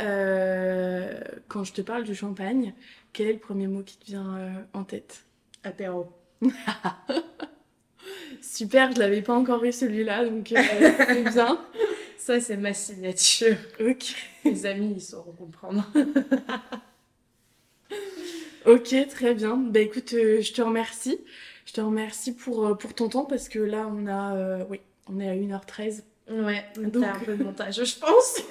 euh, 0.00 1.20
quand 1.48 1.64
je 1.64 1.72
te 1.72 1.82
parle 1.82 2.04
du 2.04 2.14
champagne, 2.14 2.74
quel 3.12 3.28
est 3.28 3.34
le 3.34 3.38
premier 3.38 3.66
mot 3.66 3.82
qui 3.82 3.96
te 3.98 4.06
vient 4.06 4.66
en 4.72 4.84
tête? 4.84 5.24
Apéro. 5.62 6.12
Super, 8.42 8.92
je 8.92 8.98
l'avais 8.98 9.22
pas 9.22 9.34
encore 9.34 9.60
vu 9.62 9.70
celui-là, 9.72 10.24
donc 10.24 10.48
c'est 10.56 11.24
bien. 11.30 11.60
Ça, 12.24 12.40
c'est 12.40 12.56
ma 12.56 12.72
signature. 12.72 13.56
Ok. 13.80 14.14
Les 14.44 14.64
amis, 14.64 14.92
ils 14.94 15.02
sauront 15.02 15.32
comprendre. 15.32 15.84
ok, 18.64 19.08
très 19.08 19.34
bien. 19.34 19.56
Bah 19.56 19.80
écoute, 19.80 20.10
je 20.12 20.52
te 20.52 20.62
remercie. 20.62 21.18
Je 21.66 21.72
te 21.72 21.80
remercie 21.80 22.32
pour, 22.32 22.64
euh, 22.64 22.74
pour 22.74 22.94
ton 22.94 23.08
temps 23.08 23.24
parce 23.24 23.48
que 23.48 23.58
là, 23.58 23.90
on 23.90 24.06
a, 24.06 24.36
euh, 24.36 24.64
oui, 24.70 24.80
on 25.08 25.18
est 25.18 25.28
à 25.28 25.34
1h13. 25.34 26.04
Ouais, 26.30 26.64
donc 26.76 27.04
un 27.04 27.18
peu 27.18 27.36
de 27.36 27.42
montage, 27.42 27.84
je 27.84 27.98
pense. 27.98 28.42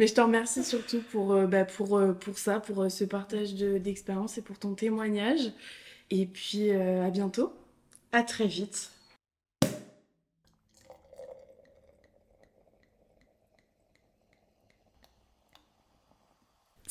Mais 0.00 0.08
je 0.08 0.14
te 0.14 0.20
remercie 0.20 0.64
surtout 0.64 1.00
pour, 1.12 1.34
euh, 1.34 1.46
bah, 1.46 1.64
pour, 1.64 2.00
pour 2.18 2.38
ça, 2.38 2.58
pour 2.58 2.90
ce 2.90 3.04
partage 3.04 3.54
d'expérience 3.54 4.36
et 4.36 4.42
pour 4.42 4.58
ton 4.58 4.74
témoignage. 4.74 5.52
Et 6.10 6.26
puis, 6.26 6.72
à 6.72 7.08
bientôt. 7.10 7.52
À 8.10 8.24
très 8.24 8.48
vite. 8.48 8.90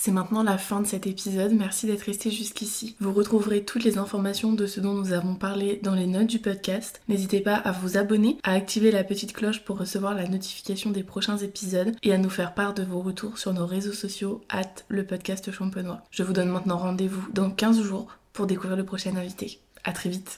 C'est 0.07 0.13
maintenant 0.13 0.41
la 0.41 0.57
fin 0.57 0.79
de 0.79 0.87
cet 0.87 1.05
épisode, 1.05 1.51
merci 1.51 1.85
d'être 1.85 2.03
resté 2.03 2.31
jusqu'ici. 2.31 2.95
Vous 3.01 3.11
retrouverez 3.11 3.65
toutes 3.65 3.83
les 3.83 3.97
informations 3.97 4.53
de 4.53 4.65
ce 4.65 4.79
dont 4.79 4.93
nous 4.93 5.11
avons 5.11 5.35
parlé 5.35 5.81
dans 5.83 5.95
les 5.95 6.07
notes 6.07 6.27
du 6.27 6.39
podcast. 6.39 7.01
N'hésitez 7.09 7.41
pas 7.41 7.55
à 7.55 7.73
vous 7.73 7.97
abonner, 7.97 8.37
à 8.43 8.53
activer 8.53 8.89
la 8.89 9.03
petite 9.03 9.33
cloche 9.33 9.65
pour 9.65 9.77
recevoir 9.77 10.15
la 10.15 10.25
notification 10.25 10.91
des 10.91 11.03
prochains 11.03 11.35
épisodes 11.39 11.93
et 12.03 12.13
à 12.13 12.17
nous 12.17 12.29
faire 12.29 12.53
part 12.53 12.73
de 12.73 12.83
vos 12.83 13.01
retours 13.01 13.37
sur 13.37 13.51
nos 13.51 13.65
réseaux 13.65 13.91
sociaux, 13.91 14.39
at 14.47 14.85
le 14.87 15.05
podcast 15.05 15.51
champenois. 15.51 16.03
Je 16.09 16.23
vous 16.23 16.31
donne 16.31 16.51
maintenant 16.51 16.77
rendez-vous 16.77 17.27
dans 17.33 17.49
15 17.49 17.81
jours 17.81 18.07
pour 18.31 18.47
découvrir 18.47 18.77
le 18.77 18.85
prochain 18.85 19.13
invité. 19.17 19.59
À 19.83 19.91
très 19.91 20.09
vite 20.09 20.35